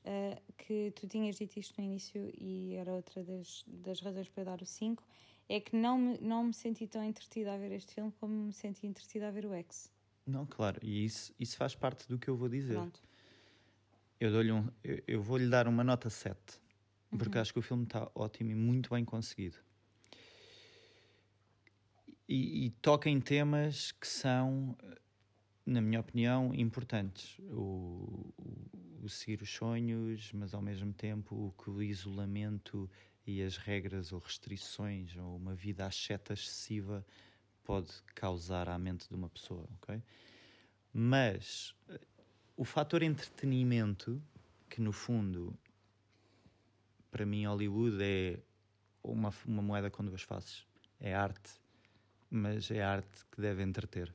Uh, 0.10 0.42
que 0.58 0.92
tu 0.96 1.08
tinhas 1.08 1.36
dito 1.36 1.60
isto 1.60 1.80
no 1.80 1.86
início 1.86 2.32
e 2.36 2.74
era 2.74 2.92
outra 2.92 3.24
das, 3.24 3.64
das 3.68 4.00
razões 4.00 4.28
para 4.28 4.44
dar 4.44 4.60
o 4.60 4.66
5, 4.66 5.04
é 5.48 5.60
que 5.60 5.76
não 5.76 6.00
me, 6.00 6.18
não 6.18 6.46
me 6.46 6.54
senti 6.54 6.88
tão 6.88 7.04
entretida 7.04 7.54
a 7.54 7.58
ver 7.58 7.72
este 7.74 7.94
filme 7.94 8.12
como 8.20 8.34
me 8.34 8.52
senti 8.52 8.88
entretida 8.88 9.28
a 9.28 9.32
ver 9.32 9.46
o 9.46 9.54
X. 9.54 9.92
Não, 10.26 10.48
claro, 10.48 10.80
e 10.82 11.06
isso, 11.06 11.32
isso 11.40 11.56
faz 11.56 11.76
parte 11.76 12.08
do 12.08 12.18
que 12.18 12.28
eu 12.28 12.36
vou 12.36 12.50
dizer. 12.50 12.74
Pronto. 12.74 13.00
Eu, 14.20 14.32
dou-lhe 14.32 14.52
um, 14.52 14.68
eu, 14.84 15.04
eu 15.08 15.22
vou-lhe 15.22 15.48
dar 15.48 15.68
uma 15.68 15.84
nota 15.84 16.10
7, 16.10 16.60
porque 17.16 17.36
uhum. 17.36 17.42
acho 17.42 17.54
que 17.54 17.60
o 17.60 17.62
filme 17.62 17.84
está 17.84 18.10
ótimo 18.16 18.50
e 18.50 18.56
muito 18.56 18.90
bem 18.90 19.06
conseguido. 19.06 19.58
E, 22.28 22.66
e, 22.66 22.70
toca 22.82 23.10
em 23.10 23.22
temas 23.22 23.92
que 23.92 24.08
são, 24.08 24.76
na 25.66 25.82
minha 25.82 26.00
opinião, 26.00 26.52
importantes. 26.54 27.40
O, 27.52 28.34
o, 28.38 28.70
o 29.02 29.10
seguir 29.10 29.42
os 29.42 29.50
sonhos, 29.50 30.32
mas 30.34 30.54
ao 30.54 30.62
mesmo 30.62 30.94
tempo 30.94 31.36
o 31.36 31.52
que 31.64 31.70
o 31.70 31.82
isolamento 31.82 32.90
e 33.26 33.42
as 33.42 33.58
regras 33.58 34.12
ou 34.12 34.20
restrições 34.20 35.16
ou 35.16 35.36
uma 35.36 35.54
vida 35.54 35.86
acheta 35.86 36.34
excessiva 36.34 37.06
pode 37.64 37.92
causar 38.16 38.68
à 38.68 38.78
mente 38.78 39.08
de 39.08 39.16
uma 39.16 39.30
pessoa, 39.30 39.68
ok? 39.76 40.02
Mas 40.92 41.76
eh, 41.88 42.00
o 42.58 42.66
fator 42.66 43.04
entretenimento, 43.04 44.22
que 44.68 44.82
no 44.82 44.92
fundo, 44.92 45.56
para 47.12 47.26
mim, 47.26 47.46
Hollywood 47.46 47.98
é 48.02 48.40
uma, 49.04 49.34
uma 49.46 49.62
moeda 49.62 49.90
com 49.90 50.04
duas 50.04 50.24
faces. 50.24 50.66
É 51.00 51.14
arte, 51.14 51.52
mas 52.30 52.70
é 52.72 52.82
arte 52.82 53.26
que 53.32 53.40
deve 53.40 53.64
entreter. 53.64 54.14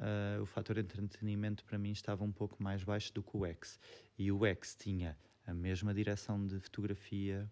Uh, 0.00 0.40
o 0.40 0.46
fator 0.46 0.78
entretenimento 0.78 1.62
para 1.62 1.76
mim 1.76 1.90
estava 1.90 2.24
um 2.24 2.32
pouco 2.32 2.62
mais 2.62 2.82
baixo 2.82 3.12
do 3.12 3.22
que 3.22 3.36
o 3.36 3.44
X. 3.44 3.78
E 4.18 4.32
o 4.32 4.46
X 4.46 4.74
tinha 4.74 5.16
a 5.46 5.52
mesma 5.52 5.92
direção 5.92 6.46
de 6.46 6.58
fotografia, 6.58 7.50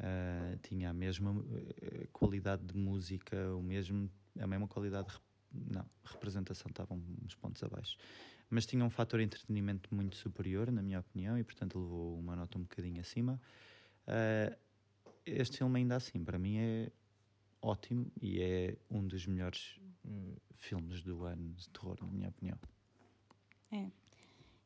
uh, 0.00 0.58
tinha 0.58 0.90
a 0.90 0.92
mesma 0.92 1.30
uh, 1.30 2.08
qualidade 2.12 2.64
de 2.64 2.76
música, 2.76 3.36
o 3.54 3.62
mesmo, 3.62 4.10
a 4.40 4.46
mesma 4.48 4.66
qualidade 4.66 5.08
de 5.52 5.74
não, 5.74 5.86
representação 6.04 6.70
estava 6.70 6.92
uns 6.92 7.36
pontos 7.36 7.62
abaixo. 7.62 7.96
Mas 8.48 8.66
tinha 8.66 8.84
um 8.84 8.90
fator 8.90 9.20
entretenimento 9.20 9.94
muito 9.94 10.16
superior, 10.16 10.72
na 10.72 10.82
minha 10.82 10.98
opinião, 10.98 11.38
e 11.38 11.44
portanto 11.44 11.78
levou 11.78 12.18
uma 12.18 12.34
nota 12.34 12.58
um 12.58 12.62
bocadinho 12.62 13.00
acima. 13.00 13.40
Uh, 14.08 14.56
este 15.24 15.58
filme, 15.58 15.78
ainda 15.78 15.94
assim, 15.94 16.24
para 16.24 16.36
mim 16.36 16.58
é 16.58 16.90
ótimo 17.62 18.10
e 18.20 18.40
é 18.40 18.76
um 18.90 19.06
dos 19.06 19.24
melhores 19.26 19.78
uh, 20.04 20.40
filmes 20.56 21.02
do 21.02 21.24
ano 21.24 21.52
de 21.54 21.68
terror, 21.70 21.96
na 22.00 22.08
minha 22.08 22.28
opinião. 22.28 22.58
É. 23.72 23.90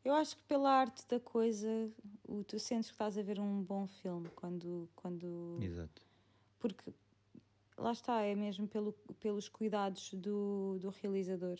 Eu 0.05 0.15
acho 0.15 0.37
que 0.37 0.43
pela 0.43 0.71
arte 0.71 1.07
da 1.09 1.19
coisa, 1.19 1.91
o, 2.29 2.45
tu 2.45 2.59
sentes 2.59 2.89
que 2.89 2.95
estás 2.95 3.17
a 3.17 3.23
ver 3.23 3.41
um 3.41 3.63
bom 3.63 3.87
filme 3.87 4.29
quando. 4.37 4.89
quando... 4.95 5.59
Exato. 5.63 6.03
Porque 6.59 6.93
lá 7.77 7.93
está, 7.93 8.21
é 8.23 8.35
mesmo 8.35 8.69
pelo, 8.69 8.93
pelos 9.21 9.49
cuidados 9.49 10.13
do, 10.15 10.79
do 10.79 10.91
realizador. 10.91 11.59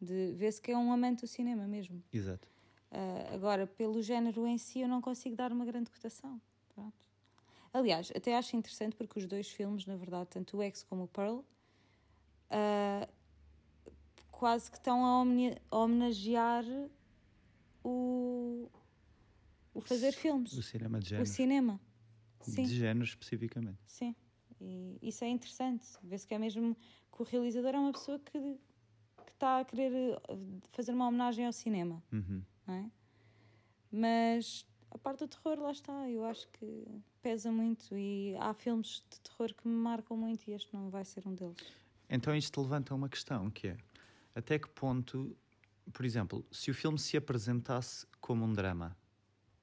De 0.00 0.32
ver-se 0.32 0.60
que 0.60 0.72
é 0.72 0.76
um 0.76 0.92
amante 0.92 1.22
do 1.22 1.26
cinema 1.26 1.66
mesmo. 1.66 2.02
Exato. 2.12 2.46
Uh, 2.92 3.34
agora, 3.34 3.66
pelo 3.66 4.02
género 4.02 4.46
em 4.46 4.58
si, 4.58 4.80
eu 4.80 4.88
não 4.88 5.00
consigo 5.00 5.34
dar 5.34 5.50
uma 5.50 5.64
grande 5.64 5.90
cotação. 5.90 6.40
Pronto. 6.74 7.08
Aliás, 7.72 8.12
até 8.14 8.36
acho 8.36 8.56
interessante 8.56 8.94
porque 8.94 9.18
os 9.18 9.26
dois 9.26 9.48
filmes, 9.48 9.86
na 9.86 9.96
verdade, 9.96 10.30
tanto 10.30 10.58
o 10.58 10.62
X 10.62 10.84
como 10.84 11.04
o 11.04 11.08
Pearl, 11.08 11.40
uh, 12.50 13.08
quase 14.30 14.70
que 14.70 14.76
estão 14.76 15.04
a, 15.04 15.78
homenagear 15.78 16.64
o, 17.82 18.68
o 19.72 19.80
fazer 19.80 20.12
filmes. 20.12 20.52
O 20.52 20.62
cinema 20.62 20.98
de 20.98 21.10
género. 21.10 21.22
O 21.22 21.26
cinema. 21.26 21.80
Sim. 22.40 22.64
De 22.64 22.76
género 22.76 23.04
especificamente. 23.04 23.78
Sim. 23.86 24.14
E 24.60 24.98
isso 25.02 25.24
é 25.24 25.28
interessante. 25.28 25.86
Vê-se 26.02 26.26
que 26.26 26.34
é 26.34 26.38
mesmo 26.38 26.76
que 27.12 27.22
o 27.22 27.24
realizador 27.24 27.74
é 27.74 27.78
uma 27.78 27.92
pessoa 27.92 28.18
que, 28.18 28.32
que 28.38 29.32
está 29.32 29.60
a 29.60 29.64
querer 29.64 29.92
eh, 29.92 30.36
fazer 30.72 30.92
uma 30.92 31.08
homenagem 31.08 31.46
ao 31.46 31.52
cinema. 31.52 32.02
Uhum. 32.12 32.42
Não 32.66 32.74
é? 32.74 32.90
Mas 33.90 34.66
a 34.90 34.98
parte 34.98 35.20
do 35.20 35.28
terror, 35.28 35.58
lá 35.58 35.72
está, 35.72 36.08
eu 36.10 36.24
acho 36.24 36.48
que 36.48 36.86
pesa 37.22 37.50
muito 37.50 37.96
e 37.96 38.34
há 38.38 38.52
filmes 38.54 39.02
de 39.10 39.20
terror 39.20 39.54
que 39.54 39.66
me 39.66 39.74
marcam 39.74 40.16
muito 40.16 40.48
e 40.48 40.52
este 40.52 40.72
não 40.74 40.90
vai 40.90 41.04
ser 41.04 41.26
um 41.26 41.34
deles. 41.34 41.83
Então 42.08 42.34
isto 42.36 42.60
levanta 42.60 42.94
uma 42.94 43.08
questão 43.08 43.50
que 43.50 43.68
é 43.68 43.76
até 44.34 44.58
que 44.58 44.68
ponto, 44.68 45.36
por 45.92 46.04
exemplo, 46.04 46.44
se 46.50 46.70
o 46.70 46.74
filme 46.74 46.98
se 46.98 47.16
apresentasse 47.16 48.06
como 48.20 48.44
um 48.44 48.52
drama, 48.52 48.96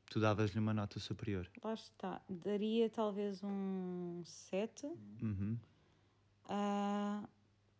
tu 0.09 0.19
davas-lhe 0.19 0.59
uma 0.59 0.73
nota 0.73 0.99
superior? 0.99 1.49
Lá 1.63 1.73
está, 1.73 2.21
daria 2.29 2.89
talvez 2.89 3.43
um 3.43 4.21
7. 4.23 4.85
Uhum. 5.21 5.57
Uh, 6.45 7.27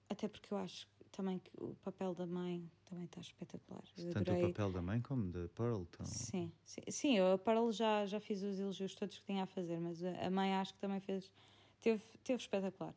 até 0.09 0.27
porque 0.27 0.53
eu 0.53 0.57
acho 0.57 0.87
também 1.11 1.39
que 1.39 1.51
o 1.57 1.75
papel 1.75 2.13
da 2.13 2.25
mãe 2.25 2.69
também 2.85 3.05
está 3.05 3.21
espetacular. 3.21 3.83
Tanto 3.95 4.17
adorei... 4.17 4.45
o 4.45 4.47
papel 4.47 4.71
da 4.71 4.81
mãe 4.81 5.01
como 5.01 5.31
da 5.31 5.47
Pearl. 5.49 5.81
Então... 5.81 6.05
Sim, 6.05 6.51
sim, 6.63 6.81
sim, 6.89 7.17
eu 7.17 7.33
a 7.33 7.37
Pearl 7.37 7.71
já, 7.71 8.05
já 8.05 8.19
fiz 8.19 8.41
os 8.41 8.59
elogios 8.59 8.95
todos 8.95 9.17
que 9.17 9.25
tinha 9.25 9.43
a 9.43 9.47
fazer, 9.47 9.79
mas 9.79 10.03
a 10.03 10.29
mãe 10.29 10.53
acho 10.55 10.73
que 10.73 10.79
também 10.79 10.99
fez. 10.99 11.31
Teve, 11.81 12.03
teve 12.23 12.41
espetacular. 12.41 12.93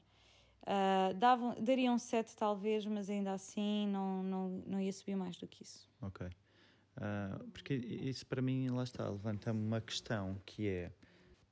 Uh, 0.65 1.13
davam, 1.15 1.55
daria 1.63 1.93
um 1.93 1.99
7 1.99 2.35
talvez, 2.37 2.87
mas 2.87 3.11
ainda 3.11 3.33
assim 3.33 3.87
não, 3.89 4.23
não, 4.23 4.49
não 4.67 4.81
ia 4.81 4.93
subir 4.93 5.15
mais 5.15 5.37
do 5.37 5.47
que 5.47 5.63
isso. 5.63 5.89
Ok. 6.01 6.27
Uh, 6.27 7.45
porque 7.51 7.75
isso 7.75 8.27
para 8.27 8.41
mim, 8.41 8.69
lá 8.71 8.83
está, 8.83 9.09
levanta-me 9.09 9.61
uma 9.61 9.81
questão 9.81 10.41
que 10.47 10.67
é 10.69 10.93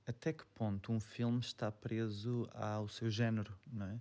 até 0.07 0.33
que 0.33 0.47
ponto 0.47 0.93
um 0.93 0.99
filme 1.01 1.41
está 1.41 1.71
preso 1.71 2.49
ao 2.55 2.89
seu 2.89 3.11
género, 3.11 3.55
não 3.71 3.87
é? 3.87 4.01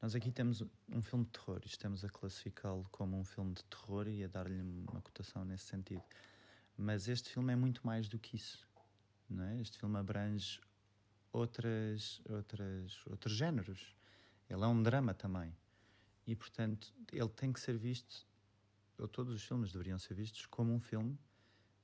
Nós 0.00 0.16
aqui 0.16 0.32
temos 0.32 0.64
um 0.88 1.00
filme 1.00 1.24
de 1.24 1.30
terror 1.30 1.60
e 1.64 1.68
estamos 1.68 2.04
a 2.04 2.08
classificá-lo 2.08 2.84
como 2.90 3.16
um 3.16 3.24
filme 3.24 3.54
de 3.54 3.62
terror 3.64 4.08
e 4.08 4.24
a 4.24 4.26
dar-lhe 4.26 4.60
uma 4.60 5.00
cotação 5.00 5.44
nesse 5.44 5.66
sentido. 5.66 6.02
Mas 6.76 7.06
este 7.06 7.30
filme 7.30 7.52
é 7.52 7.56
muito 7.56 7.86
mais 7.86 8.08
do 8.08 8.18
que 8.18 8.34
isso, 8.34 8.66
não 9.30 9.44
é? 9.44 9.60
Este 9.60 9.78
filme 9.78 9.96
abrange 9.96 10.60
outras, 11.32 12.20
outras, 12.28 13.06
outros 13.06 13.34
géneros. 13.34 13.94
Ele 14.48 14.62
é 14.62 14.66
um 14.66 14.82
drama 14.82 15.14
também. 15.14 15.54
E, 16.26 16.36
portanto, 16.36 16.94
ele 17.12 17.28
tem 17.28 17.52
que 17.52 17.60
ser 17.60 17.76
visto, 17.76 18.26
ou 18.98 19.08
todos 19.08 19.34
os 19.34 19.42
filmes 19.42 19.72
deveriam 19.72 19.98
ser 19.98 20.14
vistos 20.14 20.46
como 20.46 20.72
um 20.72 20.80
filme 20.80 21.18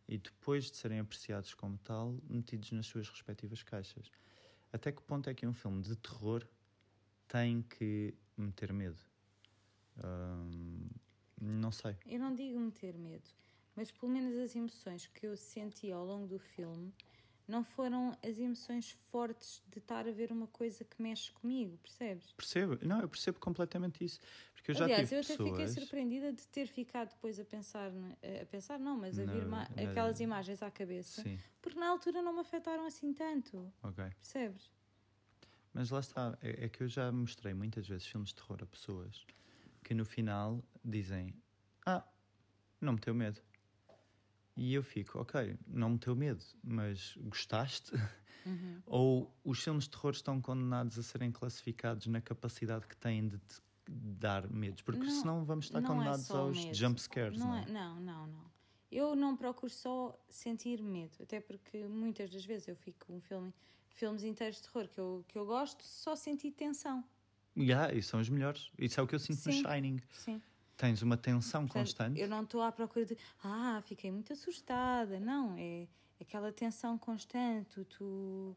e 0.06 0.16
depois 0.16 0.70
de 0.70 0.76
serem 0.76 1.00
apreciados 1.00 1.54
como 1.54 1.76
tal, 1.78 2.18
metidos 2.28 2.70
nas 2.72 2.86
suas 2.86 3.08
respectivas 3.08 3.62
caixas. 3.62 4.10
Até 4.72 4.92
que 4.92 5.02
ponto 5.02 5.28
é 5.28 5.34
que 5.34 5.46
um 5.46 5.52
filme 5.52 5.82
de 5.82 5.96
terror 5.96 6.46
tem 7.26 7.62
que 7.62 8.14
meter 8.36 8.72
medo? 8.72 8.98
Hum, 10.02 10.88
não 11.40 11.72
sei. 11.72 11.96
Eu 12.06 12.18
não 12.20 12.34
digo 12.34 12.58
meter 12.58 12.96
medo, 12.96 13.28
mas 13.74 13.90
pelo 13.90 14.10
menos 14.10 14.36
as 14.36 14.54
emoções 14.54 15.06
que 15.06 15.26
eu 15.26 15.36
senti 15.36 15.90
ao 15.90 16.04
longo 16.04 16.26
do 16.26 16.38
filme 16.38 16.92
não 17.48 17.64
foram 17.64 18.16
as 18.22 18.38
emoções 18.38 18.90
fortes 19.10 19.64
de 19.68 19.78
estar 19.78 20.06
a 20.06 20.12
ver 20.12 20.30
uma 20.30 20.46
coisa 20.46 20.84
que 20.84 21.00
mexe 21.02 21.32
comigo, 21.32 21.78
percebes? 21.78 22.30
Percebo, 22.32 22.78
não, 22.82 23.00
eu 23.00 23.08
percebo 23.08 23.40
completamente 23.40 24.04
isso. 24.04 24.20
Porque 24.52 24.72
eu 24.72 24.74
já 24.74 24.84
Aliás, 24.84 25.10
eu 25.10 25.20
até 25.20 25.28
pessoas... 25.28 25.50
fiquei 25.50 25.68
surpreendida 25.68 26.32
de 26.32 26.46
ter 26.48 26.66
ficado 26.66 27.08
depois 27.08 27.40
a 27.40 27.44
pensar, 27.44 27.90
a 27.90 28.46
pensar 28.46 28.78
não, 28.78 28.98
mas 28.98 29.18
a 29.18 29.24
não, 29.24 29.32
vir 29.32 29.46
não, 29.46 29.58
aquelas 29.60 30.20
imagens 30.20 30.62
à 30.62 30.70
cabeça, 30.70 31.22
Sim. 31.22 31.38
porque 31.62 31.78
na 31.78 31.88
altura 31.88 32.20
não 32.20 32.34
me 32.34 32.40
afetaram 32.40 32.84
assim 32.84 33.14
tanto. 33.14 33.72
Ok. 33.82 34.04
Percebes? 34.04 34.70
Mas 35.72 35.90
lá 35.90 36.00
está, 36.00 36.36
é, 36.42 36.66
é 36.66 36.68
que 36.68 36.82
eu 36.82 36.88
já 36.88 37.10
mostrei 37.10 37.54
muitas 37.54 37.88
vezes 37.88 38.06
filmes 38.06 38.28
de 38.28 38.34
terror 38.34 38.58
a 38.62 38.66
pessoas 38.66 39.26
que 39.82 39.94
no 39.94 40.04
final 40.04 40.62
dizem: 40.84 41.34
Ah, 41.86 42.04
não 42.80 42.92
me 42.92 42.98
teu 42.98 43.14
medo. 43.14 43.40
E 44.58 44.74
eu 44.74 44.82
fico, 44.82 45.20
ok, 45.20 45.56
não 45.68 45.90
me 45.90 45.98
teu 45.98 46.16
medo, 46.16 46.44
mas 46.64 47.16
gostaste? 47.20 47.92
Uhum. 48.44 48.82
Ou 48.86 49.32
os 49.44 49.62
filmes 49.62 49.84
de 49.84 49.90
terror 49.90 50.10
estão 50.10 50.40
condenados 50.40 50.98
a 50.98 51.02
serem 51.04 51.30
classificados 51.30 52.08
na 52.08 52.20
capacidade 52.20 52.84
que 52.88 52.96
têm 52.96 53.28
de 53.28 53.38
te 53.38 53.62
dar 53.88 54.50
medos? 54.50 54.82
Porque 54.82 55.06
não, 55.06 55.20
senão 55.20 55.44
vamos 55.44 55.66
estar 55.66 55.80
condenados 55.80 56.28
é 56.28 56.36
aos 56.36 56.58
medo. 56.58 56.74
jump 56.74 57.00
scares, 57.00 57.38
não, 57.38 57.46
não 57.46 57.56
é? 57.56 57.70
Não, 57.70 58.00
não, 58.00 58.26
não. 58.26 58.50
Eu 58.90 59.14
não 59.14 59.36
procuro 59.36 59.70
só 59.70 60.18
sentir 60.28 60.82
medo, 60.82 61.22
até 61.22 61.40
porque 61.40 61.86
muitas 61.86 62.28
das 62.28 62.44
vezes 62.44 62.66
eu 62.66 62.74
fico 62.74 63.06
com 63.06 63.18
um 63.18 63.20
filme, 63.20 63.54
filmes 63.90 64.24
inteiros 64.24 64.56
de 64.56 64.64
terror 64.64 64.88
que 64.88 64.98
eu, 64.98 65.24
que 65.28 65.38
eu 65.38 65.46
gosto, 65.46 65.84
só 65.84 66.16
senti 66.16 66.50
tensão. 66.50 67.04
Yeah, 67.56 67.94
e 67.94 68.02
são 68.02 68.18
os 68.18 68.28
melhores. 68.28 68.72
Isso 68.76 68.98
é 68.98 69.02
o 69.04 69.06
que 69.06 69.14
eu 69.14 69.20
sinto 69.20 69.38
Sim. 69.38 69.62
no 69.62 69.68
Shining. 69.68 70.00
Sim. 70.10 70.42
Tens 70.78 71.02
uma 71.02 71.16
tensão 71.16 71.62
Portanto, 71.62 71.86
constante. 71.86 72.20
Eu 72.20 72.28
não 72.28 72.44
estou 72.44 72.62
à 72.62 72.70
procura 72.70 73.04
de, 73.04 73.18
ah, 73.42 73.82
fiquei 73.84 74.12
muito 74.12 74.32
assustada. 74.32 75.18
Não, 75.18 75.56
é 75.58 75.88
aquela 76.20 76.52
tensão 76.52 76.96
constante, 76.96 77.84
tu 77.84 78.56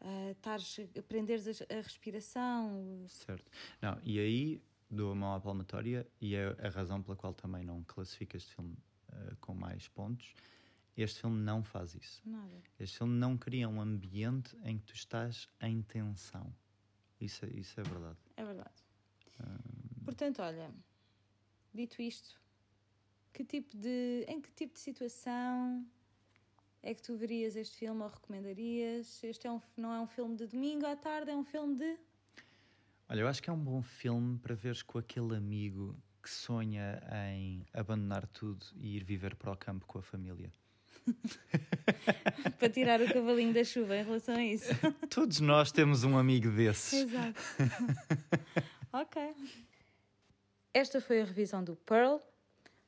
uh, 0.00 0.98
aprenderes 0.98 1.46
a, 1.46 1.64
a, 1.72 1.80
respiração. 1.80 3.04
Certo. 3.08 3.48
Não, 3.80 3.96
e 4.02 4.18
aí 4.18 4.62
dou 4.90 5.12
a 5.12 5.14
mão 5.14 5.34
à 5.34 5.40
palmatória 5.40 6.04
e 6.20 6.34
é 6.34 6.48
a 6.66 6.68
razão 6.68 7.00
pela 7.00 7.16
qual 7.16 7.32
também 7.32 7.62
não 7.62 7.84
classifico 7.84 8.36
este 8.36 8.52
filme 8.56 8.76
uh, 9.12 9.36
com 9.40 9.54
mais 9.54 9.86
pontos. 9.86 10.34
Este 10.96 11.20
filme 11.20 11.40
não 11.40 11.62
faz 11.62 11.94
isso. 11.94 12.20
Nada. 12.28 12.60
Este 12.78 12.98
filme 12.98 13.16
não 13.16 13.38
cria 13.38 13.68
um 13.68 13.80
ambiente 13.80 14.56
em 14.64 14.78
que 14.78 14.86
tu 14.86 14.94
estás 14.94 15.48
em 15.60 15.80
tensão. 15.82 16.52
Isso, 17.20 17.44
é, 17.44 17.50
isso 17.50 17.80
é 17.80 17.84
verdade. 17.84 18.18
É 18.36 18.44
verdade. 18.44 18.82
Portanto, 20.04 20.42
olha, 20.42 20.70
Dito 21.74 22.02
isto, 22.02 22.40
que 23.32 23.44
tipo 23.44 23.76
de, 23.76 24.24
em 24.28 24.40
que 24.40 24.52
tipo 24.52 24.74
de 24.74 24.80
situação 24.80 25.86
é 26.82 26.92
que 26.92 27.00
tu 27.02 27.16
verias 27.16 27.56
este 27.56 27.76
filme 27.78 28.02
ou 28.02 28.08
recomendarias? 28.08 29.22
Este 29.24 29.46
é 29.46 29.50
um, 29.50 29.60
não 29.76 29.92
é 29.92 30.00
um 30.00 30.06
filme 30.06 30.36
de 30.36 30.46
domingo 30.46 30.84
à 30.84 30.96
tarde, 30.96 31.30
é 31.30 31.36
um 31.36 31.44
filme 31.44 31.76
de. 31.76 31.96
Olha, 33.08 33.20
eu 33.20 33.28
acho 33.28 33.42
que 33.42 33.48
é 33.48 33.52
um 33.52 33.58
bom 33.58 33.82
filme 33.82 34.38
para 34.38 34.54
veres 34.54 34.82
com 34.82 34.98
aquele 34.98 35.34
amigo 35.34 35.96
que 36.22 36.30
sonha 36.30 37.02
em 37.34 37.66
abandonar 37.72 38.26
tudo 38.26 38.64
e 38.76 38.96
ir 38.96 39.04
viver 39.04 39.34
para 39.34 39.52
o 39.52 39.56
campo 39.56 39.86
com 39.86 39.98
a 39.98 40.02
família. 40.02 40.52
para 42.58 42.68
tirar 42.68 43.00
o 43.00 43.12
cavalinho 43.12 43.52
da 43.52 43.64
chuva 43.64 43.96
em 43.96 44.04
relação 44.04 44.36
a 44.36 44.44
isso. 44.44 44.70
Todos 45.10 45.40
nós 45.40 45.72
temos 45.72 46.04
um 46.04 46.16
amigo 46.16 46.50
desses. 46.50 46.92
Exato. 46.92 47.40
ok. 48.92 49.34
Esta 50.74 51.02
foi 51.02 51.20
a 51.20 51.24
revisão 51.24 51.62
do 51.62 51.76
Pearl. 51.76 52.16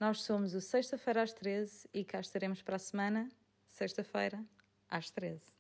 Nós 0.01 0.23
somos 0.23 0.55
o 0.55 0.61
Sexta-feira 0.61 1.23
às 1.23 1.35
13 1.35 1.87
e 1.93 2.03
cá 2.03 2.19
estaremos 2.19 2.63
para 2.63 2.77
a 2.77 2.79
semana, 2.79 3.29
sexta-feira, 3.69 4.43
às 4.89 5.11
13. 5.11 5.54